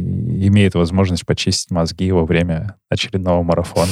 [0.47, 3.91] имеет возможность почистить мозги во время очередного марафона.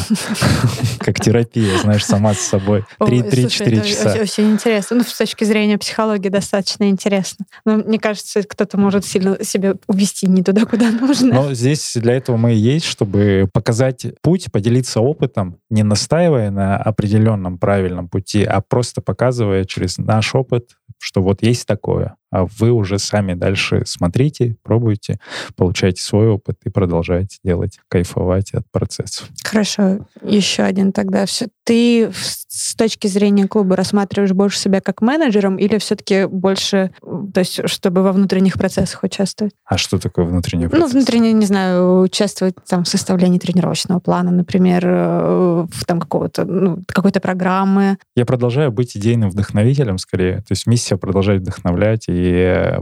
[1.00, 2.86] Как терапия, знаешь, сама с собой.
[3.00, 4.16] 3-4 часа.
[4.22, 4.98] Очень интересно.
[4.98, 7.46] Ну, с точки зрения психологии достаточно интересно.
[7.66, 11.34] Но мне кажется, кто-то может сильно себя увести не туда, куда нужно.
[11.34, 16.78] Но здесь для этого мы и есть, чтобы показать путь, поделиться опытом, не настаивая на
[16.78, 22.16] определенном правильном пути, а просто показывая через наш опыт, что вот есть такое.
[22.34, 25.20] А вы уже сами дальше смотрите, пробуйте,
[25.56, 29.30] получайте свой опыт и продолжайте делать, кайфовать от процессов.
[29.44, 30.00] Хорошо.
[30.24, 31.28] Еще один тогда.
[31.28, 31.48] Все.
[31.64, 37.70] Ты с точки зрения клуба рассматриваешь больше себя как менеджером или все-таки больше, то есть,
[37.70, 39.54] чтобы во внутренних процессах участвовать?
[39.66, 40.92] А что такое внутренний процесс?
[40.92, 46.46] Ну, внутренне, не знаю, участвовать там, в составлении тренировочного плана, например, э, в там какого-то,
[46.46, 47.98] ну, какой-то программы.
[48.16, 50.38] Я продолжаю быть идейным вдохновителем скорее.
[50.38, 52.23] То есть миссия продолжать вдохновлять и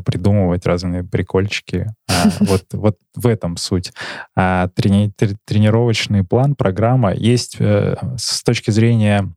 [0.06, 1.88] придумывать разные прикольчики.
[2.10, 3.92] А, вот, вот в этом суть.
[4.36, 5.12] А трени-
[5.46, 9.34] тренировочный план, программа есть э, с точки зрения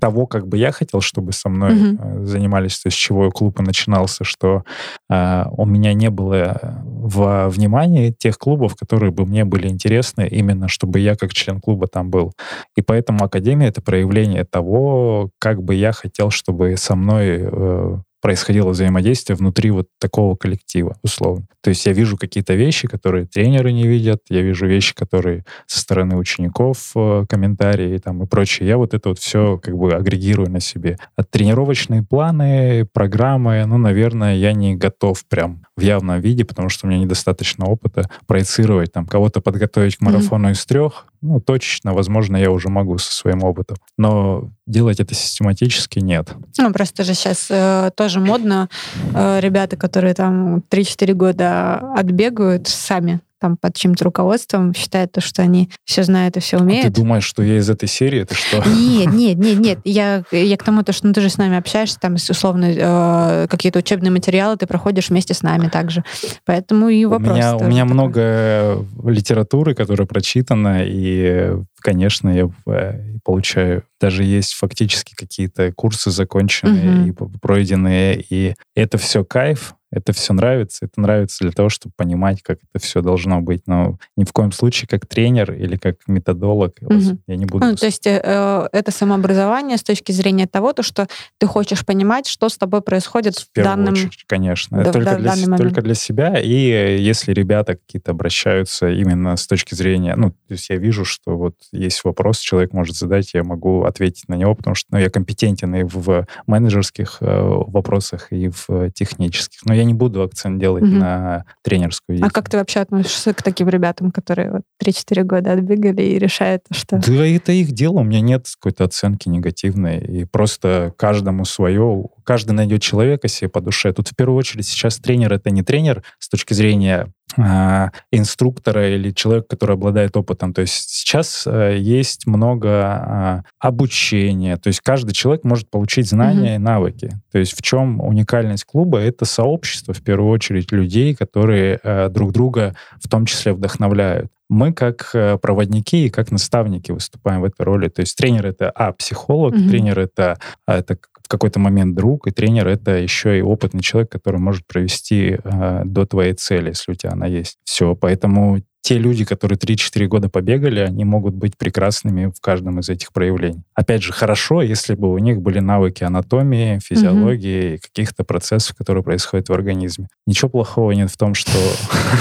[0.00, 2.24] того, как бы я хотел, чтобы со мной mm-hmm.
[2.24, 4.64] занимались, то есть с чего клуб и начинался, что
[5.10, 10.68] э, у меня не было в внимании тех клубов, которые бы мне были интересны, именно
[10.68, 12.32] чтобы я как член клуба там был.
[12.76, 18.70] И поэтому Академия— это проявление того, как бы я хотел, чтобы со мной э, происходило
[18.70, 21.46] взаимодействие внутри вот такого коллектива, условно.
[21.62, 25.80] То есть я вижу какие-то вещи, которые тренеры не видят, я вижу вещи, которые со
[25.80, 28.68] стороны учеников, э, комментарии там и прочее.
[28.68, 30.98] Я вот это вот все как бы агрегирую на себе.
[31.16, 36.86] А тренировочные планы, программы, ну, наверное, я не готов прям в явном виде, потому что
[36.86, 40.52] у меня недостаточно опыта проецировать, там, кого-то подготовить к марафону mm-hmm.
[40.52, 43.76] из трех, ну, точечно, возможно, я уже могу со своим опытом.
[43.96, 46.32] Но делать это систематически нет.
[46.58, 48.68] Ну, просто же сейчас э, тоже модно
[49.14, 55.42] э, ребята, которые там 3-4 года отбегают сами там под чьим-то руководством, считают то, что
[55.42, 56.86] они все знают и все умеют.
[56.86, 58.20] А ты думаешь, что я из этой серии?
[58.20, 58.62] Это что?
[58.68, 59.78] Нет, нет, нет, нет.
[59.84, 63.46] Я, я к тому, то, что ну, ты же с нами общаешься, там, условно, э,
[63.48, 66.04] какие-то учебные материалы ты проходишь вместе с нами также.
[66.44, 67.30] Поэтому и вопрос.
[67.30, 73.84] У меня, у меня много литературы, которая прочитана, и, конечно, я э, получаю.
[74.00, 77.26] Даже есть фактически какие-то курсы законченные угу.
[77.26, 80.86] и пройденные, и это все кайф, это все нравится.
[80.86, 83.66] Это нравится для того, чтобы понимать, как это все должно быть.
[83.66, 87.18] Но ни в коем случае как тренер или как методолог угу.
[87.26, 87.66] я не буду.
[87.66, 91.08] Ну, то есть э, э, это самообразование с точки зрения того, то, что
[91.38, 93.94] ты хочешь понимать, что с тобой происходит в, в данном...
[93.94, 94.84] Очередь, конечно.
[94.84, 95.56] Да, только, для, момент.
[95.56, 96.38] только для себя.
[96.38, 96.52] И
[97.00, 100.14] если ребята какие-то обращаются именно с точки зрения...
[100.16, 104.28] Ну, то есть я вижу, что вот есть вопрос, человек может задать, я могу ответить
[104.28, 109.64] на него, потому что ну, я компетентен и в менеджерских э, вопросах, и в технических.
[109.64, 110.92] Но я не буду акцент делать угу.
[110.92, 112.18] на тренерскую.
[112.22, 116.62] А как ты вообще относишься к таким ребятам, которые вот 3-4 года отбегали и решают,
[116.70, 116.98] что...
[116.98, 119.98] Да это их дело, у меня нет какой-то оценки негативной.
[119.98, 123.92] И просто каждому свое, каждый найдет человека себе по душе.
[123.92, 129.48] Тут в первую очередь сейчас тренер— это не тренер с точки зрения инструктора или человека,
[129.50, 130.52] который обладает опытом.
[130.52, 136.52] То есть сейчас э, есть много а, обучения, то есть каждый человек может получить знания
[136.52, 136.56] mm-hmm.
[136.56, 137.10] и навыки.
[137.32, 138.98] То есть в чем уникальность клуба?
[138.98, 144.72] Это сообщество, в первую очередь, людей, которые а, друг друга в том числе вдохновляют мы
[144.72, 147.88] как э, проводники и как наставники выступаем в этой роли.
[147.88, 149.68] То есть тренер это а психолог, mm-hmm.
[149.68, 150.98] тренер это это
[151.30, 156.04] какой-то момент друг, и тренер— это еще и опытный человек, который может провести э, до
[156.04, 157.58] твоей цели, если у тебя она есть.
[157.64, 162.88] Все, поэтому те люди, которые 3-4 года побегали, они могут быть прекрасными в каждом из
[162.88, 163.62] этих проявлений.
[163.74, 167.80] Опять же, хорошо, если бы у них были навыки анатомии, физиологии, mm-hmm.
[167.80, 170.08] каких-то процессов, которые происходят в организме.
[170.26, 171.58] Ничего плохого нет в том, что,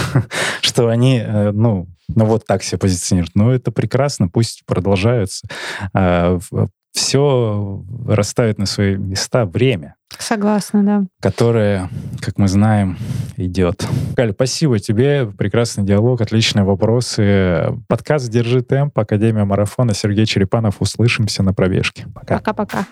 [0.61, 3.36] что они, э, ну, ну вот так себя позиционируют.
[3.36, 5.48] Но это прекрасно, пусть продолжаются.
[7.00, 9.96] Все расставит на свои места время.
[10.18, 11.04] Согласна, да.
[11.22, 11.90] Которое,
[12.20, 12.98] как мы знаем,
[13.38, 13.88] идет.
[14.18, 15.26] Галя, спасибо тебе.
[15.26, 17.68] Прекрасный диалог, отличные вопросы.
[17.88, 19.94] Подкаст «Держи темп», Академия марафона.
[19.94, 20.82] Сергей Черепанов.
[20.82, 22.06] Услышимся на пробежке.
[22.14, 22.36] Пока.
[22.36, 22.86] Пока-пока.